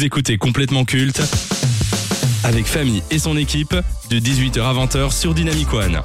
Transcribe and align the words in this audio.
Vous 0.00 0.06
écoutez 0.06 0.38
complètement 0.38 0.86
culte 0.86 1.20
avec 2.42 2.64
Famille 2.64 3.02
et 3.10 3.18
son 3.18 3.36
équipe 3.36 3.76
de 4.08 4.18
18h 4.18 4.62
à 4.62 4.72
20h 4.72 5.12
sur 5.12 5.34
Dynamic 5.34 5.70
One. 5.74 6.00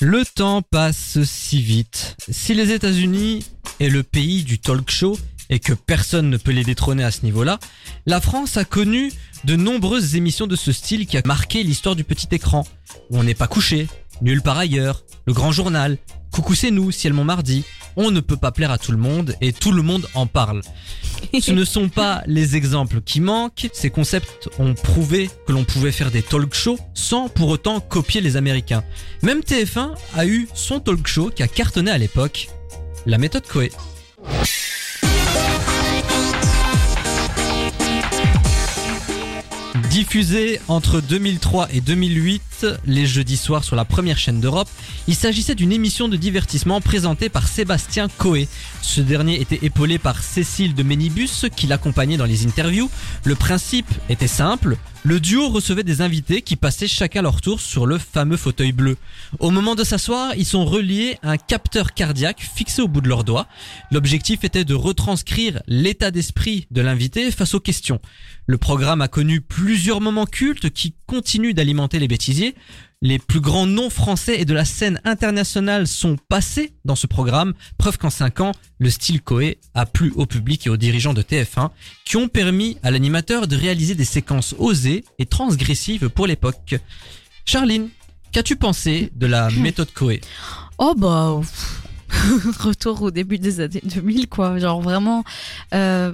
Le 0.00 0.24
temps 0.24 0.62
passe 0.62 1.20
si 1.24 1.60
vite. 1.60 2.14
Si 2.28 2.54
les 2.54 2.70
États-Unis 2.70 3.44
est 3.80 3.88
le 3.88 4.04
pays 4.04 4.44
du 4.44 4.60
talk 4.60 4.88
show 4.88 5.18
et 5.48 5.58
que 5.58 5.72
personne 5.72 6.30
ne 6.30 6.36
peut 6.36 6.52
les 6.52 6.62
détrôner 6.62 7.02
à 7.02 7.10
ce 7.10 7.24
niveau-là, 7.24 7.58
la 8.06 8.20
France 8.20 8.56
a 8.56 8.64
connu 8.64 9.10
de 9.42 9.56
nombreuses 9.56 10.14
émissions 10.14 10.46
de 10.46 10.54
ce 10.54 10.70
style 10.70 11.08
qui 11.08 11.16
a 11.16 11.22
marqué 11.24 11.64
l'histoire 11.64 11.96
du 11.96 12.04
petit 12.04 12.28
écran. 12.30 12.64
Où 13.10 13.18
on 13.18 13.24
n'est 13.24 13.34
pas 13.34 13.48
couché, 13.48 13.88
nulle 14.22 14.42
part 14.42 14.58
ailleurs, 14.58 15.02
le 15.26 15.32
grand 15.32 15.50
journal, 15.50 15.98
coucou 16.30 16.54
c'est 16.54 16.70
nous, 16.70 16.92
ciel 16.92 17.14
mon 17.14 17.24
mardi. 17.24 17.64
On 17.96 18.10
ne 18.10 18.20
peut 18.20 18.36
pas 18.36 18.52
plaire 18.52 18.70
à 18.70 18.78
tout 18.78 18.92
le 18.92 18.98
monde 18.98 19.34
et 19.40 19.52
tout 19.52 19.72
le 19.72 19.82
monde 19.82 20.06
en 20.14 20.26
parle. 20.26 20.62
Ce 21.40 21.52
ne 21.52 21.64
sont 21.64 21.88
pas 21.88 22.22
les 22.26 22.56
exemples 22.56 23.00
qui 23.00 23.20
manquent, 23.20 23.68
ces 23.72 23.90
concepts 23.90 24.48
ont 24.58 24.74
prouvé 24.74 25.30
que 25.46 25.52
l'on 25.52 25.64
pouvait 25.64 25.92
faire 25.92 26.10
des 26.10 26.22
talk 26.22 26.54
shows 26.54 26.78
sans 26.94 27.28
pour 27.28 27.48
autant 27.48 27.80
copier 27.80 28.20
les 28.20 28.36
Américains. 28.36 28.84
Même 29.22 29.40
TF1 29.40 29.94
a 30.14 30.26
eu 30.26 30.48
son 30.54 30.80
talk 30.80 31.06
show 31.06 31.30
qui 31.34 31.42
a 31.42 31.48
cartonné 31.48 31.90
à 31.90 31.98
l'époque, 31.98 32.48
la 33.06 33.18
méthode 33.18 33.46
Coé. 33.46 33.70
Diffusé 39.90 40.60
entre 40.68 41.00
2003 41.00 41.68
et 41.72 41.80
2008, 41.80 42.42
les 42.84 43.06
jeudis 43.06 43.36
soirs 43.36 43.64
sur 43.64 43.76
la 43.76 43.84
première 43.84 44.18
chaîne 44.18 44.40
d'Europe, 44.40 44.68
il 45.08 45.14
s'agissait 45.14 45.54
d'une 45.54 45.72
émission 45.72 46.08
de 46.08 46.16
divertissement 46.16 46.80
présentée 46.80 47.28
par 47.28 47.48
Sébastien 47.48 48.08
Coé. 48.18 48.48
Ce 48.82 49.00
dernier 49.00 49.40
était 49.40 49.64
épaulé 49.64 49.98
par 49.98 50.22
Cécile 50.22 50.74
de 50.74 50.82
Ménibus 50.82 51.46
qui 51.56 51.66
l'accompagnait 51.66 52.16
dans 52.16 52.24
les 52.24 52.46
interviews. 52.46 52.90
Le 53.24 53.34
principe 53.34 53.90
était 54.08 54.26
simple, 54.26 54.76
le 55.02 55.18
duo 55.18 55.48
recevait 55.48 55.82
des 55.82 56.02
invités 56.02 56.42
qui 56.42 56.56
passaient 56.56 56.86
chacun 56.86 57.22
leur 57.22 57.40
tour 57.40 57.60
sur 57.60 57.86
le 57.86 57.96
fameux 57.96 58.36
fauteuil 58.36 58.72
bleu. 58.72 58.98
Au 59.38 59.50
moment 59.50 59.74
de 59.74 59.82
s'asseoir, 59.82 60.34
ils 60.36 60.44
sont 60.44 60.66
reliés 60.66 61.16
à 61.22 61.30
un 61.30 61.36
capteur 61.38 61.94
cardiaque 61.94 62.40
fixé 62.54 62.82
au 62.82 62.88
bout 62.88 63.00
de 63.00 63.08
leurs 63.08 63.24
doigts. 63.24 63.46
L'objectif 63.90 64.44
était 64.44 64.66
de 64.66 64.74
retranscrire 64.74 65.62
l'état 65.66 66.10
d'esprit 66.10 66.66
de 66.70 66.82
l'invité 66.82 67.30
face 67.30 67.54
aux 67.54 67.60
questions. 67.60 68.00
Le 68.46 68.58
programme 68.58 69.00
a 69.00 69.08
connu 69.08 69.40
plusieurs 69.40 70.02
moments 70.02 70.26
cultes 70.26 70.68
qui 70.68 70.92
continuent 71.10 71.54
d'alimenter 71.54 71.98
les 71.98 72.06
bêtisiers. 72.06 72.54
Les 73.02 73.18
plus 73.18 73.40
grands 73.40 73.66
noms 73.66 73.90
français 73.90 74.40
et 74.40 74.44
de 74.44 74.54
la 74.54 74.64
scène 74.64 75.00
internationale 75.04 75.88
sont 75.88 76.16
passés 76.28 76.72
dans 76.84 76.94
ce 76.94 77.08
programme, 77.08 77.54
preuve 77.78 77.98
qu'en 77.98 78.10
5 78.10 78.38
ans, 78.38 78.52
le 78.78 78.90
style 78.90 79.20
Coé 79.20 79.58
a 79.74 79.86
plu 79.86 80.12
au 80.14 80.26
public 80.26 80.68
et 80.68 80.70
aux 80.70 80.76
dirigeants 80.76 81.12
de 81.12 81.22
TF1, 81.22 81.70
qui 82.04 82.16
ont 82.16 82.28
permis 82.28 82.78
à 82.84 82.92
l'animateur 82.92 83.48
de 83.48 83.56
réaliser 83.56 83.96
des 83.96 84.04
séquences 84.04 84.54
osées 84.56 85.04
et 85.18 85.26
transgressives 85.26 86.10
pour 86.10 86.28
l'époque. 86.28 86.76
Charline, 87.44 87.88
qu'as-tu 88.30 88.54
pensé 88.54 89.10
de 89.16 89.26
la 89.26 89.50
méthode 89.56 89.92
Coé? 89.92 90.20
Oh 90.78 90.94
bah 90.96 91.40
retour 92.60 93.02
au 93.02 93.10
début 93.10 93.38
des 93.38 93.58
années 93.58 93.82
2000 93.82 94.28
quoi, 94.28 94.58
genre 94.58 94.80
vraiment 94.80 95.24
euh, 95.74 96.12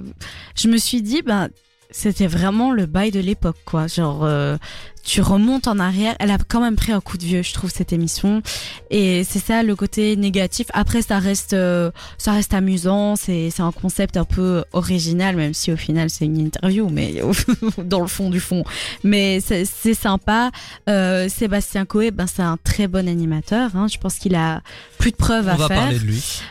je 0.55 0.67
me 0.67 0.77
suis 0.77 1.01
dit 1.01 1.21
bah 1.21 1.49
c'était 1.89 2.27
vraiment 2.27 2.71
le 2.71 2.85
bail 2.85 3.11
de 3.11 3.19
l'époque 3.19 3.57
quoi, 3.65 3.87
genre 3.87 4.23
euh, 4.25 4.57
tu 5.03 5.21
remontes 5.21 5.67
en 5.69 5.79
arrière, 5.79 6.15
elle 6.19 6.31
a 6.31 6.37
quand 6.37 6.59
même 6.59 6.75
pris 6.75 6.91
un 6.91 6.99
coup 6.99 7.17
de 7.17 7.23
vieux 7.23 7.41
je 7.41 7.53
trouve 7.53 7.71
cette 7.71 7.93
émission 7.93 8.41
et 8.89 9.23
c'est 9.23 9.39
ça 9.39 9.63
le 9.63 9.73
côté 9.75 10.17
négatif. 10.17 10.67
Après 10.73 11.01
ça 11.01 11.17
reste 11.19 11.53
euh, 11.53 11.91
ça 12.17 12.33
reste 12.33 12.53
amusant, 12.53 13.15
c'est 13.15 13.49
c'est 13.51 13.61
un 13.61 13.71
concept 13.71 14.17
un 14.17 14.25
peu 14.25 14.65
original 14.73 15.37
même 15.37 15.53
si 15.53 15.71
au 15.71 15.77
final 15.77 16.09
c'est 16.09 16.25
une 16.25 16.37
interview 16.37 16.89
mais 16.89 17.21
dans 17.77 18.01
le 18.01 18.07
fond 18.07 18.29
du 18.29 18.41
fond. 18.41 18.63
Mais 19.03 19.39
c'est 19.39 19.63
c'est 19.63 19.93
sympa. 19.93 20.51
Euh, 20.89 21.29
Sébastien 21.29 21.85
Coé 21.85 22.11
ben 22.11 22.27
c'est 22.27 22.41
un 22.41 22.57
très 22.61 22.87
bon 22.87 23.07
animateur 23.07 23.71
hein. 23.75 23.87
je 23.91 23.97
pense 23.97 24.15
qu'il 24.15 24.35
a 24.35 24.61
plus 24.99 25.11
de 25.11 25.15
preuves 25.17 25.47
On 25.47 25.51
à 25.51 25.55
va 25.55 25.67
faire. 25.67 25.77
parler 25.77 25.99
de 25.99 26.03
lui. 26.03 26.41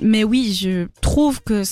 Mais 0.00 0.24
oui, 0.24 0.58
je 0.58 0.86
trouve 1.00 1.42
que 1.42 1.62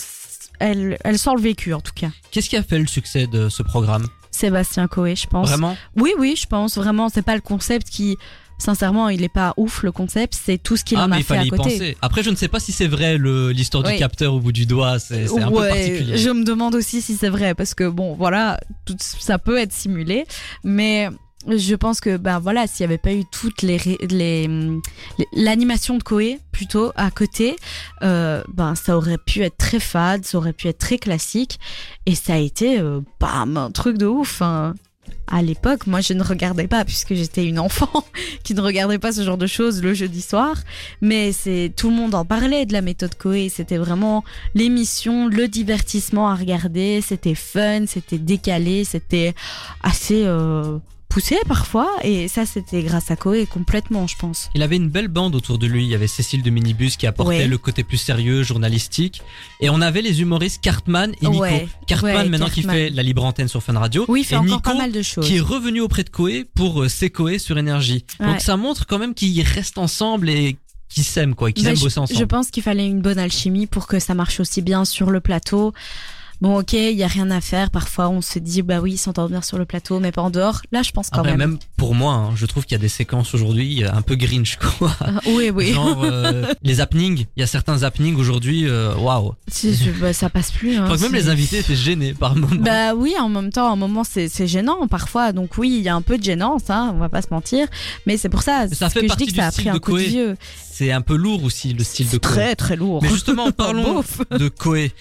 elle, 0.60 0.96
elle 1.04 1.18
sent 1.18 1.30
le 1.36 1.40
vécu 1.42 1.72
en 1.74 1.80
tout 1.80 1.92
cas. 1.94 2.10
Qu'est-ce 2.30 2.48
qui 2.48 2.56
a 2.56 2.62
fait 2.62 2.78
le 2.78 2.86
succès 2.86 3.26
de 3.26 3.48
ce 3.48 3.62
programme? 3.62 4.06
Sébastien 4.30 4.88
Coé, 4.88 5.14
je 5.14 5.26
pense. 5.26 5.48
Vraiment? 5.48 5.76
Oui, 5.96 6.12
oui, 6.18 6.34
je 6.36 6.46
pense 6.46 6.76
vraiment. 6.76 7.08
C'est 7.08 7.22
pas 7.22 7.36
le 7.36 7.40
concept 7.40 7.88
qui, 7.88 8.16
sincèrement, 8.58 9.08
il 9.08 9.22
est 9.22 9.28
pas 9.28 9.54
ouf 9.56 9.84
le 9.84 9.92
concept. 9.92 10.34
C'est 10.34 10.58
tout 10.58 10.76
ce 10.76 10.82
qu'il 10.84 10.98
Ah 10.98 11.04
en 11.06 11.12
a 11.12 11.20
fait 11.20 11.36
à 11.36 11.44
côté. 11.44 11.56
penser. 11.56 11.96
Après 12.02 12.22
je 12.24 12.30
ne 12.30 12.34
sais 12.36 12.48
pas 12.48 12.58
si 12.58 12.72
c'est 12.72 12.88
vrai 12.88 13.16
l'histoire 13.18 13.84
du 13.84 13.94
capteur 13.96 14.34
au 14.34 14.40
bout 14.40 14.52
du 14.52 14.66
doigt, 14.66 14.98
c'est 14.98 15.30
un 15.40 15.50
peu 15.50 15.68
particulier. 15.68 16.16
Je 16.18 16.30
me 16.30 16.44
demande 16.44 16.74
aussi 16.74 17.00
si 17.00 17.14
c'est 17.14 17.28
vrai 17.28 17.54
parce 17.54 17.74
que 17.74 17.88
bon, 17.88 18.14
voilà, 18.14 18.58
tout, 18.84 18.96
ça 18.98 19.38
peut 19.38 19.58
être 19.58 19.72
simulé, 19.72 20.24
mais 20.64 21.08
je 21.48 21.74
pense 21.74 22.00
que 22.00 22.16
ben 22.16 22.38
voilà, 22.38 22.66
s'il 22.66 22.82
y 22.82 22.84
avait 22.84 22.98
pas 22.98 23.12
eu 23.12 23.24
toutes 23.30 23.62
les- 23.62 23.78
l'animation 25.32 25.98
de 25.98 26.02
Koé 26.02 26.38
plutôt 26.52 26.92
à 26.96 27.10
côté, 27.10 27.56
euh, 28.02 28.42
ben 28.48 28.74
ça 28.74 28.96
aurait 28.96 29.18
pu 29.18 29.42
être 29.42 29.56
très 29.56 29.80
fade, 29.80 30.24
ça 30.24 30.38
aurait 30.38 30.52
pu 30.52 30.68
être 30.68 30.78
très 30.78 30.98
classique 30.98 31.58
et 32.06 32.14
ça 32.14 32.34
a 32.34 32.38
été 32.38 32.78
euh, 32.78 33.00
bam 33.20 33.56
un 33.56 33.70
truc 33.70 33.98
de 33.98 34.06
ouf. 34.06 34.42
hein. 34.42 34.74
À 35.26 35.42
l'époque, 35.42 35.86
moi, 35.86 36.00
je 36.00 36.14
ne 36.14 36.22
regardais 36.22 36.66
pas 36.66 36.84
puisque 36.84 37.14
j'étais 37.14 37.44
une 37.46 37.58
enfant 37.58 38.04
qui 38.42 38.54
ne 38.54 38.60
regardait 38.62 38.98
pas 38.98 39.12
ce 39.12 39.22
genre 39.22 39.36
de 39.36 39.46
choses 39.46 39.82
le 39.82 39.92
jeudi 39.94 40.22
soir. 40.22 40.54
Mais 41.02 41.32
c'est 41.32 41.72
tout 41.76 41.90
le 41.90 41.96
monde 41.96 42.14
en 42.14 42.24
parlait 42.24 42.64
de 42.64 42.72
la 42.72 42.80
méthode 42.80 43.14
Koé. 43.14 43.50
C'était 43.50 43.76
vraiment 43.76 44.24
l'émission, 44.54 45.28
le 45.28 45.46
divertissement 45.48 46.28
à 46.28 46.34
regarder. 46.34 47.02
C'était 47.02 47.34
fun, 47.34 47.84
c'était 47.86 48.18
décalé, 48.18 48.84
c'était 48.84 49.34
assez 49.82 50.24
euh, 50.24 50.78
poussé 51.14 51.36
parfois. 51.46 51.88
Et 52.02 52.26
ça, 52.26 52.44
c'était 52.44 52.82
grâce 52.82 53.10
à 53.12 53.16
Koé 53.16 53.46
complètement, 53.46 54.08
je 54.08 54.16
pense. 54.16 54.50
Il 54.56 54.62
avait 54.62 54.74
une 54.74 54.88
belle 54.88 55.06
bande 55.06 55.36
autour 55.36 55.58
de 55.58 55.66
lui. 55.68 55.84
Il 55.84 55.88
y 55.88 55.94
avait 55.94 56.08
Cécile 56.08 56.42
de 56.42 56.50
Minibus 56.50 56.96
qui 56.96 57.06
apportait 57.06 57.24
Ouais. 57.38 57.46
le 57.46 57.56
côté 57.56 57.84
plus 57.84 57.98
sérieux, 57.98 58.42
journalistique. 58.42 59.22
Et 59.60 59.70
on 59.70 59.80
avait 59.80 60.02
les 60.02 60.20
humoristes 60.20 60.60
Cartman 60.60 61.12
et 61.22 61.28
Nico. 61.28 61.40
Ouais, 61.42 61.68
Cartman 61.86 62.16
ouais, 62.16 62.28
maintenant 62.28 62.48
qui 62.50 62.62
fait 62.62 62.90
la 62.90 63.04
libre 63.04 63.24
antenne 63.24 63.46
sur 63.48 63.62
Fun 63.62 63.78
Radio. 63.78 64.04
Oui, 64.08 64.22
il 64.22 64.24
fait 64.24 64.34
et 64.34 64.38
encore 64.38 64.56
Nico 64.56 64.70
pas 64.72 64.74
mal 64.76 64.90
de 64.90 65.02
choses. 65.02 65.24
qui 65.26 65.36
est 65.36 65.40
revenu 65.40 65.80
auprès 65.80 66.02
de 66.02 66.10
Koé 66.10 66.44
pour 66.54 66.82
euh, 66.82 66.88
ses 66.88 67.10
Koé 67.10 67.38
sur 67.38 67.56
Énergie. 67.58 68.04
Donc 68.18 68.40
ça 68.40 68.56
montre 68.56 68.84
quand 68.86 68.98
même 68.98 69.14
qu'ils 69.14 69.40
restent 69.42 69.78
ensemble 69.78 70.28
et 70.28 70.56
qu'ils 70.88 71.04
s'aiment 71.04 71.34
quoi, 71.34 71.50
qu'ils 71.52 71.64
Bah, 71.64 71.70
aiment 71.70 71.76
je, 71.76 71.82
bosser 71.84 71.98
ensemble. 72.00 72.18
je 72.20 72.24
pense 72.24 72.50
qu'il 72.50 72.62
fallait 72.62 72.86
une 72.86 73.00
bonne 73.00 73.18
alchimie 73.18 73.66
pour 73.66 73.86
que 73.86 73.98
ça 73.98 74.14
marche 74.14 74.40
aussi 74.40 74.62
bien 74.62 74.84
sur 74.84 75.10
le 75.10 75.20
plateau. 75.20 75.72
Bon, 76.40 76.58
ok, 76.60 76.72
il 76.74 76.92
y 76.96 77.02
a 77.02 77.06
rien 77.06 77.30
à 77.30 77.40
faire. 77.40 77.70
Parfois, 77.70 78.08
on 78.08 78.20
se 78.20 78.38
dit, 78.38 78.62
bah 78.62 78.80
oui, 78.80 78.92
ils 78.92 78.98
s'entendent 78.98 79.30
bien 79.30 79.40
sur 79.42 79.56
le 79.58 79.64
plateau, 79.64 80.00
mais 80.00 80.12
pas 80.12 80.22
en 80.22 80.30
dehors. 80.30 80.60
Là, 80.72 80.82
je 80.82 80.90
pense 80.90 81.08
quand 81.10 81.20
Après, 81.20 81.36
même. 81.36 81.50
même 81.52 81.58
pour 81.76 81.94
moi, 81.94 82.14
hein, 82.14 82.30
je 82.36 82.44
trouve 82.46 82.64
qu'il 82.64 82.72
y 82.72 82.80
a 82.80 82.82
des 82.82 82.88
séquences 82.88 83.34
aujourd'hui 83.34 83.84
euh, 83.84 83.92
un 83.92 84.02
peu 84.02 84.14
grinch 84.16 84.56
quoi. 84.56 84.94
Ah, 85.00 85.20
oui, 85.26 85.50
oui. 85.50 85.72
Genre 85.72 86.02
euh, 86.04 86.52
les 86.62 86.80
happenings, 86.80 87.24
il 87.36 87.40
y 87.40 87.42
a 87.42 87.46
certains 87.46 87.82
happenings 87.82 88.16
aujourd'hui, 88.16 88.66
euh, 88.68 88.94
waouh. 88.96 89.34
Si, 89.48 89.74
je- 89.74 89.90
bah, 89.92 90.12
ça 90.12 90.28
passe 90.30 90.50
plus. 90.50 90.74
Je 90.74 90.78
hein, 90.80 90.84
crois 90.84 90.96
que 90.96 91.02
même 91.02 91.14
les 91.14 91.28
invités 91.28 91.58
étaient 91.58 91.76
gênés 91.76 92.14
par 92.14 92.34
moment. 92.36 92.60
Bah 92.62 92.94
oui, 92.94 93.14
en 93.18 93.28
même 93.28 93.50
temps, 93.50 93.72
un 93.72 93.76
moment, 93.76 94.02
c'est 94.04 94.46
gênant 94.46 94.86
parfois. 94.88 95.32
Donc 95.32 95.56
oui, 95.58 95.74
il 95.78 95.82
y 95.82 95.88
a 95.88 95.94
un 95.94 96.02
peu 96.02 96.18
de 96.18 96.22
gênance, 96.24 96.68
hein, 96.68 96.92
on 96.94 96.98
va 96.98 97.08
pas 97.08 97.22
se 97.22 97.28
mentir. 97.30 97.68
Mais 98.06 98.16
c'est 98.16 98.28
pour 98.28 98.42
ça, 98.42 98.66
ça 98.72 98.90
fait 98.90 99.00
que 99.00 99.06
je 99.06 99.08
partie 99.08 99.26
dis 99.26 99.32
que 99.32 99.36
ça 99.38 99.46
a 99.46 99.52
pris 99.52 99.68
un 99.68 99.78
coup 99.78 99.96
de 99.96 100.02
vieux. 100.02 100.36
C'est 100.70 100.90
un 100.90 101.00
peu 101.02 101.14
lourd 101.16 101.44
aussi 101.44 101.72
le 101.72 101.84
style 101.84 102.08
de 102.10 102.18
Koé. 102.18 102.32
Très 102.32 102.56
très 102.56 102.76
lourd. 102.76 103.00
Mais 103.02 103.08
justement, 103.08 103.50
parlons 103.56 104.02
de 104.32 104.48
Koé. 104.48 104.92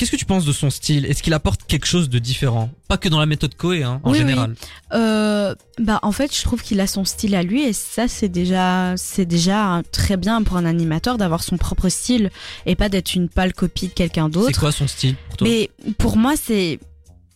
Qu'est-ce 0.00 0.10
que 0.12 0.16
tu 0.16 0.24
penses 0.24 0.46
de 0.46 0.52
son 0.52 0.70
style? 0.70 1.04
Est-ce 1.04 1.22
qu'il 1.22 1.34
apporte 1.34 1.60
quelque 1.66 1.84
chose 1.86 2.08
de 2.08 2.18
différent? 2.18 2.70
Pas 2.88 2.96
que 2.96 3.10
dans 3.10 3.20
la 3.20 3.26
méthode 3.26 3.54
Koé, 3.54 3.82
hein, 3.82 4.00
en 4.02 4.12
Oui, 4.12 4.16
général. 4.18 4.54
Euh, 4.94 5.54
bah 5.78 5.98
en 6.02 6.10
fait, 6.10 6.34
je 6.34 6.40
trouve 6.42 6.62
qu'il 6.62 6.80
a 6.80 6.86
son 6.86 7.04
style 7.04 7.34
à 7.34 7.42
lui 7.42 7.64
et 7.64 7.74
ça 7.74 8.08
c'est 8.08 8.30
déjà 8.30 8.94
c'est 8.96 9.26
déjà 9.26 9.82
très 9.92 10.16
bien 10.16 10.42
pour 10.42 10.56
un 10.56 10.64
animateur 10.64 11.18
d'avoir 11.18 11.42
son 11.42 11.58
propre 11.58 11.90
style 11.90 12.30
et 12.64 12.76
pas 12.76 12.88
d'être 12.88 13.14
une 13.14 13.28
pâle 13.28 13.52
copie 13.52 13.88
de 13.88 13.92
quelqu'un 13.92 14.24
C'est 14.32 14.40
d'autre. 14.40 14.58
quoi 14.60 14.72
son 14.72 14.88
style 14.88 15.16
pour 15.28 15.36
toi? 15.36 15.46
Mais 15.48 15.68
pour 15.98 16.16
moi, 16.16 16.32
c'est 16.42 16.80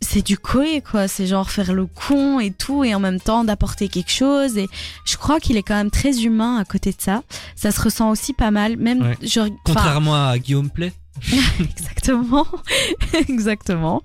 c'est 0.01 0.23
du 0.25 0.39
coé 0.39 0.81
quoi. 0.81 1.07
C'est 1.07 1.27
genre 1.27 1.51
faire 1.51 1.75
le 1.75 1.85
con 1.85 2.41
et 2.41 2.51
tout 2.51 2.83
et 2.83 2.95
en 2.95 3.01
même 3.01 3.21
temps 3.21 3.45
d'apporter 3.45 3.89
quelque 3.89 4.11
chose. 4.11 4.57
Et 4.57 4.69
je 5.05 5.19
crois 5.19 5.39
qu'il 5.39 5.59
est 5.59 5.63
quand 5.63 5.77
même 5.77 5.91
très 5.91 6.23
humain 6.23 6.57
à 6.57 6.65
côté 6.65 6.93
de 6.93 6.97
ça. 7.01 7.23
Ça 7.57 7.71
se 7.71 7.81
ressent 7.83 8.09
aussi 8.11 8.33
pas 8.33 8.51
mal. 8.51 8.79
Même 8.79 9.03
Ouais. 9.03 9.19
je, 9.23 9.41
enfin, 9.41 9.51
Contrairement 9.67 10.15
à 10.29 10.39
Guillaume 10.39 10.71
Play? 10.71 10.93
Exactement, 11.61 12.47
exactement. 13.29 14.03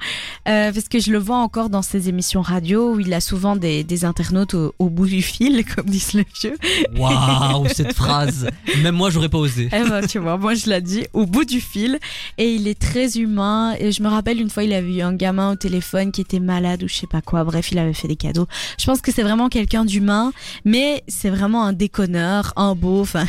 Euh, 0.48 0.72
parce 0.72 0.88
que 0.88 1.00
je 1.00 1.12
le 1.12 1.18
vois 1.18 1.38
encore 1.38 1.70
dans 1.70 1.82
ses 1.82 2.08
émissions 2.08 2.42
radio 2.42 2.94
où 2.94 3.00
il 3.00 3.14
a 3.14 3.20
souvent 3.20 3.56
des, 3.56 3.84
des 3.84 4.06
internautes 4.06 4.54
au, 4.54 4.74
au 4.80 4.90
bout 4.90 5.08
du 5.08 5.22
fil, 5.22 5.66
comme 5.76 5.86
disent 5.86 6.14
les 6.14 6.26
vieux. 6.40 6.56
Waouh, 6.98 7.68
cette 7.68 7.94
phrase. 7.94 8.48
Même 8.84 8.96
moi, 8.96 9.10
j'aurais 9.10 9.28
pas 9.30 9.38
osé. 9.40 9.70
Eh 9.74 9.90
ben, 9.90 10.06
tu 10.08 10.20
vois, 10.20 10.38
moi 10.38 10.54
je 10.54 10.70
l'ai 10.70 10.82
dit, 10.82 11.06
au 11.14 11.26
bout 11.26 11.44
du 11.46 11.60
fil. 11.60 12.00
Et 12.38 12.54
il 12.54 12.68
est 12.68 12.80
très 12.80 13.18
humain. 13.18 13.76
Et 13.80 13.92
je 13.92 14.02
me 14.02 14.08
rappelle 14.08 14.40
une 14.40 14.50
fois, 14.50 14.64
il 14.64 14.72
avait 14.72 14.96
eu 14.98 15.02
un 15.02 15.14
gamin 15.14 15.52
au 15.52 15.56
téléphone 15.56 16.12
qui 16.12 16.22
était 16.22 16.40
malade 16.40 16.84
ou 16.84 16.88
je 16.88 16.96
sais 16.96 17.08
pas 17.08 17.22
quoi. 17.22 17.44
Bref, 17.44 17.72
il 17.72 17.80
avait 17.80 17.94
fait 17.94 18.08
des 18.08 18.16
cadeaux. 18.16 18.48
Je 18.80 18.86
pense 18.86 19.02
que 19.02 19.12
c'est 19.12 19.24
vraiment 19.24 19.50
quelqu'un 19.50 19.84
d'humain, 19.84 20.32
mais 20.64 21.04
c'est 21.08 21.30
vraiment 21.30 21.64
un 21.66 21.74
déconneur, 21.74 22.54
un 22.56 22.76
beau, 22.76 23.02
enfin, 23.02 23.26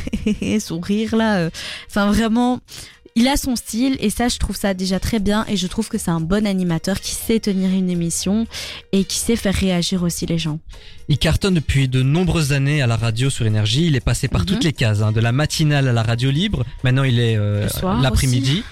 son 0.61 0.81
rire 0.81 1.17
là. 1.17 1.39
euh, 1.39 1.51
Enfin, 1.89 2.07
vraiment. 2.07 2.61
Il 3.21 3.29
a 3.29 3.37
son 3.37 3.55
style 3.55 3.99
et 4.01 4.09
ça 4.09 4.29
je 4.29 4.39
trouve 4.39 4.57
ça 4.57 4.73
déjà 4.73 4.99
très 4.99 5.19
bien 5.19 5.45
et 5.47 5.57
je 5.59 5.67
trouve 5.67 5.89
que 5.91 5.99
c'est 5.99 6.11
un 6.11 6.21
bon 6.23 6.47
animateur 6.47 6.99
qui 7.01 7.11
sait 7.13 7.39
tenir 7.39 7.69
une 7.71 7.91
émission 7.91 8.47
et 8.93 9.05
qui 9.05 9.19
sait 9.19 9.37
faire 9.37 9.55
réagir 9.55 10.03
aussi 10.03 10.25
les 10.25 10.39
gens. 10.39 10.59
Il 11.09 11.19
cartonne 11.19 11.53
depuis 11.53 11.87
de 11.87 12.03
nombreuses 12.03 12.53
années 12.53 12.81
à 12.81 12.87
la 12.87 12.97
radio 12.97 13.29
sur 13.29 13.45
Énergie. 13.47 13.85
Il 13.89 13.95
est 13.95 14.01
passé 14.01 14.27
par 14.27 14.41
Mhm. 14.41 14.47
toutes 14.47 14.65
les 14.65 14.73
cases, 14.73 15.03
hein, 15.03 15.13
de 15.13 15.21
la 15.21 15.33
matinale 15.33 15.87
à 15.89 15.93
la 15.93 16.03
radio 16.03 16.31
libre. 16.31 16.65
Maintenant, 16.83 17.05
il 17.05 17.19
est 17.19 17.37
euh, 17.37 17.69
l'après-midi. 18.01 18.63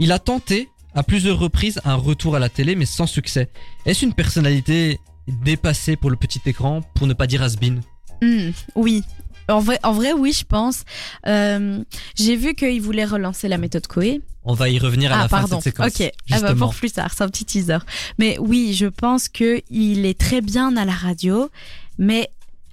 Il 0.00 0.10
a 0.10 0.18
tenté 0.18 0.70
à 0.94 1.04
plusieurs 1.04 1.38
reprises 1.38 1.80
un 1.84 1.94
retour 1.94 2.34
à 2.34 2.40
la 2.40 2.48
télé, 2.48 2.74
mais 2.74 2.86
sans 2.86 3.06
succès. 3.06 3.48
Est-ce 3.86 4.04
une 4.04 4.12
personnalité 4.14 4.98
dépassée 5.28 5.94
pour 5.94 6.10
le 6.10 6.16
petit 6.16 6.40
écran, 6.46 6.80
pour 6.96 7.06
ne 7.06 7.12
pas 7.14 7.28
dire 7.28 7.42
has-been? 7.44 7.80
Hmm, 8.22 8.50
oui. 8.74 9.04
En 9.48 9.60
vrai, 9.60 9.78
en 9.82 9.92
vrai, 9.92 10.12
oui, 10.12 10.32
je 10.32 10.44
pense. 10.44 10.84
Euh, 11.26 11.82
J'ai 12.16 12.36
vu 12.36 12.54
qu'il 12.54 12.80
voulait 12.80 13.04
relancer 13.04 13.48
la 13.48 13.58
méthode 13.58 13.86
Coé. 13.86 14.20
On 14.44 14.54
va 14.54 14.68
y 14.68 14.78
revenir 14.78 15.12
à 15.12 15.16
ah, 15.16 15.22
la 15.22 15.28
fin 15.28 15.38
pardon. 15.40 15.58
de 15.58 15.62
cette 15.62 15.76
séquence. 15.76 16.00
Ok. 16.00 16.12
Ah 16.30 16.40
bah, 16.40 16.54
pour 16.54 16.74
plus 16.74 16.92
tard, 16.92 17.10
c'est 17.16 17.24
un 17.24 17.28
petit 17.28 17.44
teaser. 17.44 17.78
Mais 18.18 18.36
oui, 18.38 18.74
je 18.74 18.86
pense 18.86 19.28
que 19.28 19.62
il 19.70 20.04
est 20.06 20.18
très 20.18 20.40
bien 20.40 20.76
à 20.76 20.84
la 20.84 20.92
radio, 20.92 21.50
mais 21.98 22.30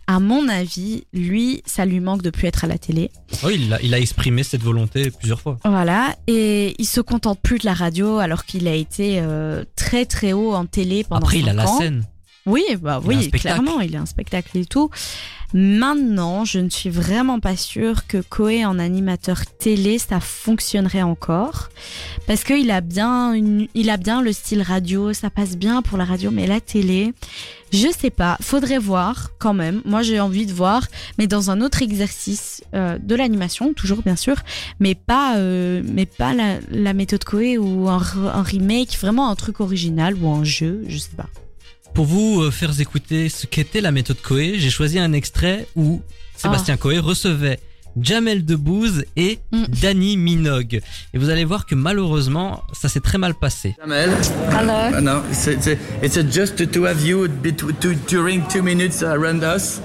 à 0.08 0.20
mon 0.20 0.50
avis, 0.50 1.06
lui, 1.14 1.64
ça 1.66 1.86
lui 1.86 2.02
manque 2.02 2.22
de 2.22 2.30
plus 2.30 2.48
être 2.48 2.66
à 2.66 2.68
la 2.68 2.78
télé. 2.78 3.12
Oui, 3.44 3.62
il 3.64 3.74
a, 3.74 3.82
il 3.82 3.94
a 3.94 4.00
exprimé 4.00 4.44
cette 4.44 4.62
volonté 4.62 5.10
plusieurs 5.12 5.40
fois. 5.40 5.58
Voilà. 5.64 6.16
Et 6.28 6.76
il 6.80 6.86
se 6.86 7.00
contente 7.00 7.40
plus 7.42 7.60
de 7.60 7.66
la 7.66 7.74
radio 7.74 8.18
alors 8.18 8.44
qu'il 8.44 8.68
a 8.68 8.74
été 8.74 9.20
euh, 9.22 9.64
très 9.78 10.06
très 10.06 10.34
haut 10.34 10.54
en 10.54 10.66
télé 10.66 11.06
pendant 11.06 11.22
Après, 11.22 11.40
il 11.40 11.48
a 11.48 11.52
cinq 11.52 11.58
la 11.58 11.70
ans. 11.70 11.78
scène. 11.78 12.06
Oui, 12.46 12.64
bah 12.82 13.00
oui, 13.04 13.30
clairement, 13.30 13.82
il 13.82 13.96
a 13.96 14.02
un 14.02 14.06
spectacle 14.06 14.58
et 14.58 14.66
tout. 14.66 14.90
Maintenant, 15.54 16.46
je 16.46 16.60
ne 16.60 16.70
suis 16.70 16.90
vraiment 16.90 17.40
pas 17.42 17.58
sûre 17.58 18.08
que 18.08 18.18
Koé 18.18 18.66
en 18.66 18.80
animateur 18.80 19.46
télé, 19.46 20.00
ça 20.00 20.22
fonctionnerait 20.22 21.02
encore. 21.02 21.70
Parce 22.26 22.44
qu'il 22.46 22.72
a 22.72 22.80
bien 22.80 23.34
une, 23.34 23.68
il 23.76 23.90
a 23.90 23.98
bien 23.98 24.22
le 24.22 24.32
style 24.32 24.62
radio, 24.62 25.12
ça 25.14 25.30
passe 25.30 25.58
bien 25.58 25.82
pour 25.82 25.98
la 25.98 26.06
radio, 26.06 26.32
mais 26.32 26.48
la 26.48 26.62
télé, 26.62 27.14
je 27.74 27.90
sais 27.92 28.10
pas. 28.12 28.38
Faudrait 28.42 28.78
voir 28.78 29.32
quand 29.40 29.54
même. 29.54 29.82
Moi, 29.84 30.02
j'ai 30.02 30.22
envie 30.22 30.46
de 30.46 30.54
voir, 30.54 30.88
mais 31.18 31.28
dans 31.28 31.52
un 31.52 31.60
autre 31.60 31.82
exercice 31.82 32.64
euh, 32.74 32.98
de 32.98 33.14
l'animation, 33.14 33.74
toujours 33.74 34.04
bien 34.04 34.16
sûr, 34.16 34.38
mais 34.80 34.96
pas, 34.96 35.36
euh, 35.36 35.84
mais 35.86 36.06
pas 36.06 36.34
la, 36.34 36.60
la 36.72 36.94
méthode 36.94 37.26
Koé 37.26 37.58
ou 37.58 37.90
un, 37.90 38.02
un 38.34 38.42
remake, 38.42 38.98
vraiment 39.02 39.30
un 39.30 39.36
truc 39.36 39.60
original 39.60 40.16
ou 40.16 40.30
un 40.30 40.46
jeu, 40.46 40.86
je 40.88 40.98
sais 40.98 41.16
pas. 41.18 41.28
Pour 41.94 42.06
vous 42.06 42.42
euh, 42.42 42.52
faire 42.52 42.80
écouter 42.80 43.28
ce 43.30 43.46
qu'était 43.48 43.82
la 43.82 43.92
méthode 43.92 44.22
Coé, 44.22 44.56
j'ai 44.58 44.70
choisi 44.70 44.98
un 45.00 45.14
extrait 45.14 45.68
où 45.76 46.02
Sébastien 46.36 46.78
Coé 46.78 47.00
recevait 47.00 47.60
Jamel 48.00 48.46
Debbouze 48.46 49.04
et 49.18 49.40
Mm. 49.52 49.66
Danny 49.82 50.16
Minogue. 50.16 50.80
Et 51.14 51.18
vous 51.18 51.30
allez 51.30 51.44
voir 51.44 51.66
que 51.66 51.76
malheureusement, 51.76 52.64
ça 52.72 52.88
s'est 52.88 53.02
très 53.02 53.18
mal 53.18 53.34
passé. 53.36 53.76
Jamel, 53.82 54.10
Hello. 54.58 54.98
uh, 54.98 55.02
no, 55.02 55.22
it's, 55.30 55.48
it's, 55.48 55.68
it's 56.02 56.18
a 56.18 56.24
just 56.24 56.56
to, 56.56 56.66
to 56.66 56.86
have 56.86 57.06
you 57.06 57.28
during 58.08 58.42
two 58.48 58.64
minutes 58.64 59.04
around 59.04 59.44
us. 59.44 59.82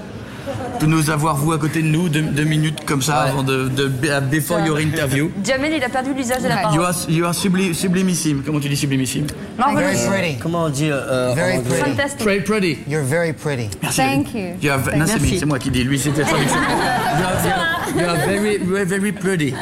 De 0.79 0.85
nous 0.85 1.09
avoir 1.09 1.35
vous 1.35 1.51
à 1.53 1.57
côté 1.57 1.81
de 1.81 1.87
nous 1.87 2.07
deux, 2.07 2.21
deux 2.21 2.43
minutes 2.43 2.85
comme 2.85 3.01
ça 3.01 3.21
avant 3.21 3.41
de, 3.43 3.67
de 3.67 3.87
before 4.29 4.59
your 4.59 4.79
interview. 4.79 5.31
Jamel, 5.43 5.73
il 5.75 5.83
a 5.83 5.89
perdu 5.89 6.13
l'usage 6.15 6.43
de 6.43 6.47
la 6.47 6.55
You 6.55 6.61
parole. 6.61 6.85
are, 6.85 6.95
you 7.09 7.25
are 7.25 7.33
subli- 7.33 7.73
sublimissime. 7.73 8.43
Comment 8.45 8.59
tu 8.59 8.69
dis 8.69 8.77
sublimissime? 8.77 9.25
Marvelous. 9.57 9.79
Very 9.81 10.07
pretty. 10.07 10.37
Comment 10.39 10.65
on 10.65 10.69
dit 10.69 10.89
euh, 10.91 11.33
Very 11.35 11.59
pretty. 11.61 11.81
Fantastic. 11.83 12.19
Très 12.19 12.39
pretty. 12.41 12.77
You're 12.87 13.03
very 13.03 13.33
pretty. 13.33 13.69
Merci. 13.81 13.97
Thank 14.01 14.33
you. 14.35 14.55
You 14.61 14.71
are, 14.71 14.77
non, 14.77 15.05
c'est 15.07 15.19
Merci. 15.19 15.39
c'est 15.39 15.45
moi 15.45 15.57
qui 15.57 15.71
dis. 15.71 15.83
Lui, 15.83 15.97
c'était 15.97 16.21
traduction. 16.23 16.55
you 16.57 17.25
are, 17.25 17.43
you 17.43 17.51
are, 17.51 18.01
you 18.03 18.07
are 18.09 18.17
very, 18.27 18.57
very, 18.59 18.85
very 18.85 19.11
pretty. 19.11 19.53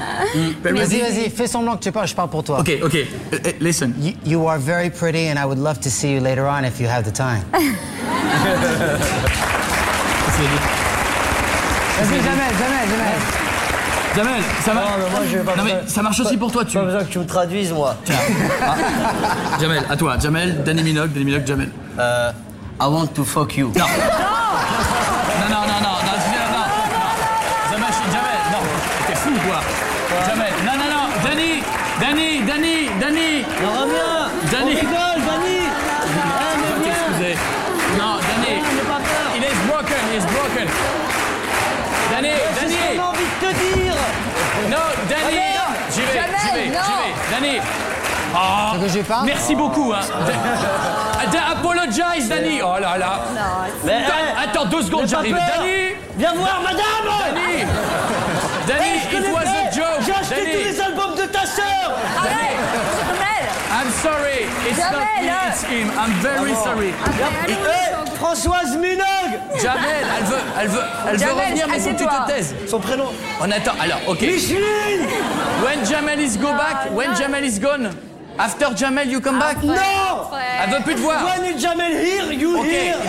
Very 0.64 0.78
Vas-y, 0.78 1.00
vas-y, 1.00 1.30
fais 1.30 1.48
semblant 1.48 1.78
que 1.78 1.84
tu 1.84 1.92
parles, 1.92 2.08
je 2.10 2.16
parle 2.16 2.30
pour 2.30 2.44
toi. 2.44 2.60
Okay, 2.60 2.82
okay. 2.84 3.08
Uh, 3.32 3.36
uh, 3.38 3.52
listen. 3.62 3.94
You, 4.02 4.14
you 4.26 4.48
are 4.48 4.60
very 4.60 4.90
pretty 4.90 5.28
and 5.30 5.38
I 5.40 5.46
would 5.46 5.60
love 5.60 5.80
to 5.82 5.90
see 5.90 6.12
you 6.14 6.20
later 6.20 6.46
on 6.46 6.66
if 6.66 6.80
you 6.82 6.88
have 6.88 7.04
the 7.06 7.12
time. 7.14 7.44
Vas-y, 10.38 12.18
jamais, 12.18 12.50
jamais, 12.60 12.84
jamais. 12.90 13.16
Jamel, 14.16 14.42
ça 14.66 14.74
va 14.74 14.82
Non, 14.82 14.88
mais 14.98 15.10
moi, 15.12 15.20
je 15.30 15.38
vais 15.38 15.44
pas 15.44 15.56
Non, 15.56 15.64
mais 15.64 15.74
besoin- 15.74 15.88
ça 15.90 16.02
marche 16.02 16.20
aussi 16.22 16.38
pour 16.38 16.52
toi. 16.52 16.64
Tu... 16.66 16.78
Pas 16.78 16.84
besoin 16.84 17.04
que 17.04 17.10
tu 17.12 17.20
me 17.20 17.26
traduises, 17.26 17.72
moi. 17.74 17.96
Jamel, 19.60 19.84
à 19.90 19.96
toi. 19.98 20.18
Jamel, 20.20 20.64
Danny 20.64 20.84
Minogue, 20.84 21.12
Danny 21.14 21.26
Minogue, 21.26 21.46
Jamel. 21.46 21.70
Euh, 22.00 22.32
I 22.82 22.86
want 22.88 23.08
to 23.08 23.24
fuck 23.26 23.56
you. 23.58 23.68
Non. 23.68 23.74
Non, 23.74 23.86
non, 25.50 25.62
non, 25.62 25.68
non, 25.68 25.68
non, 25.68 25.82
non, 25.82 26.48
non, 26.52 26.68
non. 26.94 27.10
Jamel, 27.72 27.88
je 27.90 27.94
suis 27.94 28.12
Jamel, 28.12 28.40
non. 28.52 28.62
T'es 29.08 29.16
fou, 29.16 29.32
quoi. 29.48 29.60
Jamel, 30.28 30.54
non, 30.66 30.74
non, 30.78 30.90
non. 30.96 31.08
Danny, 31.24 31.64
Danny, 32.00 32.42
Danny, 32.46 32.90
Danny. 33.00 33.46
Non, 33.62 33.72
reviens 33.82 34.30
Danny 34.52 34.76
broken. 40.56 40.68
Danny, 42.12 42.30
C'est 42.60 42.68
ce 42.68 42.72
Danny. 42.72 43.00
a 43.00 43.10
envie 43.10 43.20
de 43.24 43.48
te 43.48 43.54
dire 43.54 43.96
Non, 44.70 44.78
Danny. 45.10 45.40
J'y 45.92 46.02
vais, 46.02 46.08
j'y 46.12 46.52
vais, 46.54 46.66
j'y 46.66 46.72
vais. 46.72 46.80
Danny. 47.32 47.60
Oh, 48.38 48.78
veux 48.78 48.88
que 48.88 48.94
je 48.94 49.00
parle 49.00 49.26
merci 49.26 49.56
beaucoup. 49.56 49.94
Hein. 49.94 50.02
Da- 51.26 51.32
da- 51.32 51.48
apologize, 51.54 52.28
Danny. 52.30 52.62
Oh 52.62 52.78
là 52.80 52.98
là. 52.98 53.20
Mais, 53.84 54.04
eh, 54.06 54.44
Attends 54.50 54.66
deux 54.66 54.84
secondes, 54.84 55.02
pas 55.02 55.08
j'arrive. 55.08 55.36
Danny. 55.36 55.96
Viens 56.18 56.34
voir, 56.36 56.62
madame 56.62 57.34
Danny. 57.34 57.64
Danny, 58.68 58.86
Eh, 58.96 59.10
je 59.12 59.18
it 59.18 59.34
was 59.34 59.40
a 59.42 59.44
pas. 59.44 59.72
joke. 59.72 60.02
J'ai 60.06 60.12
acheté 60.12 60.36
Danny. 60.36 60.52
tous 60.58 60.70
les 60.70 60.82
albums 60.82 61.16
de 61.16 61.26
ta 61.26 61.46
sœur 61.46 61.92
Arrête 62.18 62.58
I'm 63.72 63.90
sorry. 63.92 64.46
It's 64.68 64.78
not 64.80 64.94
Jamel, 64.94 65.22
me, 65.22 65.28
hein. 65.30 65.52
it's 65.52 65.64
him. 65.64 65.90
I'm 65.98 66.12
very 66.22 66.54
sorry. 66.56 66.90
Eh, 66.90 68.16
Françoise 68.20 68.78
Minogue 68.78 69.40
Jamel, 69.62 70.06
elle 70.18 70.24
veut, 70.26 70.38
elle 70.62 70.68
veut, 70.68 70.80
elle 71.08 71.18
veut 71.18 71.20
Jamel, 71.20 71.44
revenir, 71.46 71.68
mais 71.68 71.80
faut 71.80 71.90
que 71.90 71.96
tu 71.98 72.04
assieds-toi. 72.06 72.26
te 72.28 72.32
taises. 72.32 72.56
Son 72.68 72.80
prénom 72.80 73.08
On 73.42 73.52
attend. 73.52 73.74
Alors, 73.82 74.00
ok. 74.08 74.22
Micheline 74.22 75.08
When 75.64 75.86
Jamel 75.86 76.20
is 76.20 76.38
go 76.38 76.52
back, 76.54 76.92
when 76.92 77.14
Jamel 77.16 77.44
is 77.44 77.60
gone, 77.60 77.90
after 78.40 78.68
Jamel 78.76 79.10
you 79.10 79.20
come 79.22 79.40
back? 79.40 79.62
Non 79.64 79.74
Elle 80.64 80.70
veut 80.72 80.84
plus 80.84 80.96
te 80.96 81.00
voir. 81.02 81.18
When 81.24 81.46
you 81.52 81.58
Jamel 81.60 81.92
here, 82.00 82.32
you 82.34 82.58
Ok. 82.60 82.66
here? 82.66 82.96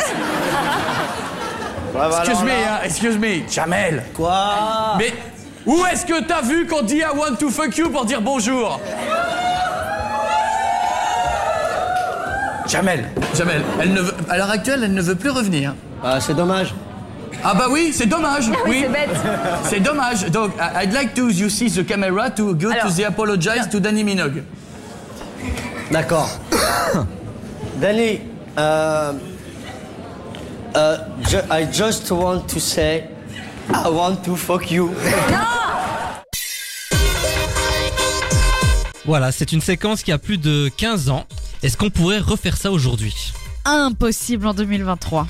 Excuse 2.21 2.43
me, 2.43 2.51
hein, 2.51 2.81
excuse 2.85 3.17
me, 3.19 3.49
Jamel. 3.49 4.03
Quoi? 4.15 4.97
Mais 4.99 5.15
où 5.65 5.83
est-ce 5.91 6.05
que 6.05 6.21
t'as 6.23 6.43
vu 6.43 6.67
qu'on 6.67 6.83
dit 6.83 6.99
I 6.99 7.07
want 7.17 7.37
to 7.39 7.49
fuck 7.51 7.77
you 7.79 7.89
pour 7.89 8.05
dire 8.05 8.21
bonjour? 8.21 8.79
Jamel, 12.69 13.11
Jamel, 13.37 13.63
elle 13.81 13.93
ne 13.93 14.01
veut, 14.01 14.15
à 14.29 14.37
l'heure 14.37 14.51
actuelle, 14.51 14.81
elle 14.85 14.95
ne 14.95 15.03
veut 15.03 15.15
plus 15.15 15.31
revenir. 15.31 15.75
Ah, 16.03 16.21
c'est 16.21 16.35
dommage. 16.35 16.75
Ah 17.45 17.55
bah 17.55 17.67
oui, 17.71 17.93
c'est 17.93 18.07
dommage. 18.07 18.51
Oui, 18.67 18.81
c'est 18.83 18.89
bête. 18.89 19.11
C'est 19.65 19.81
dommage. 19.81 20.25
Donc, 20.31 20.53
I'd 20.83 20.93
like 20.93 21.15
to 21.15 21.29
you 21.29 21.49
see 21.49 21.71
the 21.71 21.87
camera 21.87 22.31
to 22.31 22.55
go 22.55 22.73
to 22.73 22.91
the 22.91 23.05
apologize 23.05 23.69
to 23.71 23.79
Danny 23.79 24.03
Minogue. 24.03 24.43
D'accord. 25.91 26.29
Danny, 27.81 28.21
euh, 28.59 29.13
euh, 30.77 30.97
ju- 31.29 31.37
I 31.51 31.67
just 31.71 32.11
want 32.11 32.49
to 32.49 32.59
say, 32.59 33.05
I 33.69 33.89
want 33.91 34.17
to 34.25 34.35
fuck 34.35 34.71
you. 34.71 34.91
Voilà, 39.05 39.31
c'est 39.31 39.53
une 39.53 39.61
séquence 39.61 40.03
qui 40.03 40.11
a 40.11 40.19
plus 40.19 40.37
de 40.37 40.69
15 40.77 41.11
ans. 41.11 41.27
Est-ce 41.67 41.77
qu'on 41.77 41.91
pourrait 41.91 42.21
refaire 42.21 42.57
ça 42.57 42.71
aujourd'hui? 42.71 43.33
Impossible 43.65 44.47
en 44.47 44.55
2023. 44.55 45.27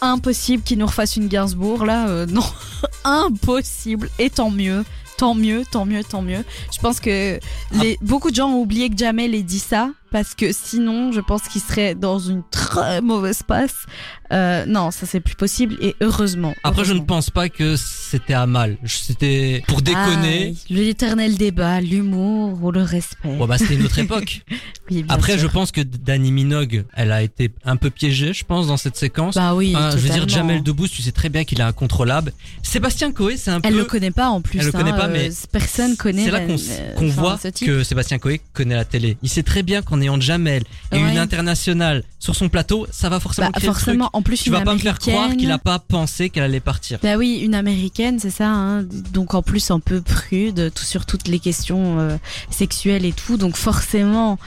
Impossible 0.00 0.64
qu'ils 0.64 0.76
nous 0.76 0.86
refassent 0.86 1.14
une 1.14 1.28
Gainsbourg 1.28 1.86
là, 1.86 2.08
euh, 2.08 2.26
non. 2.26 2.42
Impossible. 3.04 4.10
Et 4.18 4.28
tant 4.28 4.50
mieux. 4.50 4.84
Tant 5.18 5.36
mieux, 5.36 5.62
tant 5.70 5.84
mieux, 5.84 6.02
tant 6.02 6.20
mieux. 6.20 6.44
Je 6.74 6.80
pense 6.80 6.98
que 6.98 7.38
les, 7.80 7.96
beaucoup 8.02 8.32
de 8.32 8.34
gens 8.34 8.48
ont 8.48 8.60
oublié 8.60 8.90
que 8.90 8.96
Jamel 8.96 9.36
ait 9.36 9.44
dit 9.44 9.60
ça 9.60 9.90
parce 10.10 10.34
que 10.34 10.50
sinon, 10.50 11.12
je 11.12 11.20
pense 11.20 11.42
qu'il 11.42 11.60
serait 11.60 11.94
dans 11.94 12.18
une 12.18 12.42
très 12.50 13.00
mauvaise 13.00 13.44
passe. 13.44 13.86
Euh, 14.32 14.64
non, 14.66 14.90
ça 14.90 15.06
c'est 15.06 15.20
plus 15.20 15.34
possible 15.34 15.76
et 15.80 15.96
heureusement. 16.00 16.54
Après, 16.62 16.84
je 16.84 16.92
ne 16.92 17.00
pense 17.00 17.30
pas 17.30 17.48
que 17.48 17.76
c'était 17.76 18.34
à 18.34 18.46
mal. 18.46 18.76
C'était 18.84 19.62
pour 19.66 19.80
déconner. 19.82 20.54
Ah, 20.54 20.64
l'éternel 20.70 21.36
débat, 21.36 21.80
l'humour 21.80 22.58
ou 22.62 22.70
le 22.70 22.82
respect. 22.82 23.16
Bon, 23.24 23.46
bah, 23.46 23.56
c'était 23.58 23.74
une 23.74 23.84
autre 23.86 23.98
époque. 24.00 24.42
Oui, 24.90 25.04
Après, 25.08 25.32
sûr. 25.32 25.42
je 25.42 25.46
pense 25.46 25.72
que 25.72 25.80
Danny 25.80 26.30
Minogue, 26.32 26.84
elle 26.94 27.12
a 27.12 27.22
été 27.22 27.50
un 27.64 27.76
peu 27.76 27.90
piégée, 27.90 28.32
je 28.32 28.44
pense, 28.44 28.66
dans 28.66 28.76
cette 28.76 28.96
séquence. 28.96 29.34
Bah 29.36 29.54
oui, 29.54 29.72
Enfin, 29.74 29.90
je 29.92 29.96
veux 29.98 30.08
dire. 30.10 30.28
Jamel 30.28 30.62
Debbouze, 30.62 30.90
tu 30.90 31.00
sais 31.02 31.12
très 31.12 31.28
bien 31.30 31.44
qu'il 31.44 31.60
est 31.60 31.64
incontrôlable. 31.64 32.32
Sébastien 32.62 33.12
Coé, 33.12 33.36
c'est 33.38 33.50
un 33.50 33.60
Elle 33.62 33.72
peu. 33.72 33.78
le 33.78 33.84
connaît 33.86 34.10
pas 34.10 34.28
en 34.28 34.40
plus. 34.42 34.58
Elle 34.58 34.66
le 34.66 34.72
connaît 34.72 34.90
hein, 34.90 34.96
pas, 34.96 35.06
euh, 35.08 35.12
mais 35.12 35.30
personne 35.50 35.96
connaît. 35.96 36.24
C'est 36.26 36.30
là 36.30 36.40
qu'on 36.40 36.56
euh, 36.58 37.08
voit 37.10 37.38
ce 37.42 37.64
que 37.64 37.82
Sébastien 37.82 38.18
Coé 38.18 38.40
connaît 38.52 38.74
la 38.74 38.84
télé. 38.84 39.16
Il 39.22 39.28
sait 39.30 39.42
très 39.42 39.62
bien 39.62 39.80
qu'en 39.82 40.00
ayant 40.02 40.20
Jamel 40.20 40.64
et 40.92 40.96
Ouais. 40.98 41.10
une 41.12 41.18
internationale 41.18 42.02
sur 42.18 42.34
son 42.34 42.48
plateau, 42.48 42.86
ça 42.90 43.08
va 43.08 43.20
forcément 43.20 43.46
Bah, 43.48 43.52
créer 43.58 43.66
forcément. 43.68 44.10
En 44.18 44.22
plus 44.22 44.42
Tu 44.42 44.48
une 44.48 44.54
vas 44.54 44.62
pas 44.62 44.74
me 44.74 44.78
faire 44.78 44.98
croire 44.98 45.36
qu'il 45.36 45.50
a 45.50 45.58
pas 45.58 45.78
pensé 45.78 46.28
qu'elle 46.30 46.42
allait 46.42 46.60
partir. 46.60 46.98
Bah 47.02 47.16
oui, 47.16 47.40
une 47.42 47.54
américaine, 47.54 48.18
c'est 48.18 48.30
ça. 48.30 48.48
Hein 48.48 48.82
donc 49.12 49.34
en 49.34 49.42
plus 49.42 49.70
un 49.70 49.80
peu 49.80 50.00
prude, 50.00 50.72
tout 50.74 50.84
sur 50.84 51.06
toutes 51.06 51.28
les 51.28 51.38
questions 51.38 51.98
euh, 52.00 52.16
sexuelles 52.50 53.04
et 53.04 53.12
tout. 53.12 53.36
Donc 53.36 53.56
forcément, 53.56 54.38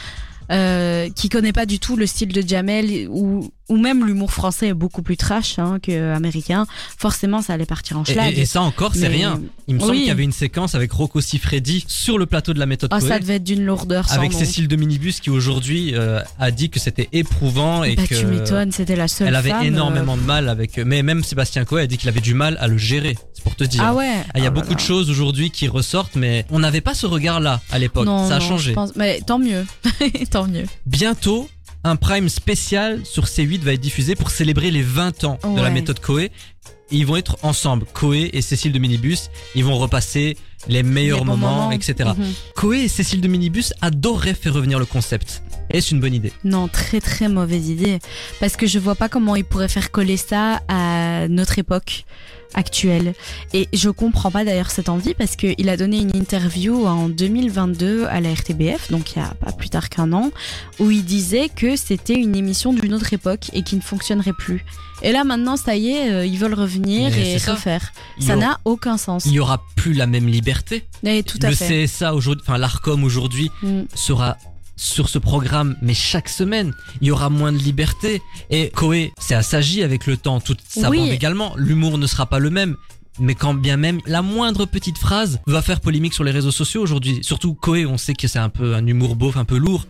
euh, 0.51 1.09
qui 1.09 1.29
connaît 1.29 1.53
pas 1.53 1.65
du 1.65 1.79
tout 1.79 1.95
le 1.95 2.05
style 2.05 2.33
de 2.33 2.45
Jamel 2.45 3.07
ou 3.09 3.51
ou 3.71 3.77
même 3.77 4.05
l'humour 4.05 4.31
français 4.31 4.67
est 4.67 4.73
beaucoup 4.73 5.01
plus 5.01 5.17
trash 5.17 5.57
hein, 5.57 5.79
que 5.81 6.13
américain. 6.13 6.65
Forcément, 6.97 7.41
ça 7.41 7.53
allait 7.53 7.65
partir 7.65 7.97
en 7.97 8.05
schlag. 8.05 8.37
et- 8.37 8.41
et 8.41 8.45
ça 8.45 8.61
encore, 8.61 8.93
c'est 8.95 9.07
rien. 9.07 9.41
Il 9.67 9.75
me 9.75 9.79
semble 9.79 9.91
Oui. 9.93 9.97
qu'il 9.99 10.07
y 10.07 10.11
avait 10.11 10.23
une 10.23 10.31
séquence 10.31 10.75
avec 10.75 10.91
Rocco 10.91 11.21
Siffredi 11.21 11.85
sur 11.87 12.17
le 12.17 12.25
plateau 12.25 12.53
de 12.53 12.59
la 12.59 12.65
méthode 12.65 12.89
Ah, 12.93 12.99
Coé. 12.99 13.07
ça 13.09 13.19
devait 13.19 13.35
être 13.35 13.43
d'une 13.43 13.63
lourdeur 13.65 14.07
sans 14.09 14.15
avec 14.15 14.33
nom. 14.33 14.39
Cécile 14.39 14.67
de 14.67 14.75
Minibus 14.75 15.19
qui 15.21 15.29
aujourd'hui 15.29 15.91
euh, 15.95 16.19
a 16.39 16.51
dit 16.51 16.69
que 16.69 16.79
c'était 16.79 17.07
éprouvant 17.13 17.83
et 17.83 17.95
Bah, 17.95 18.03
que 18.07 18.13
tu 18.15 18.25
m'étonnes, 18.25 18.71
c'était 18.71 18.95
la 18.97 19.07
seule 19.07 19.29
elle 19.29 19.35
avait 19.35 19.49
femme, 19.51 19.65
énormément 19.65 20.13
euh, 20.13 20.17
de 20.17 20.21
mal 20.21 20.49
avec 20.49 20.77
mais 20.77 21.01
même 21.03 21.23
Sébastien 21.23 21.63
Coé 21.65 21.83
a 21.83 21.87
dit 21.87 21.97
qu'il 21.97 22.09
avait 22.09 22.19
du 22.19 22.33
mal 22.33 22.57
à 22.59 22.67
le 22.67 22.77
gérer 22.77 23.17
c'est 23.33 23.43
pour 23.43 23.55
te 23.55 23.63
dire 23.63 23.81
Ah 23.85 23.93
ouais. 23.93 24.11
Ah, 24.33 24.39
il 24.39 24.43
y 24.43 24.45
a 24.45 24.47
Ah, 24.47 24.51
beaucoup 24.51 24.75
de 24.75 24.79
choses 24.79 25.09
aujourd'hui 25.09 25.51
qui 25.51 25.67
ressortent 25.69 26.15
mais 26.15 26.45
on 26.49 26.59
n'avait 26.59 26.81
pas 26.81 26.93
ce 26.93 27.05
regard 27.05 27.39
là 27.39 27.61
à 27.71 27.79
l'époque 27.79 28.05
Non, 28.05 28.27
ça 28.27 28.35
a 28.35 28.39
non, 28.39 28.45
changé 28.47 28.71
je 28.71 28.75
pense- 28.75 28.95
Mais 28.97 29.21
tant 29.25 29.39
mieux, 29.39 29.65
tant 30.31 30.47
mieux. 30.47 30.65
bientôt 30.85 31.49
un 31.83 31.95
prime 31.95 32.29
spécial 32.29 33.01
sur 33.05 33.25
C8 33.25 33.59
va 33.61 33.73
être 33.73 33.79
diffusé 33.81 34.15
pour 34.15 34.29
célébrer 34.31 34.71
les 34.71 34.83
20 34.83 35.23
ans 35.23 35.39
de 35.55 35.61
la 35.61 35.69
méthode 35.69 35.99
Coé 35.99 36.25
et 36.25 36.95
ils 36.95 37.05
vont 37.05 37.15
être 37.17 37.37
ensemble 37.43 37.85
Coé 37.93 38.29
et 38.33 38.41
Cécile 38.41 38.71
de 38.71 38.79
Minibus. 38.79 39.29
Ils 39.55 39.63
vont 39.63 39.77
repasser 39.77 40.37
les 40.67 40.83
meilleurs 40.83 41.19
Les 41.19 41.25
moments, 41.25 41.55
moments. 41.55 41.71
etc 41.71 42.09
Mhm. 42.17 42.25
Coé 42.55 42.81
et 42.83 42.87
Cécile 42.87 43.21
de 43.21 43.27
Minibus 43.27 43.73
adoreraient 43.81 44.33
faire 44.35 44.53
revenir 44.53 44.77
le 44.77 44.85
concept 44.85 45.41
est-ce 45.73 45.93
une 45.93 45.99
bonne 46.01 46.13
idée? 46.13 46.31
Non, 46.43 46.67
très 46.67 46.99
très 47.01 47.27
mauvaise 47.29 47.69
idée. 47.69 47.99
Parce 48.39 48.55
que 48.55 48.67
je 48.67 48.79
vois 48.79 48.95
pas 48.95 49.09
comment 49.09 49.35
ils 49.35 49.45
pourraient 49.45 49.67
faire 49.67 49.91
coller 49.91 50.17
ça 50.17 50.61
à 50.67 51.27
notre 51.27 51.59
époque 51.59 52.05
actuelle. 52.53 53.13
Et 53.53 53.69
je 53.73 53.89
comprends 53.89 54.29
pas 54.29 54.43
d'ailleurs 54.43 54.71
cette 54.71 54.89
envie 54.89 55.13
parce 55.13 55.37
qu'il 55.37 55.69
a 55.69 55.77
donné 55.77 55.99
une 55.99 56.13
interview 56.15 56.85
en 56.85 57.07
2022 57.07 58.05
à 58.09 58.19
la 58.19 58.33
RTBF, 58.33 58.91
donc 58.91 59.13
il 59.15 59.19
y 59.19 59.21
a 59.21 59.33
pas 59.35 59.53
plus 59.53 59.69
tard 59.69 59.87
qu'un 59.87 60.11
an, 60.11 60.31
où 60.79 60.91
il 60.91 61.05
disait 61.05 61.47
que 61.47 61.77
c'était 61.77 62.15
une 62.15 62.35
émission 62.35 62.73
d'une 62.73 62.93
autre 62.93 63.13
époque 63.13 63.49
et 63.53 63.63
qui 63.63 63.77
ne 63.77 63.81
fonctionnerait 63.81 64.33
plus. 64.33 64.65
Et 65.01 65.13
là 65.13 65.23
maintenant, 65.23 65.55
ça 65.55 65.75
y 65.77 65.91
est, 65.91 66.11
euh, 66.11 66.25
ils 66.25 66.37
veulent 66.37 66.53
revenir 66.53 67.09
Mais 67.11 67.35
et 67.35 67.39
ça. 67.39 67.53
refaire. 67.53 67.93
Ça 68.19 68.35
n'a 68.35 68.59
aucun 68.65 68.97
sens. 68.97 69.25
il 69.25 69.31
y 69.31 69.39
aura 69.39 69.63
plus 69.77 69.93
la 69.93 70.05
même 70.05 70.27
liberté 70.27 70.83
Et 71.05 71.23
tout 71.23 71.39
à 71.41 71.49
le 71.51 71.55
fait. 71.55 71.85
CSA 71.87 72.13
aujourd'hui, 72.13 72.43
enfin 72.45 72.57
l'Arcom 72.57 73.03
aujourd'hui 73.05 73.49
Mm. 73.63 73.83
sera 73.95 74.37
sur 74.83 75.09
ce 75.09 75.19
programme, 75.19 75.75
mais 75.83 75.93
chaque 75.93 76.27
semaine, 76.27 76.73
il 77.01 77.07
y 77.07 77.11
aura 77.11 77.29
moins 77.29 77.51
de 77.51 77.57
liberté. 77.59 78.19
Et 78.49 78.69
Koé, 78.71 79.13
c'est 79.19 79.35
assagi 79.35 79.83
avec 79.83 80.07
le 80.07 80.17
temps, 80.17 80.39
toute 80.41 80.59
sa 80.67 80.89
Oui. 80.89 80.97
bande 80.97 81.09
également. 81.09 81.53
L'humour 81.55 81.99
ne 81.99 82.07
sera 82.07 82.25
pas 82.25 82.39
le 82.39 82.49
même. 82.49 82.75
Mais 83.19 83.35
quand 83.35 83.53
bien 83.53 83.77
même, 83.77 83.99
la 84.07 84.23
moindre 84.23 84.65
petite 84.65 84.97
phrase 84.97 85.39
va 85.45 85.61
faire 85.61 85.81
polémique 85.81 86.13
sur 86.15 86.23
les 86.23 86.31
réseaux 86.31 86.49
sociaux 86.51 86.81
aujourd'hui. 86.81 87.19
Surtout 87.21 87.53
Koé, 87.53 87.85
on 87.85 87.97
sait 87.97 88.15
que 88.15 88.27
c'est 88.27 88.39
un 88.39 88.49
peu 88.49 88.73
un 88.73 88.85
humour 88.87 89.15
beauf, 89.15 89.37
un 89.37 89.45
peu 89.45 89.57
lourd. 89.57 89.85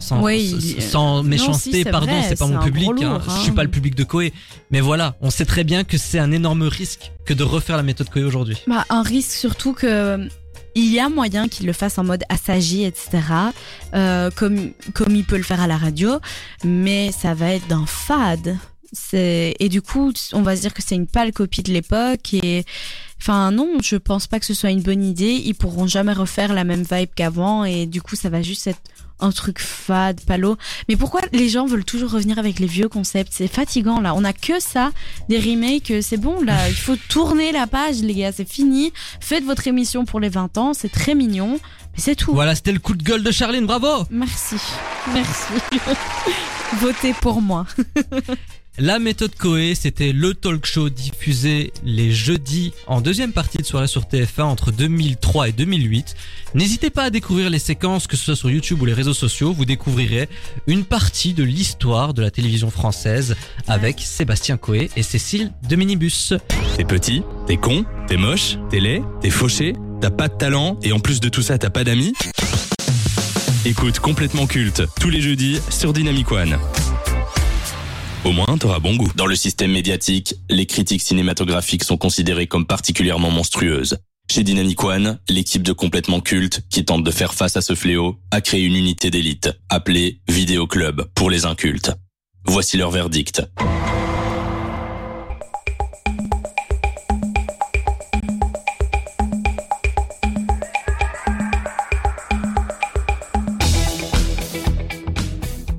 Sans, 0.00 0.22
Oui, 0.22 0.76
sans 0.80 1.16
non, 1.16 1.22
méchanceté, 1.24 1.78
si, 1.82 1.84
pardon, 1.84 2.12
c'est 2.28 2.38
pas 2.38 2.46
mon 2.46 2.60
public. 2.60 2.88
hein. 2.88 2.92
lourd, 3.14 3.20
Je 3.24 3.30
hein. 3.30 3.40
suis 3.42 3.52
pas 3.52 3.64
le 3.64 3.70
public 3.70 3.94
de 3.96 4.04
Koé. 4.04 4.32
Mais 4.70 4.80
voilà, 4.80 5.16
on 5.22 5.30
sait 5.30 5.44
très 5.46 5.64
bien 5.64 5.82
que 5.84 5.96
c'est 5.98 6.18
un 6.18 6.30
énorme 6.32 6.62
risque 6.64 7.10
que 7.24 7.32
de 7.34 7.42
refaire 7.42 7.76
la 7.78 7.82
méthode 7.82 8.08
Koé 8.10 8.22
aujourd'hui. 8.24 8.58
Bah, 8.66 8.84
un 8.90 9.02
risque 9.02 9.32
surtout 9.32 9.72
que 9.72 10.28
il 10.78 10.92
y 10.92 11.00
a 11.00 11.08
moyen 11.08 11.48
qu'il 11.48 11.66
le 11.66 11.72
fasse 11.72 11.98
en 11.98 12.04
mode 12.04 12.22
assagi, 12.28 12.84
etc. 12.84 13.18
euh, 13.94 14.30
comme 14.30 14.72
comme 14.94 15.14
il 15.14 15.24
peut 15.24 15.36
le 15.36 15.42
faire 15.42 15.60
à 15.60 15.66
la 15.66 15.76
radio, 15.76 16.18
mais 16.64 17.10
ça 17.12 17.34
va 17.34 17.52
être 17.54 17.66
d'un 17.68 17.86
fade. 17.86 18.56
Et 19.12 19.68
du 19.68 19.82
coup, 19.82 20.12
on 20.32 20.42
va 20.42 20.56
se 20.56 20.62
dire 20.62 20.72
que 20.72 20.82
c'est 20.82 20.94
une 20.94 21.06
pâle 21.06 21.32
copie 21.32 21.62
de 21.62 21.72
l'époque 21.72 22.32
et 22.32 22.64
enfin 23.20 23.50
non, 23.50 23.78
je 23.82 23.96
pense 23.96 24.26
pas 24.26 24.40
que 24.40 24.46
ce 24.46 24.54
soit 24.54 24.70
une 24.70 24.82
bonne 24.82 25.04
idée. 25.04 25.42
Ils 25.44 25.54
pourront 25.54 25.86
jamais 25.86 26.14
refaire 26.14 26.54
la 26.54 26.64
même 26.64 26.84
vibe 26.90 27.10
qu'avant 27.14 27.64
et 27.64 27.86
du 27.86 28.00
coup, 28.00 28.16
ça 28.16 28.30
va 28.30 28.40
juste 28.40 28.66
être 28.66 28.80
un 29.20 29.30
truc 29.30 29.58
fade, 29.60 30.20
palo. 30.22 30.56
Mais 30.88 30.96
pourquoi 30.96 31.20
les 31.32 31.48
gens 31.48 31.66
veulent 31.66 31.84
toujours 31.84 32.10
revenir 32.10 32.38
avec 32.38 32.58
les 32.58 32.66
vieux 32.66 32.88
concepts? 32.88 33.32
C'est 33.34 33.48
fatigant 33.48 34.00
là. 34.00 34.14
On 34.14 34.24
a 34.24 34.32
que 34.32 34.60
ça, 34.60 34.92
des 35.28 35.38
remakes. 35.38 35.92
C'est 36.02 36.16
bon 36.16 36.42
là. 36.42 36.68
Il 36.68 36.74
faut 36.74 36.96
tourner 37.08 37.52
la 37.52 37.66
page, 37.66 37.96
les 38.00 38.14
gars. 38.14 38.32
C'est 38.32 38.48
fini. 38.48 38.92
Faites 39.20 39.44
votre 39.44 39.66
émission 39.66 40.04
pour 40.04 40.20
les 40.20 40.28
20 40.28 40.58
ans. 40.58 40.74
C'est 40.74 40.90
très 40.90 41.14
mignon. 41.14 41.58
Mais 41.94 42.02
c'est 42.02 42.16
tout. 42.16 42.32
Voilà, 42.32 42.54
c'était 42.54 42.72
le 42.72 42.78
coup 42.78 42.94
de 42.94 43.02
gueule 43.02 43.22
de 43.22 43.30
Charline, 43.30 43.66
bravo 43.66 44.04
Merci. 44.10 44.56
Merci. 45.12 45.52
Votez 46.80 47.14
pour 47.14 47.40
moi. 47.40 47.66
La 48.80 49.00
méthode 49.00 49.34
Coé, 49.34 49.74
c'était 49.74 50.12
le 50.12 50.34
talk 50.34 50.64
show 50.64 50.88
diffusé 50.88 51.72
les 51.84 52.12
jeudis 52.12 52.72
en 52.86 53.00
deuxième 53.00 53.32
partie 53.32 53.58
de 53.58 53.64
soirée 53.64 53.88
sur 53.88 54.02
TF1 54.02 54.42
entre 54.42 54.70
2003 54.70 55.48
et 55.48 55.52
2008. 55.52 56.14
N'hésitez 56.54 56.88
pas 56.90 57.04
à 57.04 57.10
découvrir 57.10 57.50
les 57.50 57.58
séquences, 57.58 58.06
que 58.06 58.16
ce 58.16 58.24
soit 58.24 58.36
sur 58.36 58.50
YouTube 58.50 58.80
ou 58.80 58.84
les 58.84 58.92
réseaux 58.92 59.14
sociaux, 59.14 59.52
vous 59.52 59.64
découvrirez 59.64 60.28
une 60.68 60.84
partie 60.84 61.34
de 61.34 61.42
l'histoire 61.42 62.14
de 62.14 62.22
la 62.22 62.30
télévision 62.30 62.70
française 62.70 63.34
avec 63.66 63.98
Sébastien 63.98 64.56
Coé 64.56 64.90
et 64.94 65.02
Cécile 65.02 65.50
de 65.68 65.74
Minibus. 65.74 66.34
T'es 66.76 66.84
petit, 66.84 67.24
t'es 67.48 67.56
con, 67.56 67.84
t'es 68.06 68.16
moche, 68.16 68.58
t'es 68.70 68.78
laid, 68.78 69.02
t'es 69.20 69.30
fauché, 69.30 69.72
t'as 70.00 70.10
pas 70.10 70.28
de 70.28 70.34
talent 70.34 70.78
et 70.84 70.92
en 70.92 71.00
plus 71.00 71.18
de 71.18 71.28
tout 71.28 71.42
ça 71.42 71.58
t'as 71.58 71.70
pas 71.70 71.82
d'amis 71.82 72.12
Écoute 73.64 73.98
complètement 73.98 74.46
culte 74.46 74.84
tous 75.00 75.10
les 75.10 75.20
jeudis 75.20 75.58
sur 75.68 75.92
Dynamic 75.92 76.30
One. 76.30 76.56
Au 78.28 78.32
moins 78.32 78.58
t'auras 78.58 78.78
bon 78.78 78.94
goût. 78.94 79.10
Dans 79.14 79.24
le 79.24 79.34
système 79.34 79.72
médiatique, 79.72 80.34
les 80.50 80.66
critiques 80.66 81.00
cinématographiques 81.00 81.82
sont 81.82 81.96
considérées 81.96 82.46
comme 82.46 82.66
particulièrement 82.66 83.30
monstrueuses. 83.30 83.96
Chez 84.30 84.42
Dynamic 84.42 84.84
One, 84.84 85.18
l'équipe 85.30 85.62
de 85.62 85.72
complètement 85.72 86.20
culte, 86.20 86.60
qui 86.68 86.84
tente 86.84 87.02
de 87.04 87.10
faire 87.10 87.32
face 87.32 87.56
à 87.56 87.62
ce 87.62 87.74
fléau, 87.74 88.18
a 88.30 88.42
créé 88.42 88.64
une 88.64 88.76
unité 88.76 89.10
d'élite, 89.10 89.48
appelée 89.70 90.20
Vidéo 90.28 90.66
Club 90.66 91.08
pour 91.14 91.30
les 91.30 91.46
incultes. 91.46 91.90
Voici 92.44 92.76
leur 92.76 92.90
verdict. 92.90 93.40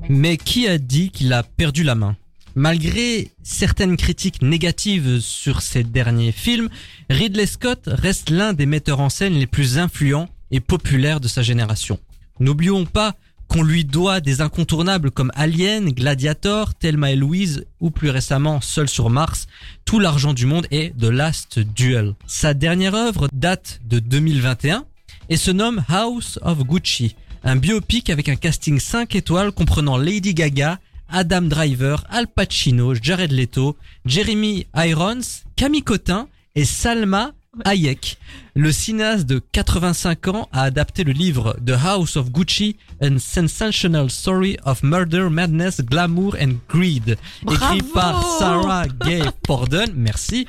Mais 0.10 0.38
qui 0.38 0.68
a 0.68 0.80
dit 0.80 1.12
qu'il 1.12 1.32
a 1.32 1.44
perdu 1.44 1.84
la 1.84 1.94
main? 1.94 2.16
Malgré 2.60 3.32
certaines 3.42 3.96
critiques 3.96 4.42
négatives 4.42 5.22
sur 5.22 5.62
ces 5.62 5.86
derniers 5.86 6.34
films, 6.34 6.68
Ridley 7.10 7.46
Scott 7.46 7.84
reste 7.88 8.32
l'un 8.32 8.52
des 8.52 8.66
metteurs 8.66 9.00
en 9.00 9.08
scène 9.08 9.36
les 9.36 9.48
plus 9.48 9.78
influents 9.78 10.28
et 10.52 10.60
populaires 10.60 11.22
de 11.22 11.30
sa 11.30 11.42
génération. 11.42 12.00
N'oublions 12.42 12.84
pas 12.84 13.16
qu'on 13.48 13.64
lui 13.64 13.86
doit 13.86 14.20
des 14.20 14.42
incontournables 14.42 15.10
comme 15.10 15.32
Alien, 15.36 15.90
Gladiator, 15.92 16.76
Thelma 16.76 17.14
et 17.14 17.16
Louise 17.16 17.66
ou 17.80 17.92
plus 17.92 18.10
récemment 18.10 18.60
Seul 18.60 18.90
sur 18.90 19.10
Mars, 19.10 19.48
Tout 19.86 20.02
l'argent 20.02 20.34
du 20.34 20.46
monde 20.46 20.68
et 20.70 20.92
The 21.00 21.06
Last 21.06 21.60
Duel. 21.60 22.14
Sa 22.28 22.54
dernière 22.54 22.94
œuvre 22.94 23.30
date 23.32 23.80
de 23.86 24.00
2021 24.00 24.84
et 25.30 25.38
se 25.38 25.52
nomme 25.52 25.82
House 25.88 26.40
of 26.42 26.66
Gucci, 26.66 27.16
un 27.46 27.56
biopic 27.56 28.10
avec 28.10 28.28
un 28.28 28.36
casting 28.36 28.82
5 28.82 29.16
étoiles 29.16 29.54
comprenant 29.54 29.96
Lady 29.96 30.34
Gaga, 30.34 30.78
Adam 31.10 31.42
Driver, 31.42 32.04
Al 32.10 32.28
Pacino, 32.28 32.94
Jared 32.94 33.32
Leto, 33.32 33.76
Jeremy 34.06 34.66
Irons, 34.76 35.44
Camille 35.56 35.84
Cotin 35.84 36.28
et 36.56 36.66
Salma 36.66 37.34
Hayek. 37.66 38.18
Le 38.56 38.72
cinéaste 38.72 39.26
de 39.26 39.40
85 39.40 40.28
ans 40.28 40.50
a 40.52 40.64
adapté 40.64 41.04
le 41.04 41.12
livre 41.12 41.58
The 41.66 41.72
House 41.84 42.18
of 42.18 42.30
Gucci, 42.32 42.76
A 43.02 43.08
Sensational 43.18 44.10
Story 44.10 44.58
of 44.66 44.84
Murder, 44.84 45.30
Madness, 45.32 45.82
Glamour 45.82 46.36
and 46.42 46.56
Greed. 46.70 47.18
Écrit 47.50 47.82
par 47.94 48.24
Sarah 48.38 48.88
Gay 48.88 49.22
Porden. 49.44 49.92
Merci. 49.96 50.46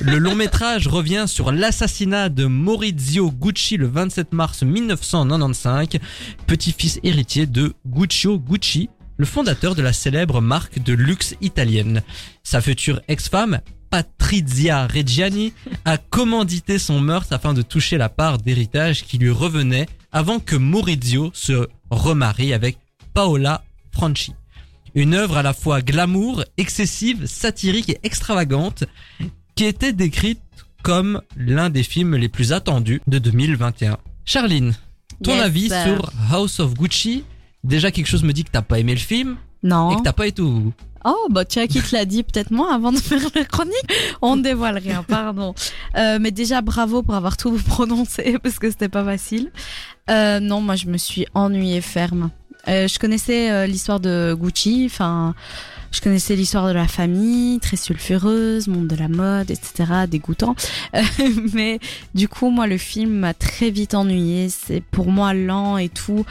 Le 0.00 0.18
long 0.18 0.34
métrage 0.34 0.88
revient 0.88 1.24
sur 1.26 1.52
l'assassinat 1.52 2.28
de 2.28 2.46
Maurizio 2.46 3.30
Gucci 3.30 3.76
le 3.76 3.88
27 3.88 4.32
mars 4.32 4.62
1995, 4.62 5.88
petit-fils 6.46 7.00
héritier 7.02 7.46
de 7.46 7.74
Guccio 7.86 8.38
Gucci, 8.38 8.88
le 9.18 9.26
fondateur 9.26 9.74
de 9.74 9.82
la 9.82 9.92
célèbre 9.92 10.40
marque 10.40 10.78
de 10.78 10.94
luxe 10.94 11.34
italienne. 11.40 12.02
Sa 12.44 12.60
future 12.60 13.00
ex-femme, 13.08 13.60
Patrizia 13.90 14.86
Reggiani, 14.86 15.52
a 15.84 15.98
commandité 15.98 16.78
son 16.78 17.00
meurtre 17.00 17.32
afin 17.32 17.52
de 17.52 17.62
toucher 17.62 17.98
la 17.98 18.08
part 18.08 18.38
d'héritage 18.38 19.04
qui 19.04 19.18
lui 19.18 19.30
revenait 19.30 19.86
avant 20.12 20.38
que 20.38 20.56
Maurizio 20.56 21.30
se 21.34 21.68
remarie 21.90 22.54
avec 22.54 22.78
Paola 23.12 23.64
Franchi. 23.92 24.34
Une 24.94 25.14
œuvre 25.14 25.36
à 25.36 25.42
la 25.42 25.52
fois 25.52 25.82
glamour, 25.82 26.44
excessive, 26.56 27.26
satirique 27.26 27.90
et 27.90 27.98
extravagante 28.04 28.84
qui 29.54 29.64
était 29.64 29.92
décrite 29.92 30.40
comme 30.82 31.20
l'un 31.36 31.70
des 31.70 31.82
films 31.82 32.14
les 32.14 32.28
plus 32.28 32.52
attendus 32.52 33.02
de 33.08 33.18
2021. 33.18 33.98
Charline, 34.24 34.74
ton 35.22 35.34
Yes, 35.34 35.42
avis 35.42 35.68
sur 35.68 36.12
House 36.30 36.60
of 36.60 36.74
Gucci 36.74 37.24
Déjà 37.64 37.90
quelque 37.90 38.06
chose 38.06 38.22
me 38.22 38.32
dit 38.32 38.44
que 38.44 38.50
t'as 38.50 38.62
pas 38.62 38.78
aimé 38.78 38.92
le 38.92 39.00
film 39.00 39.36
et 39.62 39.66
Non. 39.66 39.96
que 39.96 40.02
t'as 40.02 40.12
pas 40.12 40.26
été 40.26 40.42
au. 40.42 40.72
Oh, 41.04 41.28
bah 41.30 41.44
tiens, 41.44 41.66
qui 41.66 41.80
te 41.80 41.94
l'a 41.94 42.04
dit 42.04 42.22
peut-être 42.22 42.50
moi 42.50 42.74
avant 42.74 42.92
de 42.92 42.98
faire 42.98 43.20
la 43.34 43.44
chronique? 43.44 43.74
On 44.20 44.36
ne 44.36 44.42
dévoile 44.42 44.78
rien, 44.78 45.02
pardon. 45.02 45.54
Euh, 45.96 46.18
mais 46.20 46.30
déjà, 46.32 46.60
bravo 46.60 47.02
pour 47.02 47.14
avoir 47.14 47.36
tout 47.36 47.52
prononcé 47.66 48.36
parce 48.42 48.58
que 48.58 48.70
c'était 48.70 48.88
pas 48.88 49.04
facile. 49.04 49.50
Euh, 50.10 50.40
non, 50.40 50.60
moi 50.60 50.76
je 50.76 50.86
me 50.86 50.96
suis 50.98 51.26
ennuyée 51.34 51.80
ferme. 51.80 52.30
Euh, 52.66 52.88
je 52.88 52.98
connaissais 52.98 53.66
l'histoire 53.66 54.00
de 54.00 54.36
Gucci, 54.38 54.84
enfin, 54.90 55.34
je 55.92 56.00
connaissais 56.00 56.34
l'histoire 56.36 56.66
de 56.66 56.72
la 56.72 56.88
famille, 56.88 57.60
très 57.60 57.76
sulfureuse, 57.76 58.66
monde 58.68 58.88
de 58.88 58.96
la 58.96 59.08
mode, 59.08 59.50
etc., 59.50 60.06
dégoûtant. 60.08 60.54
Mais 61.54 61.78
du 62.14 62.28
coup, 62.28 62.50
moi, 62.50 62.66
le 62.66 62.76
film 62.76 63.10
m'a 63.20 63.32
très 63.34 63.70
vite 63.70 63.94
ennuyée. 63.94 64.48
C'est 64.50 64.82
pour 64.82 65.10
moi 65.10 65.32
lent 65.32 65.78
et 65.78 65.88
tout. 65.88 66.26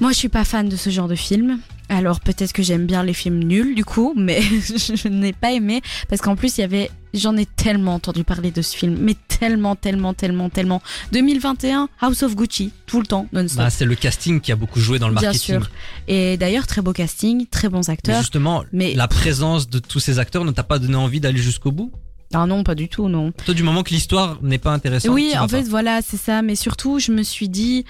Moi, 0.00 0.12
je 0.12 0.16
suis 0.16 0.28
pas 0.28 0.44
fan 0.44 0.68
de 0.68 0.76
ce 0.76 0.90
genre 0.90 1.08
de 1.08 1.14
film. 1.14 1.58
Alors 1.92 2.20
peut-être 2.20 2.52
que 2.52 2.62
j'aime 2.62 2.86
bien 2.86 3.02
les 3.02 3.12
films 3.12 3.40
nuls 3.42 3.74
du 3.74 3.84
coup, 3.84 4.14
mais 4.16 4.40
je 4.42 5.08
n'ai 5.08 5.32
pas 5.32 5.50
aimé 5.50 5.82
parce 6.08 6.20
qu'en 6.22 6.36
plus 6.36 6.56
il 6.56 6.60
y 6.60 6.64
avait, 6.64 6.88
j'en 7.14 7.36
ai 7.36 7.46
tellement 7.46 7.94
entendu 7.94 8.22
parler 8.22 8.52
de 8.52 8.62
ce 8.62 8.76
film, 8.76 8.96
mais 9.00 9.16
tellement, 9.26 9.74
tellement, 9.74 10.14
tellement, 10.14 10.50
tellement. 10.50 10.80
2021, 11.10 11.88
House 12.00 12.22
of 12.22 12.36
Gucci, 12.36 12.70
tout 12.86 13.00
le 13.00 13.06
temps, 13.08 13.26
non-stop. 13.32 13.58
Bah, 13.58 13.70
c'est 13.70 13.86
le 13.86 13.96
casting 13.96 14.40
qui 14.40 14.52
a 14.52 14.56
beaucoup 14.56 14.78
joué 14.78 15.00
dans 15.00 15.08
le 15.08 15.14
Bien 15.14 15.30
marketing. 15.30 15.56
sûr. 15.62 15.70
Et 16.06 16.36
d'ailleurs 16.36 16.68
très 16.68 16.80
beau 16.80 16.92
casting, 16.92 17.46
très 17.50 17.68
bons 17.68 17.80
Mais 17.88 17.92
acteurs. 17.92 18.20
justement, 18.20 18.62
Mais- 18.72 18.94
la 18.94 19.08
présence 19.08 19.68
de 19.68 19.80
tous 19.80 19.98
ces 19.98 20.20
acteurs 20.20 20.44
ne 20.44 20.52
t'a 20.52 20.62
pas 20.62 20.78
donné 20.78 20.94
envie 20.94 21.18
d'aller 21.18 21.42
jusqu'au 21.42 21.72
bout? 21.72 21.90
Ah 22.32 22.46
non, 22.46 22.62
pas 22.62 22.76
du 22.76 22.88
tout, 22.88 23.08
non. 23.08 23.32
Toi, 23.44 23.52
du 23.54 23.64
moment 23.64 23.82
que 23.82 23.90
l'histoire 23.90 24.38
n'est 24.42 24.58
pas 24.58 24.72
intéressante. 24.72 25.10
Oui, 25.12 25.32
en 25.36 25.48
fait, 25.48 25.62
pas. 25.64 25.68
voilà, 25.68 26.00
c'est 26.06 26.16
ça. 26.16 26.42
Mais 26.42 26.54
surtout, 26.54 27.00
je 27.00 27.10
me 27.10 27.24
suis 27.24 27.48
dit, 27.48 27.84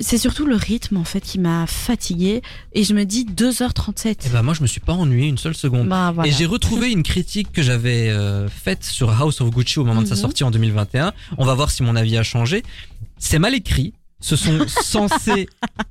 c'est 0.00 0.18
surtout 0.18 0.46
le 0.46 0.54
rythme 0.56 0.96
en 0.98 1.04
fait 1.04 1.20
qui 1.20 1.38
m'a 1.38 1.66
fatiguée. 1.66 2.42
Et 2.72 2.84
je 2.84 2.94
me 2.94 3.04
dis 3.04 3.24
2h37. 3.24 4.16
Eh 4.26 4.28
ben 4.28 4.42
moi, 4.42 4.54
je 4.54 4.62
me 4.62 4.66
suis 4.66 4.80
pas 4.80 4.92
ennuyé 4.92 5.26
une 5.28 5.38
seule 5.38 5.54
seconde. 5.56 5.88
Bah, 5.88 6.12
voilà. 6.14 6.28
Et 6.28 6.32
j'ai 6.32 6.46
retrouvé 6.46 6.90
une 6.92 7.02
critique 7.02 7.50
que 7.52 7.62
j'avais 7.62 8.08
euh, 8.08 8.48
faite 8.48 8.84
sur 8.84 9.10
House 9.10 9.40
of 9.40 9.50
Gucci 9.50 9.78
au 9.78 9.84
moment 9.84 10.02
de 10.02 10.06
sa 10.06 10.14
Mhm. 10.14 10.20
sortie 10.20 10.44
en 10.44 10.50
2021. 10.50 11.12
On 11.38 11.44
va 11.44 11.54
voir 11.54 11.70
si 11.70 11.82
mon 11.82 11.96
avis 11.96 12.16
a 12.18 12.22
changé. 12.22 12.62
C'est 13.18 13.38
mal 13.38 13.54
écrit. 13.54 13.94
Ce 14.20 14.36
sont 14.36 14.66
censés 14.82 15.48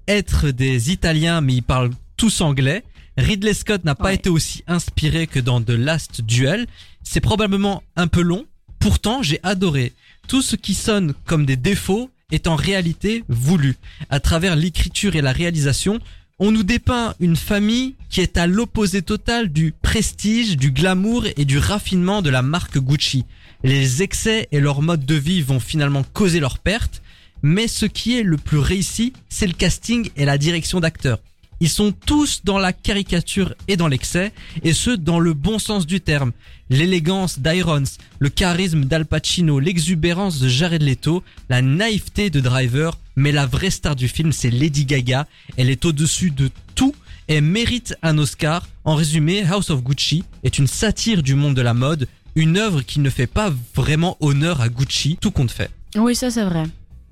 être 0.07 0.49
des 0.51 0.91
Italiens, 0.91 1.41
mais 1.41 1.55
ils 1.55 1.63
parlent 1.63 1.91
tous 2.17 2.41
anglais. 2.41 2.83
Ridley 3.17 3.53
Scott 3.53 3.83
n'a 3.83 3.95
pas 3.95 4.05
Ouais. 4.05 4.15
été 4.15 4.29
aussi 4.29 4.63
inspiré 4.67 5.27
que 5.27 5.39
dans 5.39 5.61
The 5.61 5.71
Last 5.71 6.21
Duel. 6.21 6.67
C'est 7.03 7.21
probablement 7.21 7.83
un 7.95 8.07
peu 8.07 8.21
long. 8.21 8.45
Pourtant, 8.79 9.21
j'ai 9.23 9.39
adoré. 9.43 9.93
Tout 10.27 10.41
ce 10.41 10.55
qui 10.55 10.73
sonne 10.73 11.13
comme 11.25 11.45
des 11.45 11.57
défauts 11.57 12.09
est 12.31 12.47
en 12.47 12.55
réalité 12.55 13.23
voulu. 13.27 13.75
À 14.09 14.19
travers 14.19 14.55
l'écriture 14.55 15.15
et 15.15 15.21
la 15.21 15.31
réalisation, 15.31 15.99
on 16.39 16.51
nous 16.51 16.63
dépeint 16.63 17.15
une 17.19 17.35
famille 17.35 17.95
qui 18.09 18.21
est 18.21 18.37
à 18.37 18.47
l'opposé 18.47 19.01
total 19.01 19.49
du 19.49 19.73
prestige, 19.73 20.55
du 20.55 20.71
glamour 20.71 21.25
et 21.35 21.45
du 21.45 21.57
raffinement 21.57 22.21
de 22.21 22.29
la 22.29 22.41
marque 22.41 22.77
Gucci. 22.77 23.25
Les 23.63 24.03
excès 24.03 24.47
et 24.51 24.61
leur 24.61 24.81
mode 24.81 25.05
de 25.05 25.15
vie 25.15 25.41
vont 25.41 25.59
finalement 25.59 26.03
causer 26.13 26.39
leur 26.39 26.59
perte, 26.59 27.01
mais 27.41 27.67
ce 27.67 27.85
qui 27.85 28.17
est 28.17 28.23
le 28.23 28.37
plus 28.37 28.57
réussi, 28.57 29.11
c'est 29.27 29.47
le 29.47 29.53
casting 29.53 30.09
et 30.15 30.25
la 30.25 30.37
direction 30.37 30.79
d'acteurs. 30.79 31.19
Ils 31.61 31.69
sont 31.69 31.91
tous 31.91 32.41
dans 32.43 32.57
la 32.57 32.73
caricature 32.73 33.53
et 33.67 33.75
dans 33.75 33.87
l'excès, 33.87 34.31
et 34.63 34.73
ce 34.73 34.91
dans 34.91 35.19
le 35.19 35.33
bon 35.33 35.59
sens 35.59 35.85
du 35.85 35.99
terme. 35.99 36.31
L'élégance 36.69 37.39
d'Irons, 37.39 37.83
le 38.19 38.29
charisme 38.29 38.85
d'Al 38.85 39.05
Pacino, 39.05 39.59
l'exubérance 39.59 40.39
de 40.39 40.47
Jared 40.47 40.81
Leto, 40.81 41.23
la 41.49 41.61
naïveté 41.61 42.29
de 42.29 42.39
Driver, 42.39 42.97
mais 43.15 43.31
la 43.31 43.45
vraie 43.45 43.71
star 43.71 43.95
du 43.95 44.07
film 44.07 44.31
c'est 44.31 44.51
Lady 44.51 44.85
Gaga. 44.85 45.27
Elle 45.57 45.69
est 45.69 45.85
au-dessus 45.85 46.31
de 46.31 46.49
tout 46.75 46.95
et 47.27 47.41
mérite 47.41 47.95
un 48.01 48.17
Oscar. 48.17 48.67
En 48.85 48.95
résumé, 48.95 49.43
House 49.43 49.69
of 49.69 49.83
Gucci 49.83 50.23
est 50.43 50.59
une 50.59 50.67
satire 50.67 51.23
du 51.23 51.35
monde 51.35 51.55
de 51.55 51.61
la 51.61 51.73
mode, 51.73 52.07
une 52.35 52.57
œuvre 52.57 52.81
qui 52.81 52.99
ne 52.99 53.09
fait 53.09 53.27
pas 53.27 53.53
vraiment 53.75 54.15
honneur 54.21 54.61
à 54.61 54.69
Gucci, 54.69 55.17
tout 55.19 55.31
compte 55.31 55.51
fait. 55.51 55.71
Oui, 55.95 56.15
ça 56.15 56.31
c'est 56.31 56.45
vrai. 56.45 56.63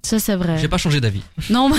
Ça 0.04 0.20
c'est 0.20 0.36
vrai. 0.36 0.58
J'ai 0.58 0.68
pas 0.68 0.77
changé 0.77 1.01
d'avis. 1.01 1.22
Non, 1.50 1.70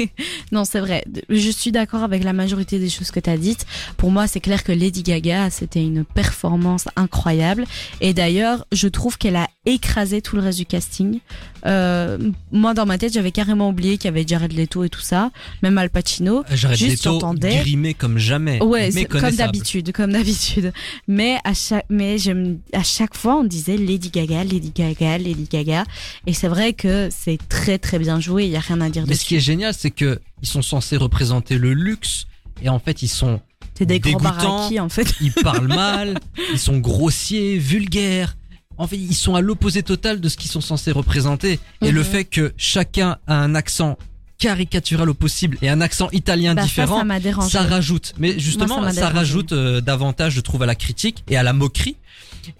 non, 0.52 0.64
c'est 0.64 0.80
vrai. 0.80 1.04
Je 1.28 1.50
suis 1.50 1.72
d'accord 1.72 2.02
avec 2.02 2.22
la 2.22 2.32
majorité 2.32 2.78
des 2.78 2.88
choses 2.88 3.10
que 3.10 3.20
tu 3.20 3.30
as 3.30 3.36
dites. 3.36 3.66
Pour 3.96 4.10
moi, 4.10 4.26
c'est 4.26 4.40
clair 4.40 4.62
que 4.62 4.72
Lady 4.72 5.02
Gaga, 5.02 5.50
c'était 5.50 5.82
une 5.82 6.04
performance 6.04 6.86
incroyable. 6.96 7.64
Et 8.00 8.14
d'ailleurs, 8.14 8.66
je 8.72 8.88
trouve 8.88 9.18
qu'elle 9.18 9.36
a 9.36 9.48
écrasé 9.64 10.20
tout 10.22 10.34
le 10.36 10.42
reste 10.42 10.58
du 10.58 10.66
casting. 10.66 11.20
Euh, 11.66 12.18
moi, 12.50 12.74
dans 12.74 12.84
ma 12.84 12.98
tête, 12.98 13.12
j'avais 13.12 13.30
carrément 13.30 13.68
oublié 13.68 13.96
qu'il 13.96 14.06
y 14.06 14.08
avait 14.08 14.24
Jared 14.26 14.52
Leto 14.52 14.82
et 14.82 14.88
tout 14.88 15.00
ça, 15.00 15.30
même 15.62 15.78
Al 15.78 15.88
Pacino. 15.88 16.42
Jared 16.52 16.76
Juste, 16.76 17.04
Leto 17.06 17.20
grimé 17.38 17.94
comme 17.94 18.18
jamais. 18.18 18.60
Ouais, 18.62 18.90
comme 19.06 19.30
d'habitude, 19.30 19.92
comme 19.92 20.12
d'habitude. 20.12 20.72
Mais 21.06 21.38
à 21.44 21.54
chaque, 21.54 21.86
mais 21.88 22.18
je, 22.18 22.32
me- 22.32 22.58
à 22.72 22.82
chaque 22.82 23.16
fois, 23.16 23.36
on 23.36 23.44
disait 23.44 23.76
Lady 23.76 24.10
Gaga, 24.10 24.42
Lady 24.42 24.72
Gaga, 24.74 25.18
Lady 25.18 25.46
Gaga. 25.50 25.84
Et 26.26 26.32
c'est 26.34 26.48
vrai 26.48 26.72
que 26.72 27.08
c'est 27.10 27.38
très 27.48 27.78
très 27.78 27.98
bien 28.00 28.18
joué. 28.18 28.44
Il 28.46 28.50
y 28.50 28.56
a 28.56 28.60
rien 28.60 28.80
à 28.80 28.90
dire 28.90 29.04
Mais 29.06 29.14
ce 29.14 29.24
qui 29.24 29.36
est 29.36 29.40
génial, 29.40 29.74
c'est 29.74 29.90
que 29.92 30.18
ils 30.42 30.48
sont 30.48 30.62
censés 30.62 30.96
représenter 30.96 31.56
le 31.56 31.72
luxe 31.72 32.26
et 32.62 32.68
en 32.68 32.80
fait 32.80 33.02
ils 33.02 33.08
sont 33.08 33.40
C'est 33.78 33.86
des 33.86 34.00
baraquis 34.00 34.80
en 34.80 34.88
fait. 34.88 35.14
ils 35.20 35.30
parlent 35.32 35.68
mal, 35.68 36.18
ils 36.52 36.58
sont 36.58 36.78
grossiers, 36.78 37.58
vulgaires. 37.58 38.36
En 38.78 38.86
fait, 38.86 38.96
ils 38.96 39.14
sont 39.14 39.34
à 39.34 39.40
l'opposé 39.40 39.82
total 39.82 40.20
de 40.20 40.28
ce 40.28 40.36
qu'ils 40.36 40.50
sont 40.50 40.60
censés 40.60 40.92
représenter. 40.92 41.60
Et 41.82 41.88
Mhm. 41.88 41.94
le 41.94 42.02
fait 42.02 42.24
que 42.24 42.52
chacun 42.56 43.18
a 43.26 43.36
un 43.36 43.54
accent 43.54 43.96
caricatural 44.38 45.08
au 45.08 45.14
possible 45.14 45.56
et 45.62 45.68
un 45.68 45.80
accent 45.80 46.08
italien 46.10 46.54
Bah, 46.54 46.62
différent, 46.62 47.04
ça 47.48 47.62
rajoute. 47.62 48.12
Mais 48.18 48.38
justement, 48.40 48.80
Moi, 48.80 48.92
ça 48.92 49.08
rajoute 49.08 49.52
euh, 49.52 49.80
davantage, 49.80 50.32
je 50.34 50.40
trouve, 50.40 50.62
à 50.62 50.66
la 50.66 50.74
critique 50.74 51.22
et 51.28 51.36
à 51.36 51.42
la 51.44 51.52
moquerie. 51.52 51.96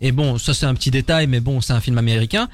Et 0.00 0.12
bon, 0.12 0.38
ça 0.38 0.54
c'est 0.54 0.66
un 0.66 0.74
petit 0.74 0.92
détail, 0.92 1.26
mais 1.26 1.40
bon, 1.40 1.60
c'est 1.60 1.72
un 1.72 1.80
film 1.80 1.98
américain. 1.98 2.48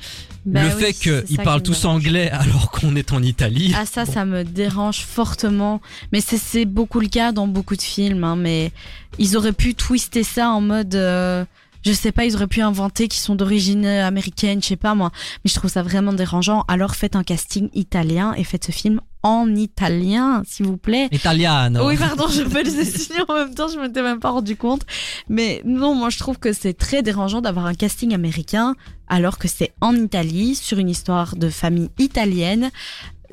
Bah 0.46 0.62
le 0.62 0.74
oui, 0.74 0.80
fait 0.82 0.92
qu'ils 0.94 1.36
parlent 1.36 1.62
tous 1.62 1.84
anglais 1.84 2.30
alors 2.30 2.70
qu'on 2.70 2.96
est 2.96 3.12
en 3.12 3.22
Italie. 3.22 3.74
Ah 3.76 3.84
ça, 3.84 4.06
Bon. 4.06 4.12
ça 4.12 4.24
me 4.24 4.44
dérange 4.44 5.00
fortement. 5.00 5.82
Mais 6.10 6.22
c'est- 6.22 6.38
c'est 6.38 6.64
beaucoup 6.64 7.00
le 7.00 7.08
cas 7.08 7.32
dans 7.32 7.46
beaucoup 7.46 7.76
de 7.76 7.82
films. 7.82 8.24
Hein, 8.24 8.36
mais 8.36 8.72
ils 9.18 9.36
auraient 9.36 9.52
pu 9.52 9.74
twister 9.74 10.22
ça 10.22 10.48
en 10.48 10.62
mode... 10.62 10.94
euh, 10.94 11.44
je 11.84 11.92
sais 11.92 12.12
pas, 12.12 12.24
ils 12.24 12.34
auraient 12.34 12.46
pu 12.46 12.60
inventer 12.60 13.08
qu'ils 13.08 13.22
sont 13.22 13.34
d'origine 13.34 13.84
euh, 13.84 14.06
américaine, 14.06 14.62
je 14.62 14.68
sais 14.68 14.76
pas 14.76 14.94
moi. 14.94 15.10
Mais 15.44 15.50
je 15.50 15.54
trouve 15.54 15.70
ça 15.70 15.82
vraiment 15.82 16.12
dérangeant. 16.12 16.64
Alors 16.68 16.94
faites 16.94 17.16
un 17.16 17.22
casting 17.22 17.68
italien 17.74 18.34
et 18.34 18.44
faites 18.44 18.64
ce 18.64 18.72
film 18.72 19.00
en 19.22 19.54
italien, 19.54 20.42
s'il 20.46 20.66
vous 20.66 20.76
plaît. 20.76 21.08
Italiano. 21.10 21.86
Oui, 21.86 21.96
pardon, 21.96 22.28
je 22.28 22.44
fais 22.44 22.62
les 22.62 22.84
signes 22.84 23.22
en 23.28 23.34
même 23.34 23.54
temps, 23.54 23.68
je 23.68 23.78
m'étais 23.78 24.02
même 24.02 24.20
pas 24.20 24.30
rendu 24.30 24.56
compte. 24.56 24.82
Mais 25.28 25.60
non, 25.64 25.94
moi 25.94 26.10
je 26.10 26.18
trouve 26.18 26.38
que 26.38 26.52
c'est 26.52 26.74
très 26.74 27.02
dérangeant 27.02 27.40
d'avoir 27.40 27.66
un 27.66 27.74
casting 27.74 28.14
américain 28.14 28.74
alors 29.08 29.38
que 29.38 29.48
c'est 29.48 29.72
en 29.80 29.94
Italie, 29.96 30.54
sur 30.54 30.78
une 30.78 30.88
histoire 30.90 31.36
de 31.36 31.48
famille 31.48 31.90
italienne. 31.98 32.70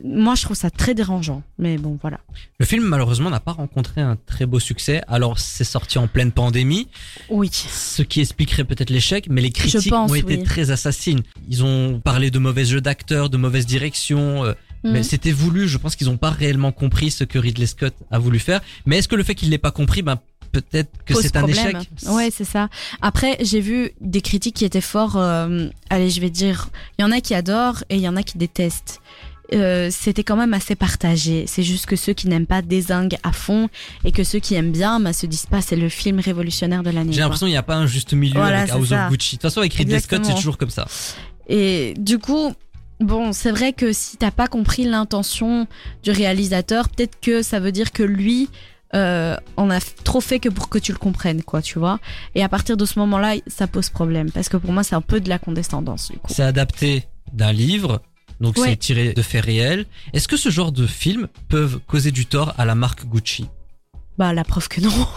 Moi 0.04 0.36
je 0.36 0.44
trouve 0.44 0.58
ça 0.58 0.70
très 0.70 0.94
dérangeant. 0.94 1.42
Mais 1.58 1.78
bon, 1.78 1.98
voilà. 2.02 2.20
Le 2.60 2.66
film 2.66 2.84
malheureusement 2.84 3.30
n'a 3.30 3.40
pas 3.40 3.54
rencontré 3.54 4.02
un 4.02 4.18
très 4.26 4.46
beau 4.46 4.60
succès. 4.60 5.02
Alors 5.08 5.40
c'est 5.40 5.64
sorti 5.64 5.98
en 5.98 6.08
pleine 6.08 6.32
pandémie, 6.32 6.88
Oui. 7.30 7.50
ce 7.52 8.02
qui 8.02 8.20
expliquerait 8.22 8.66
peut-être 8.66 8.90
l'échec, 8.90 9.28
mais 9.30 9.42
les 9.42 9.52
critiques 9.52 9.90
pense, 9.90 10.12
ont 10.12 10.16
été 10.16 10.38
oui. 10.38 10.44
très 10.44 10.72
assassines. 10.72 11.22
Ils 11.50 11.64
ont 11.64 12.00
parlé 12.00 12.32
de 12.32 12.40
mauvais 12.40 12.66
jeux 12.66 12.82
d'acteurs, 12.82 13.30
de 13.30 13.38
mauvaise 13.38 13.66
direction, 13.66 14.44
euh, 14.44 14.54
mais 14.84 15.00
Mhm. 15.00 15.04
c'était 15.04 15.32
voulu. 15.32 15.68
Je 15.68 15.78
pense 15.78 15.96
qu'ils 15.96 16.08
n'ont 16.08 16.18
pas 16.18 16.30
réellement 16.30 16.72
compris 16.72 17.10
ce 17.12 17.24
que 17.24 17.40
Ridley 17.40 17.66
Scott 17.66 17.96
a 18.12 18.20
voulu 18.20 18.40
faire. 18.40 18.62
Mais 18.86 18.98
est-ce 18.98 19.08
que 19.08 19.16
le 19.16 19.24
fait 19.24 19.34
qu'il 19.36 19.50
l'ait 19.50 19.58
pas 19.58 19.72
compris, 19.72 20.02
ben 20.02 20.20
peut-être 20.52 20.92
que 21.06 21.14
c'est 21.16 21.36
un 21.38 21.48
échec? 21.48 21.76
Ouais, 22.08 22.30
c'est 22.32 22.46
ça. 22.46 22.70
Après, 23.02 23.38
j'ai 23.42 23.60
vu 23.62 23.92
des 24.00 24.22
critiques 24.22 24.56
qui 24.56 24.66
étaient 24.66 24.82
fort. 24.82 25.18
euh, 25.18 25.68
allez, 25.90 26.10
je 26.10 26.22
vais 26.22 26.30
dire, 26.30 26.70
il 26.98 27.02
y 27.02 27.06
en 27.06 27.12
a 27.12 27.20
qui 27.22 27.34
adorent 27.34 27.84
et 27.90 27.96
il 27.96 28.02
y 28.02 28.08
en 28.10 28.16
a 28.16 28.24
qui 28.24 28.38
détestent. 28.38 29.02
Euh, 29.54 29.90
c'était 29.92 30.24
quand 30.24 30.36
même 30.36 30.54
assez 30.54 30.76
partagé. 30.76 31.46
C'est 31.48 31.64
juste 31.64 31.86
que 31.86 31.96
ceux 31.96 32.14
qui 32.14 32.28
n'aiment 32.28 32.48
pas 32.48 32.62
désinguent 32.62 33.18
à 33.24 33.32
fond 33.32 33.70
et 34.04 34.12
que 34.12 34.24
ceux 34.24 34.40
qui 34.40 34.56
aiment 34.56 34.72
bien 34.72 35.00
bah, 35.00 35.14
se 35.14 35.26
disent 35.26 35.46
pas 35.46 35.62
c'est 35.62 35.76
le 35.76 35.90
film 35.90 36.20
révolutionnaire 36.20 36.84
de 36.84 36.90
l'année. 36.90 37.14
J'ai 37.14 37.22
l'impression 37.22 37.46
qu'il 37.46 37.54
n'y 37.54 37.58
a 37.58 37.64
pas 37.64 37.76
un 37.76 37.86
juste 37.86 38.14
milieu 38.14 38.40
Voilà, 38.40 38.62
avec 38.62 38.72
House 38.72 38.90
ça. 38.90 39.06
of 39.06 39.12
Gucci. 39.12 39.36
De 39.36 39.40
toute 39.40 39.42
façon, 39.44 39.60
avec 39.60 39.74
Ridley 39.74 40.00
Scott, 40.00 40.26
c'est 40.26 40.36
toujours 40.36 40.58
comme 40.58 40.70
ça. 40.70 40.88
Et 41.48 41.94
du 41.98 42.18
coup, 42.18 42.54
bon, 43.00 43.34
c'est 43.34 43.52
vrai 43.52 43.74
que 43.74 43.94
si 43.94 44.18
t'as 44.18 44.32
pas 44.32 44.48
compris 44.48 44.84
l'intention 44.86 45.68
du 46.04 46.12
réalisateur, 46.12 46.90
peut-être 46.90 47.20
que 47.22 47.42
ça 47.44 47.60
veut 47.60 47.72
dire 47.72 47.92
que 47.92 48.04
lui 48.04 48.50
euh, 48.94 49.36
en 49.58 49.70
a 49.70 49.80
trop 50.04 50.22
fait 50.22 50.40
que 50.40 50.50
pour 50.50 50.70
que 50.70 50.78
tu 50.80 50.92
le 50.92 50.98
comprennes, 50.98 51.44
quoi, 51.44 51.62
tu 51.62 51.80
vois. 51.80 52.00
Et 52.34 52.44
à 52.44 52.50
partir 52.50 52.78
de 52.78 52.86
ce 52.86 52.98
moment-là, 53.00 53.36
ça 53.48 53.68
pose 53.68 53.90
problème 53.90 54.32
parce 54.32 54.50
que 54.50 54.58
pour 54.58 54.72
moi, 54.72 54.84
c'est 54.84 54.96
un 54.96 55.02
peu 55.02 55.20
de 55.20 55.30
la 55.30 55.38
condescendance 55.38 56.12
du 56.12 56.18
coup. 56.18 56.32
C'est 56.34 56.44
adapté 56.44 57.06
d'un 57.34 57.52
livre, 57.52 58.02
donc 58.42 58.58
Ouais. 58.58 58.70
c'est 58.70 58.76
tiré 58.78 59.14
de 59.14 59.22
faits 59.22 59.46
réels. 59.46 59.86
Est-ce 60.14 60.28
que 60.28 60.38
ce 60.38 60.50
genre 60.50 60.72
de 60.72 60.86
films 60.88 61.28
peuvent 61.50 61.80
causer 61.88 62.12
du 62.12 62.26
tort 62.26 62.54
à 62.58 62.66
la 62.66 62.76
marque 62.76 63.06
Gucci? 63.06 63.48
Bah 64.18 64.32
la 64.32 64.46
preuve 64.46 64.70
que 64.70 64.80
non. 64.80 65.08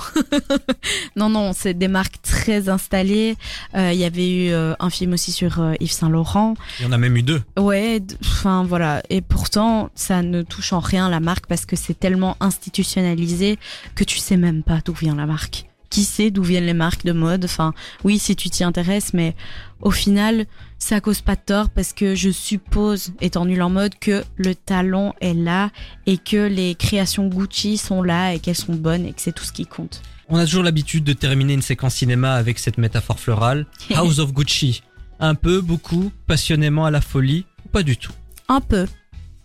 non 1.17 1.29
non, 1.29 1.53
c'est 1.55 1.73
des 1.75 1.87
marques 1.87 2.21
très 2.21 2.69
installées. 2.69 3.37
Euh, 3.77 3.93
Il 3.93 3.99
y 4.01 4.05
avait 4.05 4.29
eu 4.29 4.51
euh, 4.51 4.75
un 4.81 4.91
film 4.91 5.13
aussi 5.13 5.31
sur 5.31 5.61
euh, 5.61 5.75
Yves 5.79 5.93
Saint 5.93 6.09
Laurent. 6.09 6.55
Il 6.81 6.87
y 6.87 6.89
en 6.89 6.93
a 6.93 6.99
même 6.99 7.17
eu 7.17 7.23
deux. 7.23 7.41
Ouais, 7.57 8.03
enfin 8.25 8.65
voilà. 8.65 9.01
Et 9.09 9.21
pourtant, 9.21 9.91
ça 9.95 10.23
ne 10.23 10.43
touche 10.43 10.73
en 10.73 10.81
rien 10.81 11.09
la 11.09 11.21
marque 11.21 11.47
parce 11.47 11.65
que 11.65 11.77
c'est 11.77 11.95
tellement 11.99 12.37
institutionnalisé 12.41 13.59
que 13.95 14.03
tu 14.03 14.19
sais 14.19 14.37
même 14.37 14.65
pas 14.65 14.81
d'où 14.85 14.93
vient 14.95 15.15
la 15.15 15.27
marque. 15.27 15.68
Qui 15.91 16.05
sait 16.05 16.31
d'où 16.31 16.43
viennent 16.43 16.67
les 16.67 16.75
marques 16.75 17.05
de 17.05 17.13
mode 17.13 17.45
Enfin, 17.47 17.73
oui, 18.05 18.19
si 18.19 18.37
tu 18.37 18.51
t'y 18.51 18.63
intéresses, 18.65 19.15
mais 19.15 19.35
au 19.81 19.91
final, 19.91 20.45
ça 20.79 21.01
cause 21.01 21.23
pas 21.23 21.35
de 21.35 21.41
tort 21.45 21.71
parce 21.71 21.93
que 21.95 22.15
je 22.15 22.31
suppose, 22.31 23.13
étant 23.21 23.47
nul 23.47 23.63
en 23.63 23.71
mode, 23.71 23.95
que 23.99 24.23
le 24.37 24.55
talent 24.55 25.15
est 25.21 25.33
là 25.35 25.71
et 26.07 26.19
que 26.19 26.47
les 26.47 26.75
créations 26.75 27.27
Gucci 27.29 27.79
sont 27.79 28.03
là 28.03 28.35
et 28.35 28.39
qu'elles 28.39 28.55
sont 28.55 28.75
bonnes 28.75 29.07
et 29.07 29.13
que 29.13 29.21
c'est 29.23 29.33
tout 29.33 29.45
ce 29.45 29.53
qui 29.53 29.65
compte. 29.65 30.03
On 30.29 30.37
a 30.37 30.45
toujours 30.45 30.63
l'habitude 30.63 31.05
de 31.05 31.15
terminer 31.15 31.55
une 31.55 31.63
séquence 31.63 31.95
cinéma 31.95 32.35
avec 32.35 32.59
cette 32.59 32.77
métaphore 32.77 33.19
florale. 33.19 33.65
House 33.95 34.19
of 34.19 34.33
Gucci. 34.35 34.83
Un 35.21 35.35
peu, 35.35 35.63
beaucoup, 35.63 36.13
passionnément 36.27 36.85
à 36.85 36.91
la 36.91 37.01
folie, 37.01 37.47
ou 37.65 37.71
pas 37.71 37.83
du 37.83 37.97
tout? 37.97 38.13
Un 38.49 38.61
peu. 38.61 38.87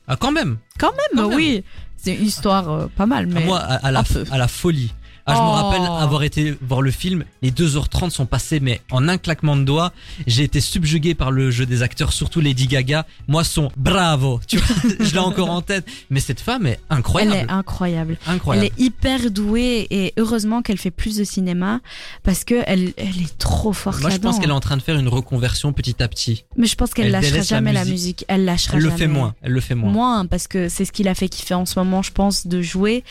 Ah, 0.07 0.17
quand 0.17 0.33
même 0.33 0.57
Quand 0.77 0.91
même, 0.91 1.23
Quand 1.23 1.29
même. 1.29 1.37
oui. 1.37 1.63
C'est 1.95 2.15
une 2.15 2.25
histoire 2.25 2.69
euh, 2.69 2.87
pas 2.97 3.05
mal, 3.05 3.29
Ah, 3.31 3.33
mais. 3.39 3.45
Moi, 3.45 3.59
à, 3.59 3.75
à 3.75 3.91
la, 3.91 4.01
un 4.01 4.03
peu. 4.03 4.25
à 4.29 4.37
la 4.37 4.49
folie. 4.49 4.93
Ah, 5.25 5.35
je 5.35 5.39
me 5.39 5.45
Oh. 5.45 5.51
rappelle 5.51 6.03
avoir 6.03 6.23
été 6.23 6.53
voir 6.61 6.81
le 6.81 6.91
film, 6.91 7.23
les 7.41 7.51
2h30 7.51 8.09
sont 8.09 8.25
passés, 8.25 8.59
mais 8.59 8.81
en 8.91 9.07
un 9.07 9.17
claquement 9.17 9.55
de 9.55 9.63
doigts, 9.63 9.93
j'ai 10.27 10.43
été 10.43 10.59
subjugué 10.59 11.15
par 11.15 11.31
le 11.31 11.49
jeu 11.49 11.65
des 11.65 11.81
acteurs, 11.81 12.11
surtout 12.11 12.41
Lady 12.41 12.67
Gaga. 12.67 13.05
Moi, 13.29 13.43
son 13.45 13.71
bravo, 13.77 14.41
tu 14.47 14.57
vois, 14.57 14.75
je 14.99 15.13
l'ai 15.13 15.19
encore 15.19 15.49
en 15.49 15.61
tête. 15.61 15.85
Mais 16.09 16.19
cette 16.19 16.41
femme 16.41 16.65
est 16.67 16.79
Elle 16.89 16.97
incroyable. 16.97 17.35
est 17.35 17.51
incroyable. 17.51 18.17
Incroyable. 18.27 18.67
Elle 18.75 18.83
est 18.83 18.85
hyper 18.85 19.31
douée 19.31 19.87
et 19.91 20.13
heureusement 20.17 20.61
qu'elle 20.61 20.77
fait 20.77 20.91
plus 20.91 21.15
de 21.17 21.23
cinéma 21.23 21.79
parce 22.23 22.43
que 22.43 22.61
elle, 22.67 22.93
elle 22.97 23.21
est 23.21 23.37
trop 23.37 23.71
forte 23.73 24.01
Moi, 24.01 24.09
je 24.09 24.17
pense 24.17 24.39
qu'elle 24.39 24.49
est 24.49 24.53
en 24.53 24.59
train 24.59 24.77
de 24.77 24.81
faire 24.81 24.97
une 24.99 25.07
reconversion 25.07 25.71
petit 25.73 26.03
à 26.03 26.07
petit. 26.09 26.43
Mais 26.57 26.67
je 26.67 26.75
pense 26.75 26.93
qu'elle 26.93 27.05
elle 27.05 27.11
lâchera 27.13 27.37
la 27.37 27.43
jamais 27.43 27.71
la 27.73 27.85
musique. 27.85 28.25
Elle 28.27 28.43
lâchera 28.45 28.77
Elle 28.77 28.83
le 28.83 28.89
fait 28.91 29.07
moins. 29.07 29.35
Elle 29.41 29.53
le 29.53 29.61
fait 29.61 29.75
moins. 29.75 29.91
Moins 29.91 30.25
parce 30.25 30.47
que 30.47 30.67
c'est 30.69 30.83
ce 30.85 30.91
qu'il 30.91 31.07
a 31.07 31.15
fait 31.15 31.29
kiffer 31.29 31.53
en 31.53 31.65
ce 31.65 31.79
moment, 31.79 32.01
je 32.01 32.11
pense, 32.11 32.45
de 32.47 32.61
jouer. 32.61 33.03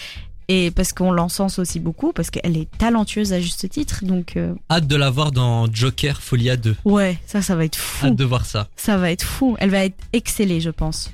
Et 0.49 0.71
parce 0.71 0.93
qu'on 0.93 1.13
l'encense 1.13 1.59
aussi 1.59 1.81
beaucoup, 1.81 2.13
parce 2.13 2.31
qu'elle 2.31 2.57
est 2.57 2.69
talentueuse 2.79 3.33
à 3.33 3.41
juste 3.41 3.69
titre. 3.69 4.05
Donc, 4.05 4.37
euh, 4.37 4.55
Hâte 4.71 4.87
de 4.87 4.97
la 4.97 5.11
voir 5.11 5.33
dans 5.33 5.73
Joker 5.73 6.21
Folia 6.21 6.57
2. 6.57 6.77
ouais, 6.85 7.19
ça, 7.27 7.43
ça 7.43 7.55
va 7.57 7.65
être 7.65 7.77
fou. 7.77 8.07
Hâte 8.07 8.17
de 8.17 8.25
voir 8.25 8.45
ça. 8.45 8.69
Ça 8.77 8.97
va 8.97 9.11
être 9.11 9.25
fou. 9.25 9.57
Elle 9.61 9.71
va 9.71 9.85
être 9.85 9.97
excellée, 10.13 10.61
je 10.61 10.71
pense. 10.71 11.11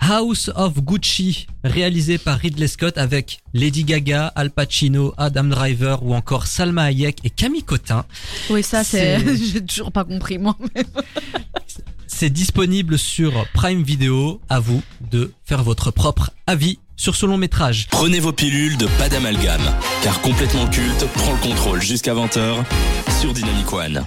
House 0.00 0.48
of 0.54 0.80
Gucci, 0.80 1.48
réalisé 1.64 2.18
par 2.18 2.38
Ridley 2.38 2.68
Scott 2.68 2.96
avec 2.98 3.40
Lady 3.52 3.82
Gaga, 3.82 4.28
Al 4.36 4.50
Pacino, 4.50 5.12
Adam 5.16 5.44
Driver 5.44 6.02
ou 6.04 6.14
encore 6.14 6.46
Salma 6.46 6.84
Hayek 6.84 7.18
et 7.24 7.30
Camille 7.30 7.64
Cotin. 7.64 8.04
Oui, 8.48 8.62
ça, 8.62 8.84
c'est. 8.84 9.18
J'ai 9.52 9.60
toujours 9.60 9.90
pas 9.90 10.04
compris, 10.04 10.38
moi. 10.38 10.56
C'est 12.10 12.30
disponible 12.30 12.98
sur 12.98 13.46
Prime 13.52 13.82
Video. 13.82 14.40
À 14.48 14.60
vous 14.60 14.82
de 15.10 15.32
faire 15.44 15.62
votre 15.62 15.90
propre 15.90 16.30
avis 16.46 16.78
sur 16.96 17.14
ce 17.14 17.26
long 17.26 17.36
métrage. 17.36 17.86
Prenez 17.90 18.18
vos 18.18 18.32
pilules 18.32 18.78
de 18.78 18.86
pas 18.98 19.10
d'amalgame, 19.10 19.60
car 20.02 20.20
complètement 20.22 20.66
culte 20.68 21.06
prend 21.14 21.32
le 21.32 21.38
contrôle 21.38 21.82
jusqu'à 21.82 22.14
20h 22.14 22.64
sur 23.20 23.34
Dynamic 23.34 23.72
One. 23.72 24.06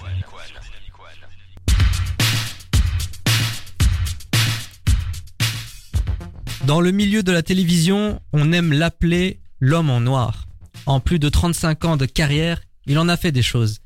Dans 6.66 6.82
le 6.82 6.92
milieu 6.92 7.22
de 7.22 7.32
la 7.32 7.44
télévision, 7.44 8.20
on 8.34 8.52
aime 8.52 8.74
l'appeler 8.74 9.40
l'homme 9.60 9.92
en 9.92 10.02
noir. 10.02 10.48
En 10.88 11.00
plus 11.00 11.20
de 11.20 11.30
35 11.30 11.86
ans 11.86 11.98
de 11.98 12.08
carrière, 12.08 12.62
il 12.88 12.98
en 12.98 13.08
a 13.08 13.16
fait 13.16 13.32
des 13.32 13.44
choses. 13.44 13.78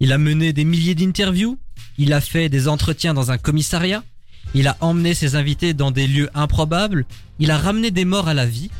Il 0.00 0.12
a 0.12 0.18
mené 0.18 0.52
des 0.52 0.64
milliers 0.64 0.96
d'interviews, 0.96 1.58
il 2.00 2.14
a 2.14 2.22
fait 2.22 2.48
des 2.48 2.66
entretiens 2.66 3.12
dans 3.12 3.30
un 3.30 3.36
commissariat, 3.36 4.02
il 4.54 4.68
a 4.68 4.78
emmené 4.80 5.12
ses 5.12 5.36
invités 5.36 5.74
dans 5.74 5.90
des 5.90 6.06
lieux 6.06 6.30
improbables, 6.32 7.04
il 7.38 7.50
a 7.50 7.58
ramené 7.58 7.90
des 7.90 8.06
morts 8.06 8.26
à 8.26 8.32
la 8.32 8.46
vie. 8.46 8.70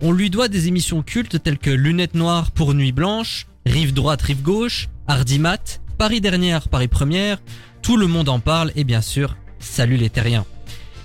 On 0.00 0.12
lui 0.12 0.30
doit 0.30 0.46
des 0.46 0.68
émissions 0.68 1.02
cultes 1.02 1.42
telles 1.42 1.58
que 1.58 1.70
Lunettes 1.70 2.14
noires 2.14 2.52
pour 2.52 2.74
Nuit 2.74 2.92
blanche, 2.92 3.48
Rive 3.66 3.92
droite, 3.92 4.22
Rive 4.22 4.42
gauche, 4.42 4.88
Hardy 5.08 5.40
Mat, 5.40 5.80
Paris 5.98 6.20
dernière, 6.20 6.68
Paris 6.68 6.86
première, 6.86 7.42
tout 7.82 7.96
le 7.96 8.06
monde 8.06 8.28
en 8.28 8.38
parle 8.38 8.70
et 8.76 8.84
bien 8.84 9.02
sûr, 9.02 9.36
Salut 9.58 9.96
les 9.96 10.08
terriens. 10.08 10.46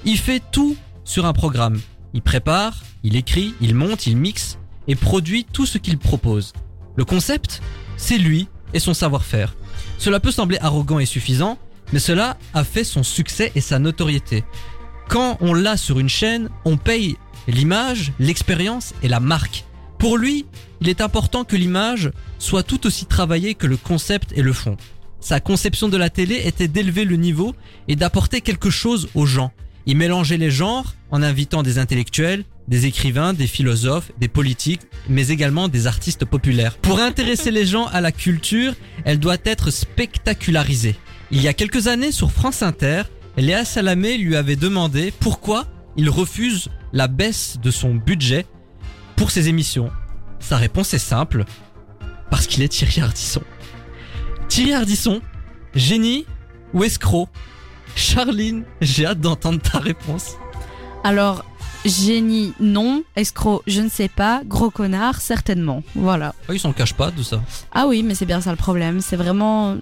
Il 0.05 0.19
fait 0.19 0.43
tout 0.51 0.77
sur 1.03 1.25
un 1.25 1.33
programme. 1.33 1.81
Il 2.13 2.21
prépare, 2.21 2.83
il 3.03 3.15
écrit, 3.15 3.55
il 3.61 3.73
monte, 3.73 4.05
il 4.05 4.15
mixe 4.15 4.59
et 4.87 4.93
produit 4.95 5.43
tout 5.51 5.65
ce 5.65 5.79
qu'il 5.79 5.97
propose. 5.97 6.53
Le 6.95 7.03
concept, 7.03 7.63
c'est 7.97 8.19
lui 8.19 8.47
et 8.75 8.79
son 8.79 8.93
savoir-faire. 8.93 9.55
Cela 9.97 10.19
peut 10.19 10.31
sembler 10.31 10.59
arrogant 10.59 10.99
et 10.99 11.05
suffisant, 11.05 11.57
mais 11.93 11.99
cela 11.99 12.37
a 12.55 12.63
fait 12.63 12.83
son 12.83 13.03
succès 13.03 13.51
et 13.55 13.61
sa 13.61 13.77
notoriété. 13.77 14.43
Quand 15.07 15.37
on 15.41 15.53
l'a 15.53 15.77
sur 15.77 15.99
une 15.99 16.09
chaîne, 16.09 16.49
on 16.65 16.75
paye 16.75 17.17
l'image, 17.47 18.13
l'expérience 18.19 18.93
et 19.03 19.07
la 19.07 19.19
marque. 19.19 19.63
Pour 19.99 20.17
lui, 20.17 20.45
il 20.81 20.89
est 20.89 21.01
important 21.01 21.43
que 21.43 21.55
l'image 21.55 22.11
soit 22.39 22.63
tout 22.63 22.87
aussi 22.87 23.05
travaillée 23.05 23.53
que 23.53 23.67
le 23.67 23.77
concept 23.77 24.33
et 24.35 24.41
le 24.41 24.53
fond. 24.53 24.75
Sa 25.19 25.39
conception 25.39 25.87
de 25.87 25.95
la 25.95 26.09
télé 26.09 26.41
était 26.45 26.67
d'élever 26.67 27.05
le 27.05 27.15
niveau 27.15 27.55
et 27.87 27.95
d'apporter 27.95 28.41
quelque 28.41 28.71
chose 28.71 29.07
aux 29.13 29.27
gens. 29.27 29.51
Il 29.85 29.97
mélangeait 29.97 30.37
les 30.37 30.51
genres 30.51 30.95
en 31.11 31.21
invitant 31.21 31.61
des 31.61 31.77
intellectuels, 31.77 32.43
des 32.67 32.85
écrivains, 32.87 33.33
des 33.33 33.47
philosophes, 33.47 34.11
des 34.19 34.27
politiques, 34.27 34.81
mais 35.09 35.27
également 35.27 35.67
des 35.67 35.85
artistes 35.85 36.25
populaires. 36.25 36.75
Pour 36.77 36.99
intéresser 36.99 37.51
les 37.51 37.65
gens 37.65 37.85
à 37.85 38.01
la 38.01 38.11
culture, 38.11 38.73
elle 39.05 39.19
doit 39.19 39.37
être 39.45 39.69
spectacularisée. 39.69 40.95
Il 41.31 41.41
y 41.41 41.47
a 41.47 41.53
quelques 41.53 41.87
années 41.87 42.11
sur 42.11 42.31
France 42.31 42.61
Inter, 42.61 43.03
Léa 43.37 43.65
Salamé 43.65 44.17
lui 44.17 44.35
avait 44.35 44.55
demandé 44.55 45.11
pourquoi 45.19 45.65
il 45.97 46.09
refuse 46.09 46.69
la 46.91 47.07
baisse 47.07 47.57
de 47.61 47.71
son 47.71 47.95
budget 47.95 48.45
pour 49.15 49.31
ses 49.31 49.49
émissions. 49.49 49.91
Sa 50.39 50.57
réponse 50.57 50.93
est 50.93 50.99
simple, 50.99 51.45
parce 52.29 52.47
qu'il 52.47 52.61
est 52.61 52.67
Thierry 52.67 53.01
Ardisson. 53.01 53.41
Thierry 54.47 54.73
Ardisson, 54.73 55.21
génie 55.73 56.25
ou 56.73 56.83
escroc? 56.83 57.29
Charline, 57.95 58.63
j'ai 58.81 59.05
hâte 59.05 59.19
d'entendre 59.19 59.61
ta 59.61 59.79
réponse. 59.79 60.35
Alors, 61.03 61.45
génie, 61.85 62.53
non. 62.59 63.03
Escroc, 63.15 63.61
je 63.67 63.81
ne 63.81 63.89
sais 63.89 64.07
pas. 64.07 64.41
Gros 64.45 64.69
connard, 64.69 65.21
certainement. 65.21 65.83
Voilà. 65.95 66.33
Oh, 66.49 66.53
il 66.53 66.59
s'en 66.59 66.73
cache 66.73 66.93
pas 66.93 67.11
de 67.11 67.21
ça. 67.21 67.41
Ah 67.71 67.85
oui, 67.87 68.03
mais 68.03 68.15
c'est 68.15 68.25
bien 68.25 68.41
ça 68.41 68.51
le 68.51 68.57
problème. 68.57 69.01
C'est 69.01 69.15
vraiment. 69.15 69.77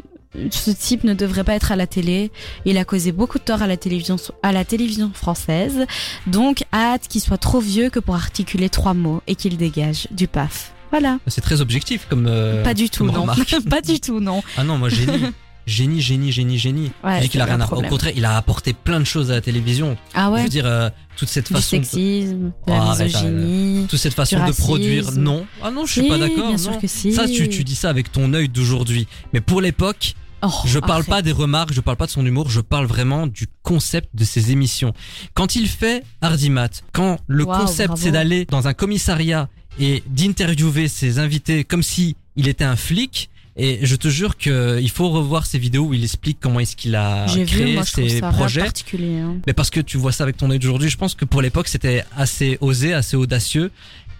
Ce 0.51 0.71
type 0.71 1.03
ne 1.03 1.13
devrait 1.13 1.43
pas 1.43 1.53
être 1.55 1.71
à 1.71 1.75
la 1.75 1.87
télé. 1.87 2.31
Il 2.65 2.77
a 2.77 2.85
causé 2.85 3.11
beaucoup 3.11 3.37
de 3.37 3.43
tort 3.43 3.61
à 3.61 3.67
la 3.67 3.75
télévision, 3.77 4.15
à 4.43 4.51
la 4.51 4.63
télévision 4.63 5.11
française. 5.13 5.85
Donc, 6.27 6.63
hâte 6.73 7.07
qu'il 7.09 7.21
soit 7.21 7.37
trop 7.37 7.59
vieux 7.59 7.89
que 7.89 7.99
pour 7.99 8.15
articuler 8.15 8.69
trois 8.69 8.93
mots 8.93 9.21
et 9.27 9.35
qu'il 9.35 9.57
dégage 9.57 10.07
du 10.11 10.27
paf. 10.27 10.71
Voilà. 10.91 11.19
C'est 11.27 11.41
très 11.41 11.61
objectif 11.61 12.05
comme. 12.09 12.27
euh, 12.27 12.63
pas 12.63 12.73
du 12.73 12.89
tout, 12.89 13.05
non. 13.05 13.25
pas 13.69 13.81
du 13.81 13.99
tout, 13.99 14.19
non. 14.19 14.41
Ah 14.57 14.63
non, 14.63 14.77
moi 14.77 14.89
génie. 14.89 15.21
Génie, 15.67 16.01
génie, 16.01 16.31
génie, 16.31 16.57
génie. 16.57 16.91
Ouais, 17.03 17.21
je 17.21 17.27
qu'il 17.27 17.39
a 17.39 17.45
rien 17.45 17.61
à. 17.61 17.71
Au 17.71 17.81
contraire, 17.83 18.13
il 18.15 18.25
a 18.25 18.35
apporté 18.35 18.73
plein 18.73 18.99
de 18.99 19.05
choses 19.05 19.29
à 19.31 19.35
la 19.35 19.41
télévision. 19.41 19.95
Ah 20.15 20.25
Je 20.27 20.33
ouais. 20.33 20.43
veux 20.43 20.49
dire, 20.49 20.65
euh, 20.65 20.89
toute 21.15 21.29
cette 21.29 21.47
Du 21.47 21.53
façon. 21.53 21.69
sexisme, 21.69 22.45
de 22.45 22.51
Oh, 22.67 22.71
la 22.71 22.81
arrête, 22.81 23.05
misogynie. 23.07 23.85
toute 23.87 23.99
cette 23.99 24.15
façon 24.15 24.43
de 24.45 24.51
produire. 24.53 25.11
Non. 25.11 25.45
Ah 25.61 25.69
non, 25.69 25.85
je 25.85 25.91
suis 25.91 26.01
Si, 26.01 26.07
pas 26.07 26.17
d'accord. 26.17 26.35
Bien 26.47 26.51
non. 26.51 26.57
sûr 26.57 26.77
que 26.79 26.87
si. 26.87 27.13
Ça, 27.13 27.27
tu, 27.27 27.47
tu 27.47 27.63
dis 27.63 27.75
ça 27.75 27.89
avec 27.89 28.11
ton 28.11 28.33
œil 28.33 28.49
d'aujourd'hui. 28.49 29.07
Mais 29.33 29.39
pour 29.39 29.61
l'époque, 29.61 30.15
Oh, 30.43 30.49
je 30.65 30.79
parle 30.79 30.91
arrête. 30.93 31.05
pas 31.07 31.21
des 31.21 31.31
remarques, 31.31 31.73
je 31.73 31.81
parle 31.81 31.97
pas 31.97 32.05
de 32.07 32.11
son 32.11 32.25
humour, 32.25 32.49
je 32.49 32.61
parle 32.61 32.85
vraiment 32.85 33.27
du 33.27 33.47
concept 33.63 34.09
de 34.13 34.23
ses 34.23 34.51
émissions. 34.51 34.93
Quand 35.33 35.55
il 35.55 35.67
fait 35.67 36.03
Hardimat, 36.21 36.69
quand 36.93 37.19
le 37.27 37.45
concept 37.45 37.93
c'est 37.97 38.11
d'aller 38.11 38.45
dans 38.45 38.67
un 38.67 38.73
commissariat 38.73 39.49
et 39.79 40.03
d'interviewer 40.07 40.87
ses 40.87 41.19
invités 41.19 41.63
comme 41.63 41.83
si 41.83 42.15
il 42.35 42.47
était 42.47 42.63
un 42.65 42.75
flic. 42.75 43.29
Et 43.57 43.79
je 43.85 43.97
te 43.97 44.07
jure 44.07 44.37
que 44.37 44.79
il 44.81 44.89
faut 44.89 45.09
revoir 45.09 45.45
ces 45.45 45.59
vidéos 45.59 45.83
où 45.87 45.93
il 45.93 46.01
explique 46.05 46.37
comment 46.39 46.61
est-ce 46.61 46.77
qu'il 46.77 46.95
a 46.95 47.25
créé 47.27 47.43
vu, 47.43 47.73
moi 47.73 47.83
ses 47.83 48.21
ça 48.21 48.31
projets. 48.31 48.61
particulier. 48.61 49.19
hein. 49.19 49.35
Mais 49.45 49.51
parce 49.51 49.69
que 49.69 49.81
tu 49.81 49.97
vois 49.97 50.13
ça 50.13 50.23
avec 50.23 50.37
ton 50.37 50.49
œil 50.51 50.57
d'aujourd'hui, 50.57 50.89
je 50.89 50.95
pense 50.97 51.15
que 51.15 51.25
pour 51.25 51.41
l'époque 51.41 51.67
c'était 51.67 52.05
assez 52.15 52.57
osé, 52.61 52.93
assez 52.93 53.17
audacieux. 53.17 53.69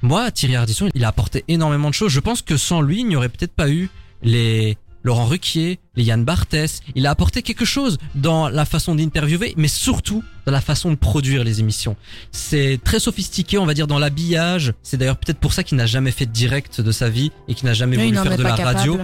Moi, 0.02 0.32
Thierry 0.32 0.58
Ardisson, 0.58 0.90
il 0.96 1.06
a 1.06 1.08
apporté 1.08 1.46
énormément 1.48 1.88
de 1.90 1.94
choses. 1.94 2.12
Je 2.12 2.20
pense 2.20 2.42
que 2.42 2.58
sans 2.58 2.82
lui, 2.82 3.00
il 3.00 3.08
n'y 3.08 3.16
aurait 3.16 3.30
peut-être 3.30 3.54
pas 3.54 3.70
eu 3.70 3.90
les 4.22 4.78
Laurent 5.04 5.26
Ruquier, 5.26 5.80
les 5.96 6.04
Yann 6.04 6.24
Barthès. 6.24 6.82
Il 6.96 7.08
a 7.08 7.10
apporté 7.12 7.42
quelque 7.42 7.66
chose 7.66 7.98
dans 8.16 8.50
la 8.50 8.66
façon 8.66 8.96
d'interviewer, 8.96 9.54
mais 9.58 9.68
surtout 9.68 10.24
dans 10.46 10.52
la 10.52 10.62
façon 10.62 10.90
de 10.92 10.96
produire 10.96 11.44
les 11.44 11.60
émissions. 11.60 11.96
C'est 12.32 12.80
très 12.84 13.00
sophistiqué, 13.00 13.58
on 13.58 13.66
va 13.66 13.74
dire, 13.74 13.88
dans 13.88 14.00
l'habillage. 14.00 14.74
C'est 14.84 14.98
d'ailleurs 14.98 15.18
peut-être 15.18 15.40
pour 15.40 15.54
ça 15.54 15.64
qu'il 15.64 15.78
n'a 15.78 15.86
jamais 15.86 16.12
fait 16.12 16.26
de 16.26 16.32
direct 16.32 16.82
de 16.82 16.92
sa 16.92 17.10
vie 17.10 17.32
et 17.48 17.54
qu'il 17.56 17.66
n'a 17.68 17.74
jamais 17.74 17.96
il 17.98 18.14
voulu 18.16 18.18
faire 18.18 18.38
de 18.38 18.44
la 18.44 18.52
capable. 18.56 18.78
radio. 18.78 19.00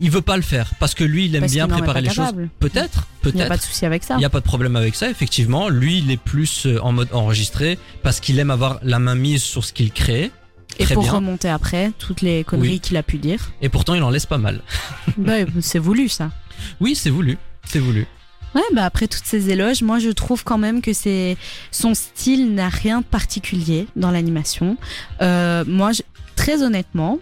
Il 0.00 0.12
veut 0.12 0.22
pas 0.22 0.36
le 0.36 0.44
faire 0.44 0.70
parce 0.78 0.94
que 0.94 1.02
lui, 1.02 1.26
il 1.26 1.34
aime 1.34 1.40
Parce 1.40 1.52
bien 1.52 1.66
est 1.66 1.70
préparer 1.72 2.00
les 2.02 2.08
choses. 2.08 2.18
capable. 2.26 2.48
Peut-être, 2.60 3.08
Il 3.24 3.26
n'y 3.26 3.30
a 3.30 3.32
peut-être. 3.32 3.48
pas 3.48 3.56
de 3.56 3.62
souci 3.62 3.84
avec 3.84 4.04
ça. 4.04 4.14
Il 4.14 4.18
n'y 4.18 4.24
a 4.24 4.30
pas 4.30 4.38
de 4.38 4.44
problème 4.44 4.76
avec 4.76 4.94
ça, 4.94 5.10
effectivement. 5.10 5.68
Lui, 5.68 5.98
il 5.98 6.10
est 6.12 6.16
plus 6.16 6.66
euh, 6.66 6.78
en 6.82 6.92
mode 6.92 7.08
enregistré 7.12 7.80
parce 8.04 8.20
qu'il 8.20 8.38
aime 8.38 8.52
avoir 8.52 8.78
la 8.84 9.00
main 9.00 9.16
mise 9.16 9.42
sur 9.42 9.64
ce 9.64 9.72
qu'il 9.72 9.90
crée. 9.90 10.30
Et 10.78 10.84
Très 10.84 10.94
pour 10.94 11.02
bien. 11.02 11.12
remonter 11.12 11.48
après 11.48 11.90
toutes 11.98 12.20
les 12.22 12.44
conneries 12.44 12.68
Oui. 12.74 12.80
qu'il 12.80 12.96
a 12.96 13.02
pu 13.02 13.18
dire, 13.18 13.50
Et 13.62 13.68
pourtant, 13.68 13.94
il 13.94 14.02
en 14.02 14.10
laisse 14.10 14.26
pas 14.26 14.38
mal. 14.38 14.60
bah, 15.18 15.32
c'est 15.60 15.78
voulu 15.80 16.08
ça. 16.08 16.30
Oui, 16.80 16.94
c'est 16.94 17.10
voulu. 17.10 17.36
C'est 17.64 17.80
voulu. 17.80 18.06
Ouais, 18.54 18.62
bah 18.72 18.84
après 18.84 19.08
toutes 19.08 19.26
ces 19.26 19.50
éloges, 19.50 19.82
moi 19.82 19.98
je 19.98 20.08
trouve 20.08 20.42
quand 20.42 20.56
même 20.56 20.80
que 20.80 20.92
c'est 20.94 21.36
son 21.70 21.94
style 21.94 22.54
n'a 22.54 22.68
rien 22.70 23.00
de 23.00 23.04
particulier 23.04 23.86
dans 23.94 24.10
l'animation. 24.10 24.76
Euh, 25.20 25.64
moi, 25.66 25.92
je- 25.92 26.00
très 26.34 26.62
honnêtement, 26.62 27.18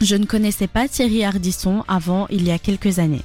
je 0.00 0.16
ne 0.16 0.24
connaissais 0.24 0.66
pas 0.66 0.88
Thierry 0.88 1.22
Ardisson 1.24 1.84
avant 1.86 2.26
il 2.30 2.44
y 2.44 2.50
a 2.50 2.58
quelques 2.58 2.98
années. 2.98 3.20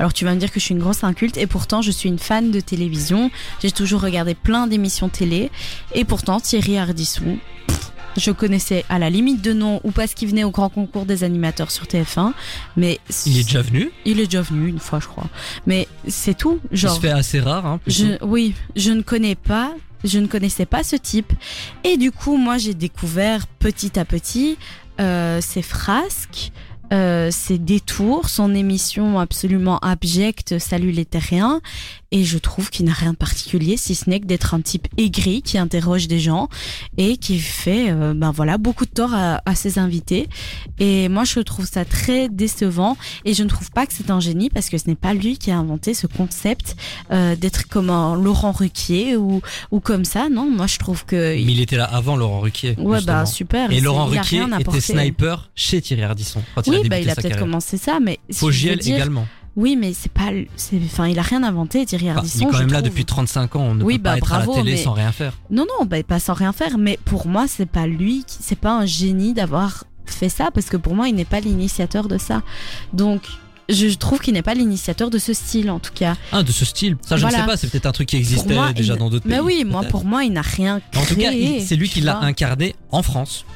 Alors 0.00 0.12
tu 0.12 0.24
vas 0.24 0.34
me 0.34 0.40
dire 0.40 0.50
que 0.50 0.58
je 0.58 0.64
suis 0.64 0.74
une 0.74 0.80
grosse 0.80 1.04
inculte 1.04 1.36
et 1.36 1.46
pourtant 1.46 1.80
je 1.80 1.90
suis 1.92 2.08
une 2.08 2.18
fan 2.18 2.50
de 2.50 2.60
télévision. 2.60 3.30
J'ai 3.62 3.70
toujours 3.70 4.00
regardé 4.00 4.34
plein 4.34 4.66
d'émissions 4.66 5.08
télé 5.08 5.50
et 5.94 6.04
pourtant 6.04 6.40
Thierry 6.40 6.76
Ardisson, 6.76 7.38
pff, 7.68 7.92
je 8.16 8.30
connaissais 8.30 8.84
à 8.88 8.98
la 8.98 9.10
limite 9.10 9.42
de 9.42 9.52
nom 9.52 9.80
ou 9.84 9.90
parce 9.90 10.14
qu'il 10.14 10.28
venait 10.28 10.44
au 10.44 10.50
grand 10.50 10.68
concours 10.68 11.06
des 11.06 11.24
animateurs 11.24 11.70
sur 11.70 11.84
TF1, 11.84 12.32
mais 12.76 12.98
Il 13.26 13.38
est 13.38 13.44
déjà 13.44 13.62
venu? 13.62 13.90
il 14.04 14.20
est 14.20 14.26
déjà 14.26 14.42
venu 14.42 14.68
une 14.68 14.78
fois 14.78 15.00
je 15.00 15.06
crois. 15.06 15.28
Mais 15.66 15.88
c'est 16.08 16.36
tout, 16.36 16.60
Il 16.70 16.76
genre 16.78 16.94
se 16.96 17.00
fait 17.00 17.10
assez 17.10 17.40
rare. 17.40 17.66
Hein, 17.66 17.80
je, 17.86 18.22
oui, 18.24 18.54
je 18.76 18.90
ne 18.92 19.02
connais 19.02 19.34
pas, 19.34 19.72
je 20.04 20.18
ne 20.18 20.26
connaissais 20.26 20.66
pas 20.66 20.82
ce 20.82 20.96
type. 20.96 21.32
Et 21.82 21.96
du 21.96 22.12
coup, 22.12 22.36
moi, 22.36 22.58
j'ai 22.58 22.74
découvert 22.74 23.46
petit 23.46 23.98
à 23.98 24.04
petit 24.04 24.56
euh, 25.00 25.40
ses 25.40 25.62
frasques, 25.62 26.52
euh, 26.92 27.30
ses 27.30 27.58
détours, 27.58 28.28
son 28.28 28.54
émission 28.54 29.18
absolument 29.18 29.78
abjecte, 29.78 30.58
Salut 30.58 30.90
les 30.90 31.04
terriens. 31.04 31.60
Et 32.12 32.22
je 32.22 32.38
trouve 32.38 32.70
qu'il 32.70 32.86
n'a 32.86 32.92
rien 32.92 33.10
de 33.10 33.16
particulier, 33.16 33.76
si 33.76 33.96
ce 33.96 34.08
n'est 34.08 34.20
que 34.20 34.26
d'être 34.26 34.54
un 34.54 34.60
type 34.60 34.86
aigri 34.98 35.42
qui 35.42 35.58
interroge 35.58 36.06
des 36.06 36.20
gens 36.20 36.48
et 36.96 37.16
qui 37.16 37.40
fait, 37.40 37.90
euh, 37.90 38.14
ben 38.14 38.30
voilà, 38.30 38.56
beaucoup 38.56 38.84
de 38.84 38.90
tort 38.90 39.12
à, 39.12 39.42
à 39.46 39.56
ses 39.56 39.80
invités. 39.80 40.28
Et 40.78 41.08
moi, 41.08 41.24
je 41.24 41.40
trouve 41.40 41.66
ça 41.66 41.84
très 41.84 42.28
décevant. 42.28 42.96
Et 43.24 43.34
je 43.34 43.42
ne 43.42 43.48
trouve 43.48 43.72
pas 43.72 43.84
que 43.86 43.92
c'est 43.92 44.10
un 44.10 44.20
génie 44.20 44.48
parce 44.48 44.68
que 44.68 44.78
ce 44.78 44.86
n'est 44.86 44.94
pas 44.94 45.12
lui 45.12 45.38
qui 45.38 45.50
a 45.50 45.58
inventé 45.58 45.92
ce 45.92 46.06
concept 46.06 46.76
euh, 47.10 47.34
d'être 47.34 47.66
comme 47.66 47.90
un 47.90 48.14
Laurent 48.14 48.52
Ruquier 48.52 49.16
ou, 49.16 49.40
ou 49.72 49.80
comme 49.80 50.04
ça. 50.04 50.28
Non, 50.28 50.48
moi, 50.48 50.68
je 50.68 50.78
trouve 50.78 51.04
que. 51.04 51.34
Mais 51.34 51.42
il 51.42 51.60
était 51.60 51.76
là 51.76 51.84
avant 51.84 52.16
Laurent 52.16 52.40
Ruquier. 52.40 52.76
Ouais, 52.78 53.00
bah 53.02 53.26
super. 53.26 53.72
Et 53.72 53.80
Laurent 53.80 54.06
Ruquier 54.06 54.44
était 54.60 54.80
sniper 54.80 55.50
chez 55.56 55.80
Thierry 55.80 56.02
Ardisson 56.04 56.42
quand 56.54 56.62
Oui, 56.82 56.88
bah 56.88 56.98
il 57.00 57.08
a 57.10 57.14
peut-être 57.14 57.38
commencé 57.38 57.76
ça, 57.76 57.98
mais. 58.00 58.18
Fogiel 58.32 58.78
dire- 58.78 58.96
également. 58.96 59.26
Oui, 59.56 59.76
mais 59.76 59.92
c'est 59.92 60.10
pas. 60.10 60.30
c'est- 60.56 60.80
Enfin, 60.84 61.06
il 61.06 61.16
a 61.18 61.22
rien 61.22 61.44
inventé, 61.44 61.86
Thierry 61.86 62.10
Enfin, 62.10 62.18
Ardisson. 62.18 62.38
il 62.40 62.42
est 62.42 62.50
quand 62.50 62.58
même 62.58 62.72
là 62.72 62.78
trouve. 62.80 62.90
depuis 62.90 63.04
35 63.04 63.54
ans. 63.54 63.60
On 63.62 63.74
ne 63.76 63.84
Oui, 63.84 63.98
peut 63.98 64.02
pas 64.02 64.10
bah, 64.12 64.16
être 64.18 64.32
à 64.32 64.36
bravo, 64.38 64.52
la 64.56 64.58
télé 64.62 64.72
mais- 64.72 64.82
sans 64.82 64.92
rien 64.94 65.12
faire. 65.12 65.32
Non, 65.50 65.64
non, 65.78 65.86
bah, 65.86 66.02
pas 66.02 66.18
sans 66.18 66.34
rien 66.34 66.52
faire. 66.52 66.76
Mais 66.76 66.98
pour 67.04 67.28
moi, 67.28 67.46
c'est 67.46 67.66
pas 67.68 67.86
lui, 67.86 68.24
qui- 68.26 68.38
c'est 68.40 68.58
pas 68.58 68.72
un 68.76 68.84
génie 68.86 69.32
d'avoir 69.32 69.84
fait 70.06 70.28
ça, 70.28 70.50
parce 70.52 70.66
que 70.66 70.76
pour 70.76 70.94
moi, 70.96 71.08
il 71.08 71.14
n'est 71.14 71.24
pas 71.24 71.38
l'initiateur 71.40 72.08
de 72.08 72.18
ça. 72.18 72.42
Donc, 72.92 73.22
je 73.68 73.86
trouve 73.94 74.18
qu'il 74.18 74.34
n'est 74.34 74.42
pas 74.42 74.54
l'initiateur 74.54 75.08
de 75.08 75.18
ce 75.18 75.32
style, 75.32 75.70
en 75.70 75.78
tout 75.78 75.92
cas. 75.94 76.16
Ah, 76.32 76.42
de 76.42 76.50
ce 76.52 76.64
style. 76.64 76.96
Ça, 77.00 77.16
je 77.16 77.22
Voilà. 77.22 77.38
ne 77.38 77.42
sais 77.42 77.46
pas. 77.48 77.56
C'est 77.56 77.68
peut-être 77.70 77.86
un 77.86 77.92
truc 77.92 78.08
qui 78.08 78.16
existait 78.16 78.54
moi, 78.54 78.72
déjà 78.72 78.94
il- 78.94 78.98
dans 78.98 79.08
d'autres 79.08 79.22
pays. 79.24 79.32
Mais 79.32 79.40
oui, 79.40 79.64
moi, 79.64 79.84
pour 79.84 80.04
moi, 80.04 80.24
il 80.24 80.32
n'a 80.32 80.42
rien 80.42 80.80
créé. 80.90 81.00
En 81.02 81.06
tout 81.06 81.14
cas, 81.16 81.30
c'est 81.64 81.76
lui 81.76 81.88
qui 81.88 82.00
l'a 82.00 82.18
incarné 82.18 82.74
en 82.90 83.02
France. 83.04 83.46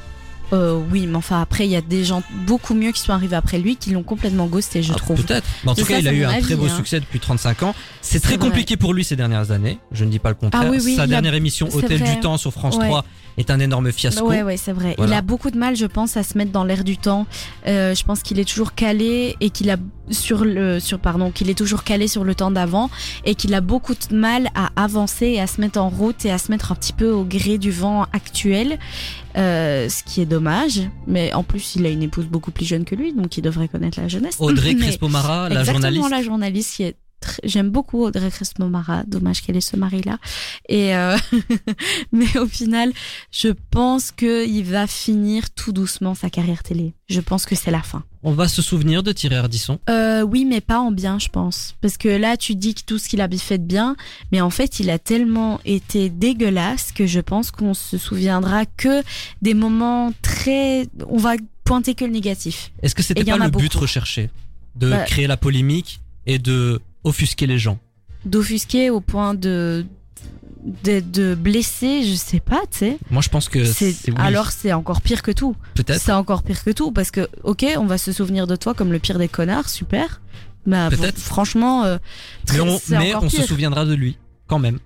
Euh, 0.53 0.79
oui, 0.91 1.05
mais 1.07 1.15
enfin, 1.15 1.41
après, 1.41 1.65
il 1.65 1.71
y 1.71 1.75
a 1.75 1.81
des 1.81 2.03
gens 2.03 2.23
beaucoup 2.47 2.73
mieux 2.73 2.91
qui 2.91 3.01
sont 3.01 3.11
arrivés 3.13 3.35
après 3.35 3.59
lui 3.59 3.75
qui 3.75 3.91
l'ont 3.91 4.03
complètement 4.03 4.47
ghosté, 4.47 4.81
je 4.81 4.93
Ah, 4.93 4.97
trouve. 4.97 5.23
Peut-être. 5.23 5.45
Mais 5.63 5.71
en 5.71 5.75
tout 5.75 5.85
cas, 5.85 5.95
ça, 5.95 5.99
il 5.99 6.07
a 6.07 6.13
eu 6.13 6.23
un 6.23 6.29
avis, 6.29 6.41
très 6.41 6.55
beau 6.55 6.65
hein. 6.65 6.75
succès 6.75 6.99
depuis 6.99 7.19
35 7.19 7.63
ans. 7.63 7.75
C'est 8.01 8.19
très 8.19 8.37
vrai. 8.37 8.47
compliqué 8.47 8.75
pour 8.77 8.93
lui 8.93 9.03
ces 9.03 9.15
dernières 9.15 9.51
années. 9.51 9.77
Je 9.91 10.05
ne 10.05 10.09
dis 10.09 10.19
pas 10.19 10.29
le 10.29 10.35
contraire. 10.35 10.63
Ah 10.65 10.69
oui, 10.71 10.79
oui, 10.83 10.95
Sa 10.95 11.03
a- 11.03 11.07
dernière 11.07 11.33
émission 11.35 11.67
Hôtel 11.71 11.99
vrai. 12.01 12.15
du 12.15 12.19
Temps 12.19 12.37
sur 12.37 12.51
France 12.51 12.77
Ouais. 12.77 12.87
3 12.87 13.05
est 13.37 13.51
un 13.51 13.59
énorme 13.59 13.91
fiasco. 13.91 14.27
Ouais, 14.27 14.41
ouais, 14.43 14.57
c'est 14.57 14.73
vrai. 14.73 14.95
Voilà. 14.97 15.13
Il 15.13 15.17
a 15.17 15.21
beaucoup 15.21 15.49
de 15.51 15.57
mal, 15.57 15.75
je 15.75 15.85
pense, 15.85 16.17
à 16.17 16.23
se 16.23 16.37
mettre 16.37 16.51
dans 16.51 16.63
l'air 16.65 16.83
du 16.83 16.97
temps. 16.97 17.25
Euh, 17.67 17.95
je 17.95 18.03
pense 18.03 18.21
qu'il 18.21 18.39
est 18.39 18.45
toujours 18.49 18.73
calé 18.73 19.37
et 19.39 19.49
qu'il 19.49 19.69
a 19.69 19.77
sur 20.09 20.43
le, 20.43 20.79
sur 20.79 20.99
pardon, 20.99 21.29
qu'il 21.31 21.49
est 21.49 21.53
toujours 21.57 21.83
calé 21.83 22.07
sur 22.07 22.23
le 22.23 22.33
temps 22.35 22.51
d'avant 22.51 22.89
et 23.25 23.35
qu'il 23.35 23.53
a 23.53 23.61
beaucoup 23.61 23.93
de 23.93 24.15
mal 24.15 24.49
à 24.55 24.69
avancer 24.75 25.27
et 25.27 25.39
à 25.39 25.47
se 25.47 25.61
mettre 25.61 25.79
en 25.79 25.89
route 25.89 26.25
et 26.25 26.31
à 26.31 26.37
se 26.37 26.51
mettre 26.51 26.71
un 26.71 26.75
petit 26.75 26.93
peu 26.93 27.11
au 27.11 27.23
gré 27.23 27.57
du 27.59 27.71
vent 27.71 28.07
actuel. 28.11 28.79
Euh, 29.39 29.87
ce 29.89 30.03
qui 30.03 30.21
est 30.21 30.25
dommage. 30.25 30.81
Mais 31.07 31.33
en 31.33 31.43
plus, 31.43 31.75
il 31.75 31.85
a 31.85 31.89
une 31.89 32.03
épouse 32.03 32.25
beaucoup 32.25 32.51
plus 32.51 32.65
jeune 32.65 32.83
que 32.83 32.93
lui, 32.95 33.13
donc 33.13 33.37
il 33.37 33.41
devrait 33.41 33.67
connaître 33.69 33.99
la 34.01 34.07
jeunesse. 34.07 34.35
Audrey 34.39 34.75
Crespo-Mara, 34.79 35.47
la 35.49 35.61
Exactement, 35.61 35.73
journaliste. 35.81 36.09
la 36.11 36.21
journaliste 36.23 36.75
qui 36.75 36.83
est 36.83 36.95
J'aime 37.43 37.69
beaucoup 37.69 38.03
Audrey 38.03 38.29
Crespo-Mara, 38.29 39.03
dommage 39.05 39.41
qu'elle 39.41 39.57
ait 39.57 39.61
ce 39.61 39.75
mari-là. 39.75 40.17
Et 40.67 40.95
euh, 40.95 41.17
mais 42.11 42.37
au 42.37 42.47
final, 42.47 42.91
je 43.31 43.49
pense 43.71 44.11
que 44.11 44.47
il 44.47 44.63
va 44.63 44.87
finir 44.87 45.49
tout 45.51 45.71
doucement 45.71 46.15
sa 46.15 46.29
carrière 46.29 46.63
télé. 46.63 46.93
Je 47.07 47.19
pense 47.21 47.45
que 47.45 47.55
c'est 47.55 47.71
la 47.71 47.81
fin. 47.81 48.03
On 48.21 48.33
va 48.33 48.47
se 48.47 48.61
souvenir 48.61 49.01
de 49.01 49.11
Thierry 49.13 49.35
Ardisson? 49.35 49.79
Euh, 49.89 50.21
oui, 50.21 50.43
mais 50.43 50.59
pas 50.59 50.79
en 50.79 50.91
bien, 50.91 51.19
je 51.19 51.29
pense. 51.29 51.75
Parce 51.81 51.97
que 51.97 52.09
là, 52.09 52.35
tu 52.35 52.55
dis 52.55 52.75
que 52.75 52.81
tout 52.85 52.97
ce 52.97 53.07
qu'il 53.07 53.21
a 53.21 53.29
fait 53.29 53.57
de 53.57 53.63
bien, 53.63 53.95
mais 54.31 54.41
en 54.41 54.49
fait, 54.49 54.79
il 54.79 54.89
a 54.89 54.99
tellement 54.99 55.59
été 55.63 56.09
dégueulasse 56.09 56.91
que 56.91 57.07
je 57.07 57.21
pense 57.21 57.51
qu'on 57.51 57.73
se 57.73 57.97
souviendra 57.97 58.65
que 58.65 59.01
des 59.41 59.53
moments 59.53 60.11
très. 60.21 60.87
On 61.07 61.17
va 61.17 61.35
pointer 61.63 61.95
que 61.95 62.03
le 62.03 62.11
négatif. 62.11 62.71
Est-ce 62.81 62.95
que 62.95 63.03
c'était 63.03 63.23
pas 63.23 63.37
le 63.37 63.49
but 63.49 63.63
beaucoup. 63.71 63.79
recherché? 63.79 64.29
De 64.75 64.89
Bah- 64.89 65.03
créer 65.03 65.27
la 65.27 65.37
polémique 65.37 66.01
et 66.25 66.39
de 66.39 66.81
offusquer 67.03 67.47
les 67.47 67.57
gens 67.59 67.77
D'offusquer 68.25 68.89
au 68.89 68.99
point 69.01 69.33
de. 69.33 69.85
De, 70.83 70.99
de 70.99 71.35
blesser, 71.35 72.03
je 72.03 72.13
sais 72.15 72.41
pas, 72.41 72.61
tu 72.69 72.79
sais. 72.79 72.97
Moi, 73.09 73.21
je 73.21 73.29
pense 73.29 73.47
que 73.47 73.63
C'est- 73.63 73.95
oui, 74.09 74.13
Alors 74.17 74.51
c'est 74.51 74.73
encore 74.73 75.01
pire 75.01 75.21
que 75.21 75.31
tout. 75.31 75.55
peut-être. 75.73 76.01
C'est 76.01 76.11
encore 76.11 76.43
pire 76.43 76.61
que 76.65 76.71
tout 76.71 76.91
parce 76.91 77.11
que 77.11 77.29
ok, 77.43 77.65
on 77.77 77.85
va 77.85 77.97
se 77.97 78.11
souvenir 78.11 78.45
de 78.45 78.57
toi 78.57 78.73
comme 78.73 78.91
le 78.91 78.99
pire 78.99 79.17
des 79.19 79.29
connards, 79.29 79.69
super. 79.69 80.19
Mais 80.65 80.89
Peut-être. 80.89 81.17
franchement, 81.17 81.85
euh, 81.85 81.97
Mais 82.51 82.59
on, 82.59 82.77
mais 82.89 83.29
se 83.29 83.43
souviendra 83.43 83.85
de 83.85 83.93
lui 83.93 84.17
quand 84.47 84.59
même. 84.59 84.79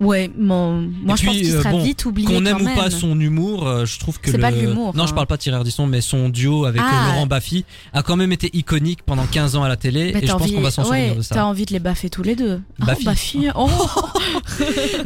Ouais, 0.00 0.28
mon- 0.36 0.80
moi 0.82 1.14
Et 1.14 1.16
je 1.16 1.22
puis, 1.22 1.26
pense 1.28 1.36
qu'il 1.36 1.50
euh, 1.54 1.58
sera 1.60 1.70
bon, 1.70 1.82
vite 1.82 2.04
oublié. 2.04 2.26
Qu'on 2.28 2.44
aime 2.46 2.58
quand 2.58 2.72
ou 2.72 2.74
pas 2.76 2.90
son 2.90 3.18
humour, 3.20 3.66
euh, 3.68 3.86
je 3.86 3.98
trouve 4.00 4.18
que 4.18 4.30
C'est 4.30 4.36
le... 4.36 4.40
pas 4.42 4.50
de 4.50 4.58
l'humour, 4.60 4.94
Non, 4.94 5.04
hein. 5.04 5.06
je 5.06 5.14
parle 5.14 5.26
pas 5.28 5.36
de 5.36 5.42
Thierry 5.42 5.56
Ardisson, 5.56 5.86
mais 5.86 6.00
son 6.00 6.28
duo 6.28 6.64
avec 6.64 6.80
euh, 6.80 6.84
Ah. 6.86 7.12
Laurent 7.12 7.26
Baffy 7.26 7.64
a 7.92 8.02
quand 8.02 8.16
même 8.16 8.32
été 8.32 8.50
iconique 8.54 9.00
pendant 9.06 9.24
15 9.26 9.54
ans 9.56 9.62
à 9.62 9.68
la 9.68 9.76
télé 9.76 10.08
et 10.08 10.14
je 10.14 10.26
t'as 10.26 10.32
pense 10.32 10.42
envie- 10.42 10.54
qu'on 10.54 10.60
va 10.62 10.70
s'en 10.72 10.84
souvenir 10.84 11.10
ouais, 11.12 11.16
de 11.18 11.22
T'as 11.22 11.34
ça. 11.36 11.46
envie 11.46 11.64
de 11.64 11.72
les 11.72 11.78
baffer 11.78 12.10
tous 12.10 12.22
les 12.24 12.34
deux. 12.34 12.60
Baffy. 12.80 13.02
Oh, 13.02 13.04
Baffy. 13.06 13.46
Oh. 13.56 13.68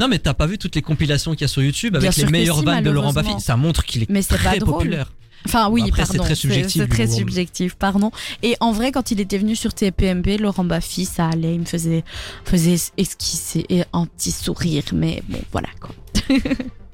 Non, 0.01 0.09
mais 0.09 0.19
t'as 0.19 0.35
pas 0.35 0.47
vu 0.47 0.59
toutes 0.59 0.75
les 0.75 0.83
compilations 0.83 1.33
qu'il 1.33 1.43
y 1.43 1.45
a 1.45 1.49
sur 1.49 1.63
YouTube 1.63 1.95
avec 1.97 2.17
les 2.17 2.27
meilleures 2.27 2.59
si, 2.59 2.65
vannes 2.65 2.83
de 2.85 2.91
Laurent. 2.91 3.13
Baffy? 3.13 3.33
Ça 3.41 3.57
montre 3.57 3.85
qu'il 3.85 4.03
est 4.05 4.11
Mais 4.11 4.23
c'est 4.23 4.37
très 4.37 4.53
pas 4.53 4.59
drôle. 4.59 4.75
populaire. 4.79 5.13
Enfin 5.47 5.69
oui, 5.71 5.83
Après, 5.89 6.03
c'est 6.05 6.09
pardon. 6.15 6.25
très 6.25 6.35
subjectif, 6.35 6.83
C'est 6.83 6.89
très 6.89 7.03
l'humour. 7.05 7.19
subjectif, 7.19 7.75
pardon. 7.75 8.11
Et 8.43 8.57
en 8.61 8.73
vrai, 8.73 8.93
quand 8.93 9.11
il 9.11 9.21
était 9.21 9.39
venu 9.39 9.57
sur 9.57 9.73
TPMP, 9.73 10.39
Laurent 10.39 10.65
Baffy, 10.65 11.05
ça 11.05 11.29
allait, 11.29 11.55
il 11.55 11.61
me 11.61 11.65
faisait, 11.65 12.05
faisait 12.45 12.77
esquisser 12.97 13.65
et 13.69 13.83
un 13.93 14.07
petit 14.07 14.33
sourire, 14.33 14.83
mais 14.93 15.23
bon, 15.29 15.41
voilà 15.53 15.69
quoi. 15.81 15.95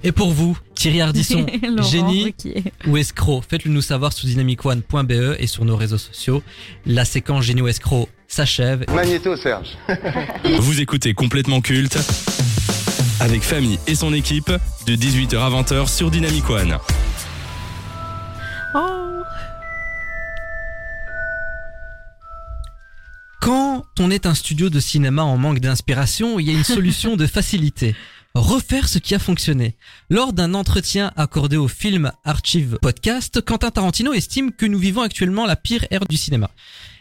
Et 0.07 0.13
pour 0.13 0.33
vous, 0.33 0.57
Thierry 0.75 1.01
Ardisson, 1.01 1.47
génie 1.91 2.25
Ruquier. 2.25 2.65
ou 2.87 2.99
escroc? 2.99 3.43
Faites-le 3.49 3.71
nous 3.73 3.81
savoir 3.81 4.13
sous 4.13 4.27
dynamicone.be 4.27 5.37
et 5.39 5.47
sur 5.47 5.65
nos 5.65 5.77
réseaux 5.77 5.97
sociaux. 5.99 6.43
La 6.85 7.07
séquence 7.07 7.45
génie 7.45 7.63
ou 7.63 7.69
escroc 7.69 8.09
s'achève. 8.29 8.85
Magnéto, 8.95 9.35
Serge. 9.37 9.79
Vous 10.61 10.81
écoutez 10.81 11.15
complètement 11.15 11.63
culte 11.63 11.99
avec 13.21 13.43
Famille 13.43 13.79
et 13.87 13.95
son 13.95 14.13
équipe 14.13 14.53
de 14.87 14.95
18h 14.95 15.39
à 15.39 15.49
20h 15.63 15.89
sur 15.89 16.11
Dynamic 16.11 16.51
One. 16.51 16.77
Quand 23.45 23.85
on 24.01 24.11
est 24.11 24.25
un 24.25 24.33
studio 24.33 24.71
de 24.71 24.81
cinéma 24.81 25.23
en 25.23 25.37
manque 25.37 25.61
d'inspiration, 25.61 26.39
il 26.41 26.47
y 26.47 26.51
a 26.51 26.55
une 26.55 26.65
solution 26.65 27.15
de 27.15 27.27
facilité. 27.27 27.95
refaire 28.35 28.89
ce 28.89 28.99
qui 28.99 29.15
a 29.15 29.19
fonctionné. 29.19 29.77
Lors 30.09 30.33
d'un 30.33 30.55
entretien 30.55 31.13
accordé 31.15 31.59
au 31.59 31.69
film 31.69 32.11
Archive 32.25 32.79
Podcast, 32.81 33.43
Quentin 33.43 33.71
Tarantino 33.71 34.15
estime 34.15 34.51
que 34.51 34.65
nous 34.65 34.79
vivons 34.79 35.03
actuellement 35.03 35.45
la 35.45 35.57
pire 35.57 35.85
ère 35.91 36.07
du 36.07 36.17
cinéma. 36.17 36.51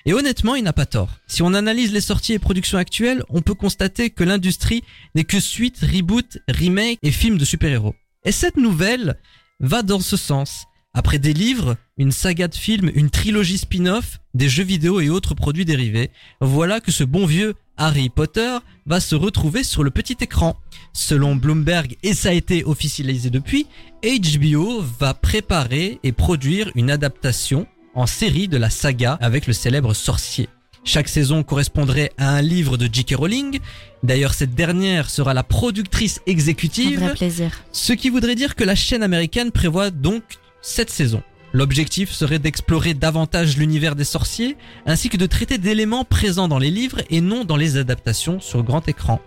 Et 0.06 0.12
honnêtement, 0.14 0.56
il 0.56 0.66
n'a 0.66 0.74
pas 0.74 0.86
tort. 0.86 1.12
Si 1.28 1.42
on 1.44 1.54
analyse 1.54 1.94
les 1.94 2.02
sorties 2.02 2.34
et 2.34 2.40
productions 2.40 2.78
actuelles, 2.78 3.24
on 3.30 3.42
peut 3.42 3.56
constater 3.56 4.10
que 4.10 4.26
l'industrie 4.26 4.84
n'est 5.16 5.24
que 5.24 5.40
suite, 5.40 5.80
reboot, 5.80 6.40
remake 6.50 7.00
et 7.04 7.12
films 7.12 7.38
de 7.38 7.46
super-héros. 7.46 7.96
Et 8.26 8.34
cette 8.34 8.58
nouvelle 8.58 9.18
va 9.62 9.82
dans 9.82 10.02
ce 10.02 10.18
sens. 10.18 10.66
Après 10.96 11.18
des 11.18 11.34
livres, 11.34 11.76
une 11.98 12.12
saga 12.12 12.48
de 12.48 12.54
films, 12.54 12.92
une 12.94 13.10
trilogie 13.10 13.58
spin-off, 13.58 14.20
des 14.36 14.48
jeux 14.48 14.64
vidéo 14.64 15.00
et 15.00 15.10
autres 15.10 15.34
produits 15.34 15.66
dérivés, 15.66 16.12
voilà 16.40 16.80
que 16.82 16.92
ce 16.92 17.04
bon 17.04 17.26
vieux 17.26 17.56
Harry 17.78 18.10
Potter 18.10 18.58
va 18.86 19.00
se 19.00 19.16
retrouver 19.16 19.64
sur 19.64 19.84
le 19.84 19.90
petit 19.90 20.18
écran. 20.22 20.56
Selon 20.94 21.36
Bloomberg, 21.36 21.98
et 22.04 22.14
ça 22.14 22.30
a 22.30 22.34
été 22.34 22.64
officialisé 22.64 23.32
depuis, 23.32 23.66
HBO 24.04 24.84
va 25.00 25.16
préparer 25.16 26.00
et 26.04 26.12
produire 26.12 26.70
une 26.76 26.92
adaptation 26.92 27.66
en 27.96 28.06
série 28.06 28.48
de 28.48 28.58
la 28.58 28.70
saga 28.70 29.18
avec 29.20 29.48
le 29.48 29.54
célèbre 29.54 29.96
sorcier. 29.96 30.48
Chaque 30.84 31.08
saison 31.08 31.42
correspondrait 31.44 32.12
à 32.18 32.30
un 32.30 32.42
livre 32.42 32.78
de 32.78 32.88
J.K. 32.92 33.16
Rowling. 33.16 33.60
D'ailleurs, 34.04 34.34
cette 34.34 34.54
dernière 34.54 35.10
sera 35.10 35.34
la 35.34 35.44
productrice 35.44 36.20
Un 36.28 36.32
exécutive. 36.32 37.00
vrai 37.00 37.14
plaisir. 37.14 37.64
Ce 37.72 37.94
qui 37.94 38.10
voudrait 38.10 38.36
dire 38.36 38.56
que 38.56 38.66
la 38.66 38.76
chaîne 38.76 39.02
américaine 39.02 39.52
prévoit 39.52 39.92
donc 39.92 40.24
cette 40.63 40.89
saison. 40.89 41.21
L'objectif 41.52 42.12
serait 42.12 42.39
d'explorer 42.39 42.95
davantage 42.95 43.58
l'univers 43.58 43.95
des 43.95 44.06
sorciers, 44.06 44.58
ainsi 44.88 45.10
que 45.10 45.17
de 45.17 45.28
traiter 45.28 45.60
d'éléments 45.60 46.06
présents 46.06 46.47
dans 46.47 46.58
les 46.58 46.71
livres 46.71 47.02
et 47.12 47.21
non 47.21 47.43
dans 47.43 47.58
les 47.58 47.78
adaptations 47.78 48.39
sur 48.39 48.63
grand 48.63 48.88
écran. 48.88 49.21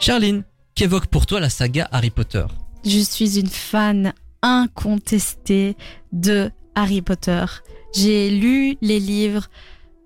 Charline, 0.00 0.42
qu'évoque 0.74 1.06
pour 1.06 1.26
toi 1.26 1.38
la 1.38 1.50
saga 1.50 1.88
Harry 1.92 2.10
Potter? 2.10 2.44
Je 2.84 2.98
suis 2.98 3.38
une 3.38 3.48
fan 3.48 4.14
incontestée 4.42 5.76
de 6.12 6.50
Harry 6.74 7.02
Potter. 7.02 7.44
J'ai 7.94 8.30
lu 8.30 8.76
les 8.82 8.98
livres 8.98 9.48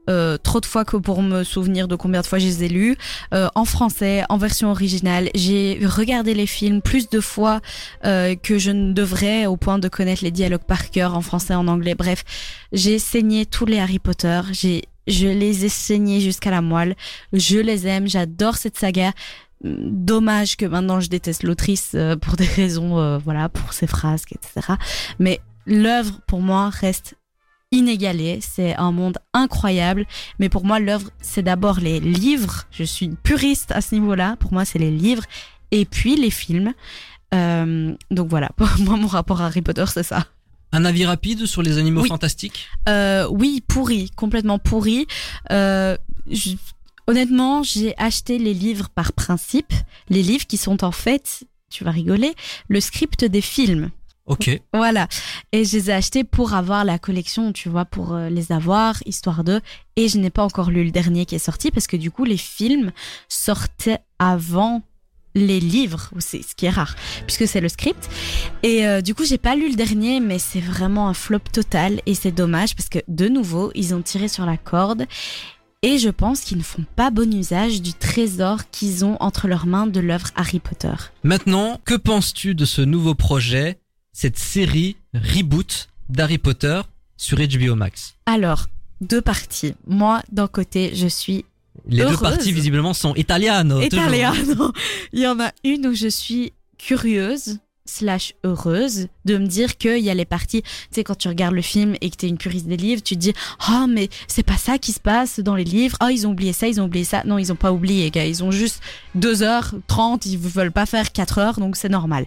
euh, 0.08 0.38
trop 0.38 0.60
de 0.60 0.66
fois 0.66 0.84
que 0.84 0.96
pour 0.96 1.22
me 1.22 1.44
souvenir 1.44 1.88
de 1.88 1.96
combien 1.96 2.20
de 2.20 2.26
fois 2.26 2.38
je 2.38 2.46
les 2.46 2.64
ai 2.64 2.68
lus, 2.68 2.96
euh, 3.34 3.48
en 3.54 3.64
français, 3.64 4.24
en 4.28 4.36
version 4.36 4.70
originale. 4.70 5.30
J'ai 5.34 5.80
regardé 5.84 6.34
les 6.34 6.46
films 6.46 6.82
plus 6.82 7.08
de 7.08 7.20
fois 7.20 7.60
euh, 8.04 8.34
que 8.34 8.58
je 8.58 8.70
ne 8.70 8.92
devrais 8.92 9.46
au 9.46 9.56
point 9.56 9.78
de 9.78 9.88
connaître 9.88 10.24
les 10.24 10.30
dialogues 10.30 10.64
par 10.66 10.90
cœur 10.90 11.14
en 11.14 11.20
français, 11.20 11.54
en 11.54 11.68
anglais. 11.68 11.94
Bref, 11.94 12.24
j'ai 12.72 12.98
saigné 12.98 13.46
tous 13.46 13.66
les 13.66 13.78
Harry 13.78 13.98
Potter. 13.98 14.40
J'ai 14.52 14.84
je 15.08 15.26
les 15.26 15.64
ai 15.64 15.68
saignés 15.68 16.20
jusqu'à 16.20 16.50
la 16.50 16.60
moelle. 16.60 16.94
Je 17.32 17.58
les 17.58 17.86
aime. 17.86 18.06
J'adore 18.06 18.56
cette 18.56 18.78
saga. 18.78 19.12
Dommage 19.64 20.56
que 20.56 20.66
maintenant 20.66 21.00
je 21.00 21.08
déteste 21.08 21.42
l'autrice 21.42 21.92
euh, 21.94 22.14
pour 22.14 22.36
des 22.36 22.46
raisons, 22.46 22.98
euh, 22.98 23.18
voilà, 23.18 23.48
pour 23.48 23.72
ses 23.72 23.88
phrases, 23.88 24.22
etc. 24.30 24.74
Mais 25.18 25.40
l'œuvre 25.66 26.20
pour 26.28 26.40
moi 26.40 26.70
reste 26.70 27.16
inégalée. 27.72 28.40
C'est 28.40 28.74
un 28.76 28.92
monde 28.92 29.18
incroyable. 29.35 30.07
Mais 30.38 30.48
pour 30.48 30.64
moi, 30.64 30.78
l'œuvre, 30.81 31.11
c'est 31.20 31.42
d'abord 31.42 31.81
les 31.81 32.00
livres. 32.00 32.64
Je 32.70 32.85
suis 32.85 33.07
une 33.07 33.16
puriste 33.16 33.72
à 33.72 33.81
ce 33.81 33.94
niveau-là. 33.94 34.37
Pour 34.40 34.52
moi, 34.52 34.64
c'est 34.64 34.78
les 34.78 34.90
livres 34.90 35.24
et 35.70 35.85
puis 35.85 36.16
les 36.16 36.31
films. 36.31 36.72
Euh, 37.35 37.94
donc 38.11 38.28
voilà, 38.28 38.48
pour 38.57 38.68
moi, 38.81 38.96
mon 38.96 39.07
rapport 39.07 39.40
à 39.42 39.46
Harry 39.46 39.62
Potter, 39.62 39.85
c'est 39.92 40.02
ça. 40.02 40.26
Un 40.72 40.85
avis 40.85 41.07
rapide 41.07 41.46
sur 41.46 41.62
les 41.62 41.78
animaux 41.78 42.02
Oui. 42.02 42.09
fantastiques? 42.09 42.66
Euh, 42.88 43.26
oui, 43.31 43.62
pourri, 43.66 44.11
complètement 44.11 44.59
pourri. 44.59 45.07
Euh, 45.50 45.96
je- 46.31 46.57
honnêtement, 47.07 47.62
j'ai 47.62 47.96
acheté 47.98 48.38
les 48.38 48.52
livres 48.52 48.90
par 48.90 49.12
principe, 49.14 49.72
les 50.11 50.22
livres 50.22 50.46
qui 50.46 50.59
sont 50.59 50.85
en 50.85 50.92
fait, 50.92 51.44
tu 51.70 51.85
vas 51.85 51.90
rigoler, 51.90 52.35
le 52.68 52.81
script 52.81 53.24
des 53.24 53.40
films. 53.40 53.90
Ok. 54.28 54.60
Voilà. 54.74 55.08
Et 55.52 55.64
je 55.64 55.76
les 55.76 55.90
ai 55.90 55.94
achetés 55.94 56.22
pour 56.22 56.54
avoir 56.54 56.84
la 56.84 56.98
collection, 56.98 57.52
tu 57.52 57.68
vois, 57.68 57.86
pour 57.86 58.14
euh, 58.14 58.28
les 58.28 58.52
avoir, 58.52 58.96
histoire 59.06 59.42
de. 59.42 59.60
Et 59.96 60.08
je 60.08 60.18
n'ai 60.18 60.30
pas 60.30 60.44
encore 60.44 60.70
lu 60.70 60.84
le 60.84 60.90
dernier 60.90 61.24
qui 61.24 61.34
est 61.34 61.40
sorti 61.40 61.70
parce 61.70 61.86
que 61.86 61.96
du 61.96 62.10
coup, 62.10 62.24
les 62.24 62.36
films 62.36 62.92
sortaient 63.28 63.98
avant 64.18 64.82
les 65.34 65.60
livres, 65.60 66.10
c'est 66.18 66.42
ce 66.42 66.54
qui 66.54 66.66
est 66.66 66.70
rare, 66.70 66.96
puisque 67.26 67.46
c'est 67.46 67.60
le 67.60 67.68
script. 67.68 68.08
Et 68.62 68.86
euh, 68.86 69.00
du 69.00 69.14
coup, 69.14 69.24
j'ai 69.24 69.38
pas 69.38 69.56
lu 69.56 69.70
le 69.70 69.76
dernier, 69.76 70.20
mais 70.20 70.38
c'est 70.38 70.60
vraiment 70.60 71.08
un 71.08 71.14
flop 71.14 71.40
total 71.52 72.00
et 72.06 72.14
c'est 72.14 72.32
dommage 72.32 72.74
parce 72.74 72.88
que 72.88 72.98
de 73.08 73.28
nouveau, 73.28 73.70
ils 73.74 73.94
ont 73.94 74.02
tiré 74.02 74.28
sur 74.28 74.46
la 74.46 74.56
corde. 74.56 75.06
Et 75.82 75.98
je 75.98 76.08
pense 76.08 76.40
qu'ils 76.40 76.58
ne 76.58 76.64
font 76.64 76.84
pas 76.96 77.10
bon 77.10 77.32
usage 77.32 77.80
du 77.80 77.92
trésor 77.92 78.68
qu'ils 78.72 79.04
ont 79.04 79.16
entre 79.20 79.46
leurs 79.46 79.66
mains 79.66 79.86
de 79.86 80.00
l'œuvre 80.00 80.26
Harry 80.34 80.58
Potter. 80.58 80.94
Maintenant, 81.22 81.80
que 81.84 81.94
penses-tu 81.94 82.56
de 82.56 82.64
ce 82.64 82.82
nouveau 82.82 83.14
projet, 83.14 83.78
cette 84.20 84.37
série 84.37 84.96
reboot 85.14 85.88
d'Harry 86.09 86.38
Potter 86.38 86.81
sur 87.16 87.38
HBO 87.38 87.76
Max 87.76 88.16
Alors, 88.26 88.66
deux 89.00 89.20
parties. 89.20 89.74
Moi, 89.87 90.22
d'un 90.33 90.48
côté, 90.48 90.90
je 90.92 91.07
suis 91.07 91.44
Les 91.87 92.04
deux 92.04 92.16
parties 92.16 92.50
visiblement 92.50 92.94
sont 92.94 93.14
italiano. 93.14 93.76
toujours. 93.76 93.87
italiano. 93.87 94.72
Il 95.12 95.20
y 95.20 95.26
en 95.28 95.38
a 95.38 95.52
une 95.62 95.87
où 95.87 95.94
je 95.94 96.09
suis 96.09 96.52
curieuse 96.78 97.61
slash 97.88 98.35
heureuse 98.44 99.09
de 99.24 99.38
me 99.38 99.46
dire 99.46 99.77
qu'il 99.77 99.98
y 99.98 100.11
a 100.11 100.14
les 100.14 100.24
parties, 100.24 100.62
tu 100.62 100.68
sais, 100.90 101.05
quand 101.05 101.16
tu 101.16 101.29
regardes 101.29 101.55
le 101.55 101.62
film 101.62 101.96
et 102.01 102.11
que 102.11 102.16
t'es 102.16 102.29
une 102.29 102.38
puriste 102.38 102.66
des 102.66 102.77
livres, 102.77 103.03
tu 103.03 103.14
te 103.14 103.20
dis, 103.20 103.33
oh, 103.70 103.87
mais 103.88 104.09
c'est 104.27 104.42
pas 104.42 104.57
ça 104.57 104.79
qui 104.79 104.92
se 104.92 105.01
passe 105.01 105.40
dans 105.40 105.55
les 105.55 105.64
livres. 105.64 105.96
Oh, 106.03 106.09
ils 106.11 106.27
ont 106.27 106.31
oublié 106.31 106.53
ça, 106.53 106.68
ils 106.68 106.81
ont 106.81 106.85
oublié 106.85 107.05
ça. 107.05 107.22
Non, 107.24 107.38
ils 107.38 107.53
ont 107.53 107.57
pas 107.57 107.72
oublié, 107.72 108.11
gars. 108.11 108.27
Ils 108.27 108.44
ont 108.44 108.51
juste 108.51 108.81
2h30, 109.16 110.27
ils 110.27 110.38
veulent 110.38 110.72
pas 110.72 110.87
faire 110.87 111.12
4 111.12 111.38
heures, 111.38 111.61
donc 111.61 111.77
c'est 111.77 111.88
normal. 111.88 112.27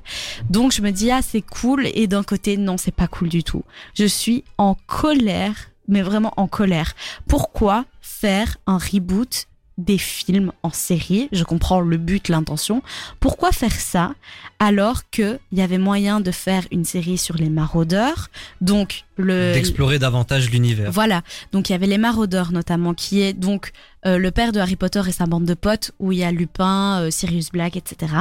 Donc 0.49 0.71
je 0.71 0.81
me 0.81 0.91
dis, 0.91 1.11
ah, 1.11 1.21
c'est 1.21 1.41
cool. 1.41 1.87
Et 1.93 2.07
d'un 2.07 2.23
côté, 2.23 2.57
non, 2.57 2.77
c'est 2.77 2.93
pas 2.93 3.07
cool 3.07 3.29
du 3.29 3.43
tout. 3.43 3.63
Je 3.93 4.05
suis 4.05 4.43
en 4.57 4.75
colère, 4.87 5.69
mais 5.87 6.01
vraiment 6.01 6.33
en 6.37 6.47
colère. 6.47 6.93
Pourquoi 7.27 7.85
faire 8.01 8.57
un 8.67 8.77
reboot 8.77 9.47
des 9.77 9.97
films 9.97 10.51
en 10.63 10.69
série 10.71 11.29
Je 11.31 11.43
comprends 11.43 11.79
le 11.81 11.97
but, 11.97 12.29
l'intention. 12.29 12.81
Pourquoi 13.19 13.51
faire 13.51 13.71
ça 13.73 14.13
alors 14.59 15.09
que 15.09 15.39
il 15.51 15.57
y 15.57 15.61
avait 15.61 15.77
moyen 15.79 16.19
de 16.19 16.31
faire 16.31 16.63
une 16.71 16.85
série 16.85 17.17
sur 17.17 17.35
les 17.35 17.49
maraudeurs? 17.49 18.29
Donc 18.59 19.05
le 19.17 19.53
D'explorer 19.53 19.97
davantage 19.99 20.49
l'univers. 20.51 20.91
voilà, 20.91 21.21
donc 21.51 21.69
il 21.69 21.71
y 21.71 21.75
avait 21.75 21.87
les 21.87 21.97
maraudeurs 21.97 22.51
notamment, 22.51 22.93
qui 22.93 23.21
est 23.21 23.33
donc 23.33 23.71
euh, 24.05 24.17
le 24.17 24.31
père 24.31 24.51
de 24.51 24.59
Harry 24.59 24.75
Potter 24.75 25.01
et 25.07 25.11
sa 25.11 25.25
bande 25.25 25.45
de 25.45 25.53
potes, 25.53 25.91
où 25.99 26.11
il 26.11 26.19
y 26.19 26.23
a 26.23 26.31
Lupin, 26.31 27.01
euh, 27.01 27.11
Sirius 27.11 27.51
Black, 27.51 27.75
etc. 27.75 28.13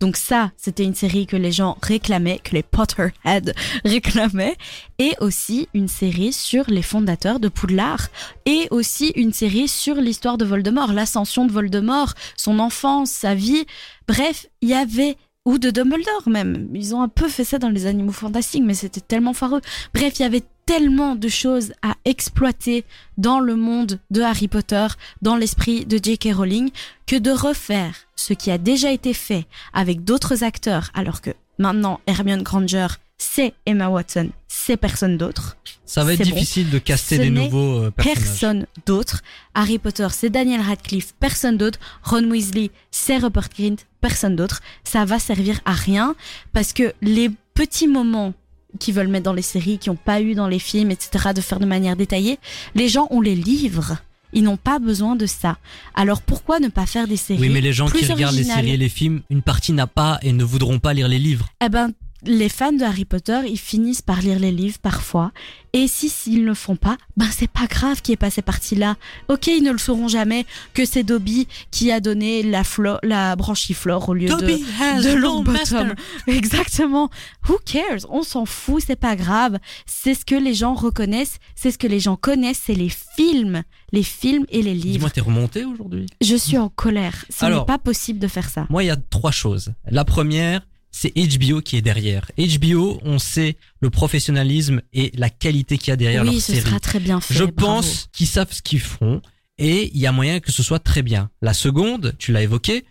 Donc 0.00 0.16
ça, 0.16 0.52
c'était 0.56 0.84
une 0.84 0.94
série 0.94 1.26
que 1.26 1.36
les 1.36 1.52
gens 1.52 1.76
réclamaient, 1.82 2.40
que 2.42 2.54
les 2.54 2.62
Potterheads 2.62 3.52
réclamaient, 3.84 4.56
et 4.98 5.14
aussi 5.20 5.68
une 5.74 5.88
série 5.88 6.32
sur 6.32 6.64
les 6.68 6.82
fondateurs 6.82 7.40
de 7.40 7.48
Poudlard, 7.48 8.08
et 8.46 8.68
aussi 8.70 9.12
une 9.16 9.32
série 9.32 9.68
sur 9.68 9.96
l'histoire 9.96 10.38
de 10.38 10.44
Voldemort, 10.44 10.92
l'ascension 10.92 11.46
de 11.46 11.52
Voldemort, 11.52 12.14
son 12.36 12.58
enfance, 12.58 13.10
sa 13.10 13.34
vie. 13.34 13.66
Bref, 14.06 14.46
il 14.62 14.70
y 14.70 14.74
avait 14.74 15.16
ou 15.44 15.58
de 15.58 15.70
Dumbledore 15.70 16.28
même. 16.28 16.68
Ils 16.74 16.94
ont 16.94 17.02
un 17.02 17.08
peu 17.08 17.28
fait 17.28 17.44
ça 17.44 17.58
dans 17.58 17.70
les 17.70 17.86
animaux 17.86 18.12
fantastiques, 18.12 18.64
mais 18.64 18.74
c'était 18.74 19.00
tellement 19.00 19.32
foireux. 19.32 19.62
Bref, 19.94 20.18
il 20.18 20.22
y 20.22 20.26
avait 20.26 20.44
tellement 20.66 21.14
de 21.14 21.28
choses 21.28 21.72
à 21.80 21.94
exploiter 22.04 22.84
dans 23.16 23.40
le 23.40 23.56
monde 23.56 23.98
de 24.10 24.20
Harry 24.20 24.48
Potter, 24.48 24.86
dans 25.22 25.36
l'esprit 25.36 25.86
de 25.86 25.98
J.K. 26.02 26.34
Rowling, 26.34 26.70
que 27.06 27.16
de 27.16 27.30
refaire 27.30 27.94
ce 28.16 28.34
qui 28.34 28.50
a 28.50 28.58
déjà 28.58 28.92
été 28.92 29.14
fait 29.14 29.46
avec 29.72 30.04
d'autres 30.04 30.44
acteurs, 30.44 30.90
alors 30.92 31.22
que 31.22 31.30
maintenant 31.58 32.00
Hermione 32.06 32.42
Granger, 32.42 32.88
c'est 33.18 33.52
Emma 33.66 33.88
Watson, 33.88 34.30
c'est 34.46 34.76
personne 34.76 35.18
d'autre. 35.18 35.56
Ça 35.84 36.04
va 36.04 36.12
être 36.12 36.18
bon. 36.18 36.34
difficile 36.34 36.70
de 36.70 36.78
caster 36.78 37.16
Ce 37.16 37.22
des 37.22 37.30
nouveaux 37.30 37.84
euh, 37.84 37.90
personnages. 37.90 38.18
Personne 38.18 38.66
d'autre. 38.86 39.22
Harry 39.54 39.78
Potter, 39.78 40.06
c'est 40.12 40.30
Daniel 40.30 40.60
Radcliffe, 40.60 41.14
personne 41.18 41.56
d'autre. 41.56 41.78
Ron 42.02 42.30
Weasley, 42.30 42.70
c'est 42.90 43.18
Rupert 43.18 43.48
Grint, 43.56 43.76
personne 44.00 44.36
d'autre. 44.36 44.60
Ça 44.84 45.04
va 45.04 45.18
servir 45.18 45.60
à 45.64 45.72
rien 45.72 46.14
parce 46.52 46.72
que 46.72 46.92
les 47.02 47.30
petits 47.54 47.88
moments 47.88 48.34
qu'ils 48.78 48.94
veulent 48.94 49.08
mettre 49.08 49.24
dans 49.24 49.32
les 49.32 49.42
séries, 49.42 49.78
qui 49.78 49.88
n'ont 49.88 49.96
pas 49.96 50.20
eu 50.20 50.34
dans 50.34 50.46
les 50.46 50.58
films, 50.58 50.90
etc., 50.90 51.30
de 51.34 51.40
faire 51.40 51.58
de 51.58 51.66
manière 51.66 51.96
détaillée, 51.96 52.38
les 52.74 52.88
gens 52.88 53.08
ont 53.10 53.20
les 53.20 53.34
livres. 53.34 53.96
Ils 54.34 54.42
n'ont 54.42 54.58
pas 54.58 54.78
besoin 54.78 55.16
de 55.16 55.24
ça. 55.24 55.56
Alors 55.94 56.20
pourquoi 56.20 56.60
ne 56.60 56.68
pas 56.68 56.84
faire 56.84 57.08
des 57.08 57.16
séries 57.16 57.40
Oui, 57.40 57.48
mais 57.48 57.62
les 57.62 57.72
gens 57.72 57.88
qui 57.88 58.04
regardent 58.04 58.36
les 58.36 58.44
séries 58.44 58.72
et 58.72 58.76
les 58.76 58.90
films, 58.90 59.22
une 59.30 59.40
partie 59.40 59.72
n'a 59.72 59.86
pas 59.86 60.18
et 60.22 60.32
ne 60.32 60.44
voudront 60.44 60.78
pas 60.78 60.92
lire 60.92 61.08
les 61.08 61.18
livres. 61.18 61.48
Eh 61.64 61.70
ben, 61.70 61.92
les 62.24 62.48
fans 62.48 62.72
de 62.72 62.82
Harry 62.82 63.04
Potter, 63.04 63.40
ils 63.48 63.58
finissent 63.58 64.02
par 64.02 64.20
lire 64.20 64.38
les 64.38 64.50
livres 64.52 64.78
parfois. 64.82 65.32
Et 65.74 65.86
si 65.86 66.08
s'ils 66.08 66.40
ne 66.40 66.46
le 66.46 66.54
font 66.54 66.76
pas, 66.76 66.96
ben 67.16 67.26
c'est 67.30 67.50
pas 67.50 67.66
grave 67.66 68.00
qui 68.00 68.12
est 68.12 68.16
passé 68.16 68.40
partie 68.42 68.74
là. 68.74 68.96
Ok, 69.28 69.46
ils 69.48 69.62
ne 69.62 69.70
le 69.70 69.78
sauront 69.78 70.08
jamais 70.08 70.46
que 70.74 70.84
c'est 70.86 71.02
Dobby 71.02 71.46
qui 71.70 71.92
a 71.92 72.00
donné 72.00 72.42
la, 72.42 72.62
flo- 72.62 72.98
la 73.02 73.36
branchiflore 73.36 74.08
au 74.08 74.14
lieu 74.14 74.28
Dobby 74.28 74.64
has 74.80 75.02
de, 75.02 75.10
de 75.10 75.14
Longbottom. 75.14 75.94
Exactement. 76.26 77.10
Who 77.48 77.58
cares? 77.64 78.06
On 78.08 78.22
s'en 78.22 78.46
fout, 78.46 78.82
c'est 78.86 78.96
pas 78.96 79.14
grave. 79.16 79.58
C'est 79.86 80.14
ce 80.14 80.24
que 80.24 80.34
les 80.34 80.54
gens 80.54 80.74
reconnaissent, 80.74 81.38
c'est 81.54 81.70
ce 81.70 81.78
que 81.78 81.86
les 81.86 82.00
gens 82.00 82.16
connaissent, 82.16 82.62
c'est 82.64 82.74
les 82.74 82.90
films. 82.90 83.62
Les 83.92 84.02
films 84.02 84.44
et 84.50 84.62
les 84.62 84.74
livres. 84.74 84.92
Dis-moi, 84.94 85.10
t'es 85.10 85.20
remonté 85.20 85.64
aujourd'hui? 85.64 86.06
Je 86.20 86.36
suis 86.36 86.58
en 86.58 86.68
colère. 86.68 87.24
Ce 87.30 87.44
n'est 87.46 87.64
pas 87.66 87.78
possible 87.78 88.18
de 88.18 88.28
faire 88.28 88.48
ça. 88.48 88.66
Moi, 88.70 88.84
il 88.84 88.86
y 88.86 88.90
a 88.90 88.96
trois 88.96 89.30
choses. 89.30 89.72
La 89.90 90.04
première, 90.04 90.60
c'est 90.90 91.12
HBO 91.14 91.60
qui 91.60 91.76
est 91.76 91.82
derrière. 91.82 92.30
HBO, 92.38 93.00
on 93.04 93.18
sait 93.18 93.56
le 93.80 93.90
professionnalisme 93.90 94.80
et 94.92 95.12
la 95.16 95.30
qualité 95.30 95.78
qu'il 95.78 95.88
y 95.88 95.92
a 95.92 95.96
derrière 95.96 96.22
oui, 96.22 96.32
leur 96.32 96.40
ce 96.40 96.52
série. 96.54 96.66
sera 96.66 96.80
très 96.80 97.00
bien 97.00 97.20
fait. 97.20 97.34
Je 97.34 97.44
bravo. 97.44 97.52
pense 97.80 98.08
qu'ils 98.12 98.26
savent 98.26 98.52
ce 98.52 98.62
qu'ils 98.62 98.80
font 98.80 99.20
et 99.58 99.90
il 99.94 100.00
y 100.00 100.06
a 100.06 100.12
moyen 100.12 100.40
que 100.40 100.52
ce 100.52 100.62
soit 100.62 100.78
très 100.78 101.02
bien. 101.02 101.30
La 101.42 101.52
seconde, 101.54 102.14
tu 102.18 102.32
l'as 102.32 102.42
évoqué, 102.42 102.84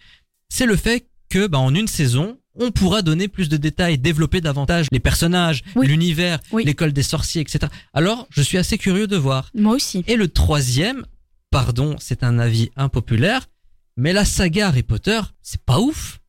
c'est 0.49 0.65
le 0.65 0.75
fait 0.75 1.07
que 1.29 1.47
bah, 1.47 1.59
en 1.59 1.73
une 1.75 1.87
saison, 1.87 2.37
on 2.59 2.71
pourra 2.71 3.01
donner 3.01 3.27
plus 3.27 3.49
de 3.49 3.57
détails, 3.57 3.97
développer 3.97 4.41
davantage 4.41 4.87
les 4.91 4.99
personnages, 4.99 5.63
Oui. 5.75 5.87
l'univers, 5.87 6.39
Oui. 6.51 6.63
l'école 6.65 6.91
des 6.93 7.03
sorciers, 7.03 7.41
etc. 7.41 7.67
Alors, 7.93 8.27
je 8.31 8.41
suis 8.41 8.57
assez 8.57 8.77
curieux 8.77 9.07
de 9.07 9.17
voir. 9.17 9.51
Moi 9.53 9.75
aussi. 9.75 10.03
Et 10.07 10.15
le 10.15 10.27
troisième, 10.27 11.05
pardon, 11.51 11.95
c'est 11.99 12.23
un 12.23 12.39
avis 12.39 12.69
impopulaire, 12.75 13.47
mais 13.95 14.11
la 14.13 14.25
saga 14.25 14.67
Harry 14.69 14.83
Potter, 14.83 15.19
c'est 15.41 15.61
pas 15.61 15.79
ouf. 15.79 16.19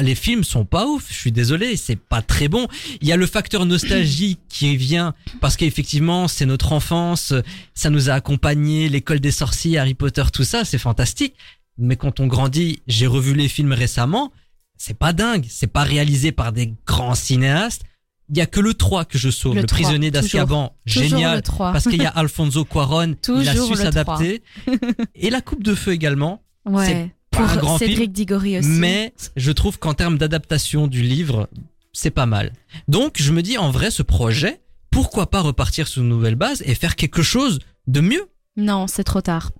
Les 0.00 0.14
films 0.14 0.44
sont 0.44 0.64
pas 0.64 0.86
ouf, 0.86 1.08
je 1.10 1.14
suis 1.14 1.32
désolé, 1.32 1.76
c'est 1.76 1.96
pas 1.96 2.22
très 2.22 2.48
bon. 2.48 2.68
Il 3.02 3.08
y 3.08 3.12
a 3.12 3.16
le 3.16 3.26
facteur 3.26 3.66
nostalgie 3.66 4.38
qui 4.48 4.74
vient 4.78 5.12
parce 5.42 5.56
qu'effectivement, 5.56 6.26
c'est 6.26 6.46
notre 6.46 6.72
enfance, 6.72 7.34
ça 7.74 7.90
nous 7.90 8.08
a 8.08 8.14
accompagnés, 8.14 8.88
l'école 8.88 9.20
des 9.20 9.30
sorciers, 9.30 9.78
Harry 9.78 9.92
Potter, 9.92 10.24
tout 10.32 10.44
ça, 10.44 10.64
c'est 10.64 10.78
fantastique. 10.78 11.34
Mais 11.76 11.96
quand 11.96 12.18
on 12.18 12.26
grandit, 12.26 12.80
j'ai 12.86 13.06
revu 13.06 13.34
les 13.34 13.46
films 13.46 13.72
récemment, 13.72 14.32
c'est 14.78 14.96
pas 14.96 15.12
dingue, 15.12 15.44
c'est 15.50 15.66
pas 15.66 15.82
réalisé 15.82 16.32
par 16.32 16.52
des 16.52 16.72
grands 16.86 17.14
cinéastes. 17.14 17.82
Il 18.30 18.38
y 18.38 18.40
a 18.40 18.46
que 18.46 18.60
le 18.60 18.72
3 18.72 19.04
que 19.04 19.18
je 19.18 19.28
sauve, 19.28 19.54
Le 19.54 19.62
le, 19.62 19.66
3, 19.66 19.76
prisonnier 19.76 20.10
d'Azkaban, 20.10 20.74
génial 20.86 21.36
le 21.36 21.42
3. 21.42 21.72
parce 21.72 21.84
qu'il 21.84 22.02
y 22.02 22.06
a 22.06 22.10
Alfonso 22.14 22.64
Cuaron, 22.64 23.16
il 23.28 23.48
a 23.48 23.54
su 23.54 23.74
s'adapter. 23.74 24.42
Et 25.14 25.28
la 25.28 25.42
Coupe 25.42 25.62
de 25.62 25.74
Feu 25.74 25.92
également. 25.92 26.42
Ouais. 26.64 27.10
Pas 27.38 27.44
Pour 27.48 27.52
un 27.52 27.56
grand 27.56 27.78
Cédric 27.78 27.98
film, 27.98 28.12
Diggory 28.12 28.58
aussi. 28.58 28.68
Mais 28.68 29.12
je 29.36 29.50
trouve 29.52 29.78
qu'en 29.78 29.94
termes 29.94 30.18
d'adaptation 30.18 30.86
du 30.86 31.02
livre, 31.02 31.48
c'est 31.92 32.10
pas 32.10 32.26
mal. 32.26 32.52
Donc 32.88 33.14
je 33.18 33.32
me 33.32 33.42
dis 33.42 33.58
en 33.58 33.70
vrai 33.70 33.90
ce 33.90 34.02
projet, 34.02 34.60
pourquoi 34.90 35.30
pas 35.30 35.40
repartir 35.40 35.88
sur 35.88 36.02
une 36.02 36.08
nouvelle 36.08 36.34
base 36.36 36.62
et 36.66 36.74
faire 36.74 36.96
quelque 36.96 37.22
chose 37.22 37.58
de 37.86 38.00
mieux? 38.00 38.26
Non, 38.56 38.86
c'est 38.86 39.04
trop 39.04 39.20
tard. 39.20 39.52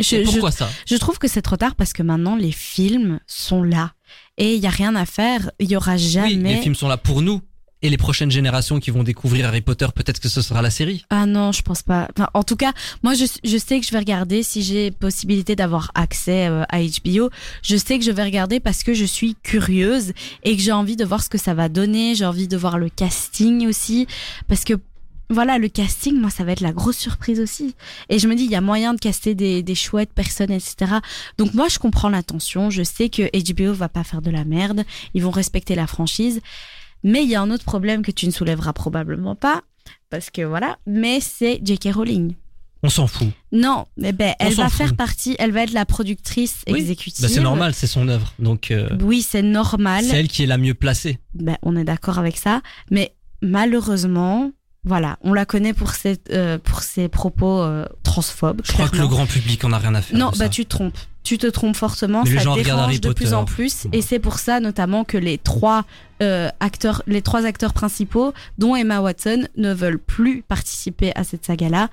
Je, 0.00 0.16
Et 0.16 0.24
je- 0.24 0.30
Pourquoi 0.30 0.50
ça? 0.50 0.68
je 0.86 0.96
trouve 0.96 1.18
que 1.18 1.28
c'est 1.28 1.40
trop 1.42 1.56
tard 1.56 1.76
parce 1.76 1.92
que 1.92 2.02
maintenant 2.02 2.34
les 2.36 2.50
films 2.52 3.20
sont 3.28 3.62
là 3.62 3.92
et 4.38 4.54
il 4.56 4.60
y 4.60 4.66
a 4.66 4.70
rien 4.70 4.94
à 4.96 5.06
faire. 5.06 5.50
Il 5.60 5.70
y 5.70 5.76
aura 5.76 5.96
jamais. 5.96 6.34
Oui, 6.34 6.42
les 6.42 6.56
films 6.62 6.74
sont 6.74 6.88
là 6.88 6.96
pour 6.96 7.22
nous 7.22 7.40
et 7.84 7.90
les 7.90 7.98
prochaines 7.98 8.30
générations 8.30 8.80
qui 8.80 8.90
vont 8.90 9.02
découvrir 9.02 9.46
Harry 9.46 9.60
Potter, 9.60 9.86
peut-être 9.94 10.18
que 10.18 10.30
ce 10.30 10.40
sera 10.40 10.62
la 10.62 10.70
série. 10.70 11.04
Ah 11.10 11.26
non, 11.26 11.52
je 11.52 11.60
pense 11.60 11.82
pas. 11.82 12.08
Enfin, 12.16 12.30
en 12.32 12.42
tout 12.42 12.56
cas, 12.56 12.72
moi, 13.02 13.12
je, 13.12 13.26
sais 13.58 13.78
que 13.78 13.86
je 13.86 13.92
vais 13.92 13.98
regarder 13.98 14.42
si 14.42 14.62
j'ai 14.62 14.90
possibilité 14.90 15.54
d'avoir 15.54 15.90
accès 15.94 16.48
euh, 16.48 16.64
à 16.70 16.80
HBO. 16.80 17.28
Je 17.62 17.76
sais 17.76 17.98
que 17.98 18.04
je 18.04 18.10
vais 18.10 18.24
regarder 18.24 18.58
parce 18.58 18.84
que 18.84 18.94
je 18.94 19.04
suis 19.04 19.36
curieuse 19.42 20.14
et 20.44 20.56
que 20.56 20.62
j'ai 20.62 20.72
envie 20.72 20.96
de 20.96 21.04
voir 21.04 21.22
ce 21.22 21.28
que 21.28 21.36
ça 21.36 21.52
va 21.52 21.68
donner. 21.68 22.14
J'ai 22.14 22.24
envie 22.24 22.48
de 22.48 22.56
voir 22.56 22.78
le 22.78 22.88
casting 22.88 23.66
aussi 23.66 24.06
parce 24.48 24.64
que 24.64 24.80
voilà, 25.28 25.58
le 25.58 25.68
casting, 25.68 26.18
moi, 26.18 26.30
ça 26.30 26.44
va 26.44 26.52
être 26.52 26.60
la 26.60 26.72
grosse 26.72 26.96
surprise 26.96 27.40
aussi. 27.40 27.74
Et 28.08 28.18
je 28.18 28.28
me 28.28 28.34
dis, 28.34 28.44
il 28.44 28.50
y 28.50 28.56
a 28.56 28.60
moyen 28.60 28.94
de 28.94 28.98
caster 28.98 29.34
des, 29.34 29.62
des 29.62 29.74
chouettes 29.74 30.12
personnes, 30.12 30.52
etc. 30.52 30.92
Donc 31.36 31.52
moi, 31.54 31.68
je 31.68 31.78
comprends 31.78 32.08
l'intention. 32.08 32.70
Je 32.70 32.82
sais 32.82 33.10
que 33.10 33.22
HBO 33.52 33.74
va 33.74 33.88
pas 33.88 34.04
faire 34.04 34.22
de 34.22 34.30
la 34.30 34.44
merde. 34.44 34.84
Ils 35.12 35.22
vont 35.22 35.30
respecter 35.30 35.74
la 35.74 35.86
franchise. 35.86 36.40
Mais 37.04 37.22
il 37.22 37.30
y 37.30 37.34
a 37.36 37.40
un 37.42 37.50
autre 37.50 37.64
problème 37.64 38.02
que 38.02 38.10
tu 38.10 38.26
ne 38.26 38.32
soulèveras 38.32 38.72
probablement 38.72 39.36
pas 39.36 39.62
parce 40.10 40.30
que 40.30 40.42
voilà, 40.42 40.78
mais 40.86 41.20
c'est 41.20 41.60
J.K. 41.62 41.90
Rowling. 41.94 42.34
On 42.82 42.88
s'en 42.90 43.06
fout. 43.06 43.28
Non, 43.52 43.86
mais 43.96 44.12
ben, 44.12 44.34
On 44.40 44.46
elle 44.46 44.54
va 44.54 44.68
fout. 44.68 44.76
faire 44.78 44.94
partie, 44.96 45.36
elle 45.38 45.52
va 45.52 45.62
être 45.62 45.72
la 45.72 45.86
productrice 45.86 46.62
Oui. 46.68 46.80
exécutive. 46.80 47.22
Bah, 47.22 47.28
c'est 47.32 47.40
normal, 47.40 47.72
c'est 47.74 47.86
son 47.86 48.08
œuvre. 48.08 48.32
Donc 48.38 48.70
euh, 48.70 48.88
Oui, 49.02 49.22
c'est 49.22 49.42
normal. 49.42 50.04
c'est 50.04 50.16
elle 50.18 50.28
qui 50.28 50.42
est 50.42 50.46
la 50.46 50.58
mieux 50.58 50.74
placée. 50.74 51.18
Ben, 51.34 51.56
on 51.62 51.76
est 51.76 51.84
d'accord 51.84 52.18
avec 52.18 52.36
ça. 52.36 52.60
Mais 52.90 53.14
malheureusement, 53.40 54.52
voilà, 54.84 55.16
on 55.22 55.32
la 55.32 55.46
connaît 55.46 55.72
pour 55.72 55.90
ses, 55.94 56.18
euh, 56.30 56.58
pour 56.58 56.82
ses 56.82 57.08
propos 57.08 57.60
euh, 57.62 57.86
transphobes. 58.02 58.60
Je 58.64 58.72
crois 58.72 58.88
que 58.90 58.96
le 58.98 59.08
grand 59.08 59.26
public 59.26 59.64
en 59.64 59.72
a 59.72 59.78
rien 59.78 59.94
à 59.94 60.02
faire. 60.02 60.18
Non, 60.18 60.28
bah 60.30 60.36
ça. 60.36 60.48
tu 60.50 60.64
te 60.64 60.70
trompes. 60.70 60.98
Tu 61.24 61.38
te 61.38 61.46
trompes 61.46 61.74
fortement. 61.76 62.22
Mais 62.24 62.38
ça 62.38 62.54
dérange 62.54 63.00
de 63.00 63.12
plus 63.12 63.32
en 63.32 63.44
plus, 63.44 63.86
et 63.92 64.02
c'est 64.02 64.18
pour 64.18 64.38
ça 64.38 64.60
notamment 64.60 65.04
que 65.04 65.16
les 65.18 65.38
trois 65.38 65.84
euh, 66.22 66.48
acteurs, 66.60 67.02
les 67.06 67.22
trois 67.22 67.44
acteurs 67.46 67.72
principaux, 67.72 68.32
dont 68.58 68.76
Emma 68.76 69.00
Watson, 69.00 69.48
ne 69.56 69.72
veulent 69.72 69.98
plus 69.98 70.42
participer 70.46 71.12
à 71.16 71.24
cette 71.24 71.44
saga-là. 71.44 71.88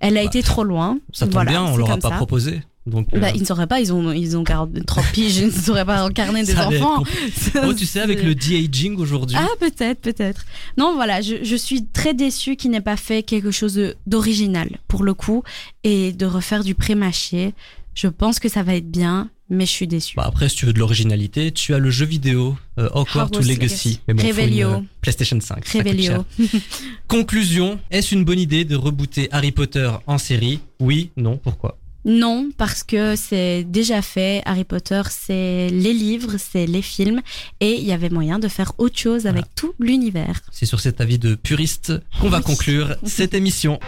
Elle 0.00 0.18
a 0.18 0.20
Bah, 0.22 0.26
été 0.26 0.42
trop 0.42 0.64
loin. 0.64 0.98
Ça 1.12 1.26
tombe 1.26 1.34
Voilà, 1.34 1.50
bien, 1.52 1.62
on 1.62 1.72
c'est 1.72 1.78
leur 1.78 1.88
a 1.88 1.90
comme 1.92 2.00
pas 2.00 2.08
ça. 2.10 2.16
proposé. 2.16 2.62
Donc, 2.84 3.06
euh, 3.14 3.20
Bah, 3.20 3.30
ils 3.32 3.40
ne 3.42 3.46
sauraient 3.46 3.68
pas, 3.68 3.78
ils 3.80 3.92
ont, 3.92 4.10
ils 4.10 4.36
ont 4.36 4.42
40 4.42 4.84
30 4.84 5.04
piges, 5.12 5.36
ils 5.36 5.46
ne 5.46 5.50
sauraient 5.52 5.84
pas 5.84 6.00
incarner 6.00 6.42
des 6.42 6.56
enfants. 6.58 7.04
Oh, 7.64 7.72
tu 7.72 7.86
sais, 7.86 8.00
avec 8.00 8.24
le 8.24 8.34
de-aging 8.34 8.98
aujourd'hui. 8.98 9.36
Ah, 9.38 9.46
peut-être, 9.60 10.00
peut-être. 10.00 10.44
Non, 10.76 10.94
voilà, 10.96 11.20
je, 11.20 11.36
je 11.44 11.54
suis 11.56 11.84
très 11.86 12.12
déçue 12.14 12.56
qu'il 12.56 12.72
n'ait 12.72 12.80
pas 12.80 12.96
fait 12.96 13.22
quelque 13.22 13.52
chose 13.52 13.80
d'original, 14.08 14.68
pour 14.88 15.04
le 15.04 15.14
coup, 15.14 15.44
et 15.84 16.10
de 16.12 16.26
refaire 16.26 16.64
du 16.64 16.74
pré-mâché. 16.74 17.54
Je 17.94 18.08
pense 18.08 18.38
que 18.38 18.48
ça 18.48 18.62
va 18.62 18.74
être 18.74 18.90
bien, 18.90 19.30
mais 19.50 19.66
je 19.66 19.70
suis 19.70 19.86
déçue. 19.86 20.16
Bah 20.16 20.24
après, 20.26 20.48
si 20.48 20.56
tu 20.56 20.66
veux 20.66 20.72
de 20.72 20.78
l'originalité, 20.78 21.52
tu 21.52 21.74
as 21.74 21.78
le 21.78 21.90
jeu 21.90 22.06
vidéo 22.06 22.56
euh, 22.78 22.88
Hogwarts 22.94 23.26
Hogwarts 23.26 23.42
Legacy. 23.42 23.50
Legacy. 23.50 24.00
Mais 24.08 24.14
bon, 24.14 24.22
une, 24.46 24.62
euh, 24.64 24.80
PlayStation 25.00 25.38
5. 25.40 25.66
ça 25.66 25.78
coûte 25.78 25.86
Revelio. 25.88 26.12
cher. 26.12 26.24
Conclusion, 27.08 27.78
est-ce 27.90 28.14
une 28.14 28.24
bonne 28.24 28.38
idée 28.38 28.64
de 28.64 28.76
rebooter 28.76 29.28
Harry 29.30 29.52
Potter 29.52 29.90
en 30.06 30.18
série? 30.18 30.60
Oui, 30.80 31.10
non, 31.16 31.36
pourquoi? 31.36 31.78
Non, 32.04 32.50
parce 32.56 32.82
que 32.82 33.14
c'est 33.14 33.62
déjà 33.62 34.02
fait. 34.02 34.42
Harry 34.44 34.64
Potter, 34.64 35.02
c'est 35.08 35.68
les 35.68 35.92
livres, 35.92 36.36
c'est 36.36 36.66
les 36.66 36.82
films, 36.82 37.20
et 37.60 37.74
il 37.74 37.84
y 37.84 37.92
avait 37.92 38.08
moyen 38.10 38.40
de 38.40 38.48
faire 38.48 38.72
autre 38.78 38.98
chose 38.98 39.26
avec 39.26 39.44
tout 39.54 39.74
l'univers. 39.78 40.40
C'est 40.50 40.66
sur 40.66 40.80
cet 40.80 41.00
avis 41.00 41.18
de 41.18 41.36
puriste 41.36 41.92
qu'on 42.20 42.28
va 42.28 42.40
conclure 42.40 42.96
cette 43.04 43.34
émission. 43.34 43.78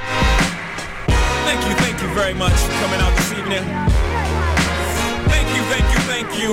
Thank 1.09 1.63
you, 1.67 1.75
thank 1.77 2.01
you 2.01 2.09
very 2.15 2.35
much 2.35 2.53
for 2.53 3.24
coming 3.55 3.75
out 3.75 3.89
this 3.89 4.99
evening. 5.01 5.29
Thank 5.29 5.49
you, 5.57 5.63
thank 5.71 5.87
you, 5.93 6.01
thank 6.13 6.43
you. 6.43 6.51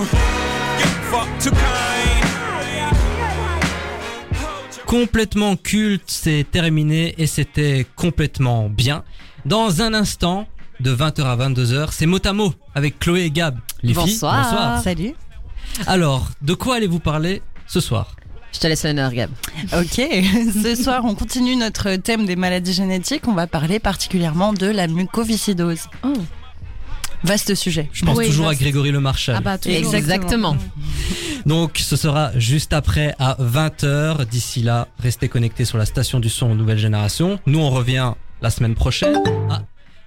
You're 0.80 1.02
far 1.10 1.28
too 1.40 1.52
kind. 1.52 2.28
Complètement 4.86 5.56
culte, 5.56 6.04
c'est 6.08 6.46
terminé 6.52 7.16
et 7.18 7.26
c'était 7.26 7.86
complètement 7.96 8.68
bien. 8.68 9.04
Dans 9.46 9.82
un 9.82 9.94
instant, 9.94 10.48
de 10.82 10.94
20h 10.94 11.24
à 11.24 11.38
22h, 11.38 11.90
c'est 11.92 12.06
mot 12.06 12.20
à 12.26 12.34
mot 12.34 12.54
avec 12.76 13.00
Chloé 13.00 13.22
et 13.22 13.32
Gab. 13.32 13.58
Les 13.84 13.94
filles, 13.94 14.04
bonsoir. 14.20 14.82
Salut. 14.84 15.14
Alors, 15.88 16.28
de 16.42 16.54
quoi 16.54 16.76
allez-vous 16.76 17.00
parler 17.00 17.42
ce 17.68 17.80
soir? 17.80 18.16
Je 18.52 18.60
te 18.60 18.68
laisse 18.68 18.84
l'honneur, 18.84 19.14
Gab. 19.14 19.30
Ok, 19.74 19.96
ce 20.64 20.76
soir 20.76 21.06
on 21.06 21.16
continue 21.16 21.56
notre 21.56 21.96
thème 21.96 22.26
des 22.26 22.36
maladies 22.36 22.74
génétiques. 22.74 23.28
On 23.28 23.34
va 23.34 23.48
parler 23.48 23.80
particulièrement 23.80 24.52
de 24.52 24.66
la 24.68 24.88
mucoviscidose. 24.88 25.88
Oh. 26.04 26.14
Vaste 27.24 27.54
sujet. 27.56 27.90
Je 27.94 28.04
pense 28.06 28.18
Oui, 28.18 28.28
toujours 28.28 28.48
à 28.48 28.56
Grégory 28.56 28.92
Le 28.92 29.00
Marchal. 29.00 29.36
Ah 29.38 29.42
bah, 29.42 29.58
toujours. 29.58 29.94
Exactement. 29.96 30.56
Donc 31.46 31.78
ce 31.80 31.96
sera 31.96 32.32
juste 32.36 32.74
après 32.74 33.16
à 33.20 33.36
20h. 33.40 34.26
D'ici 34.26 34.62
là, 34.62 34.88
restez 35.00 35.28
connectés 35.30 35.66
sur 35.66 35.78
la 35.78 35.86
station 35.86 36.20
du 36.20 36.30
son 36.30 36.56
Nouvelle 36.56 36.78
Génération. 36.80 37.40
Nous 37.46 37.60
on 37.60 37.70
revient 37.70 38.14
la 38.42 38.50
semaine 38.50 38.76
prochaine. 38.76 39.22
Ah, 39.50 39.62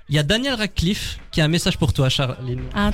il 0.08 0.16
y 0.16 0.18
a 0.18 0.22
Daniel 0.22 0.54
Radcliffe 0.54 1.18
qui 1.30 1.40
a 1.40 1.44
un 1.44 1.48
message 1.48 1.78
pour 1.78 1.92
toi, 1.92 2.08
Charline. 2.08 2.62
Ah, 2.74 2.90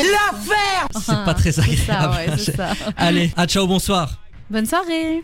C'est 0.92 1.24
pas 1.24 1.34
très 1.34 1.52
c'est 1.52 1.76
ça, 1.76 1.98
agréable. 2.00 2.30
ouais, 2.32 2.38
ça. 2.56 2.68
Allez, 2.96 3.32
à 3.36 3.46
ciao, 3.46 3.66
bonsoir. 3.66 4.20
Bonne 4.50 4.66
soirée. 4.66 5.22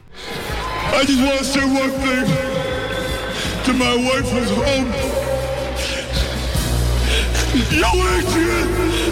I 0.94 1.06
just 1.06 1.20
want 1.20 1.38
to 1.38 1.44
say 1.44 1.60
one 1.64 1.90
thing 1.90 2.34
to 3.64 3.72
my 3.72 3.96
wife 3.96 4.30
who's 4.32 4.50
home. 4.50 5.25
Yo, 7.56 7.88
Adrian! 7.88 8.68
I 8.68 8.84
did 8.84 8.94
it! 8.94 9.05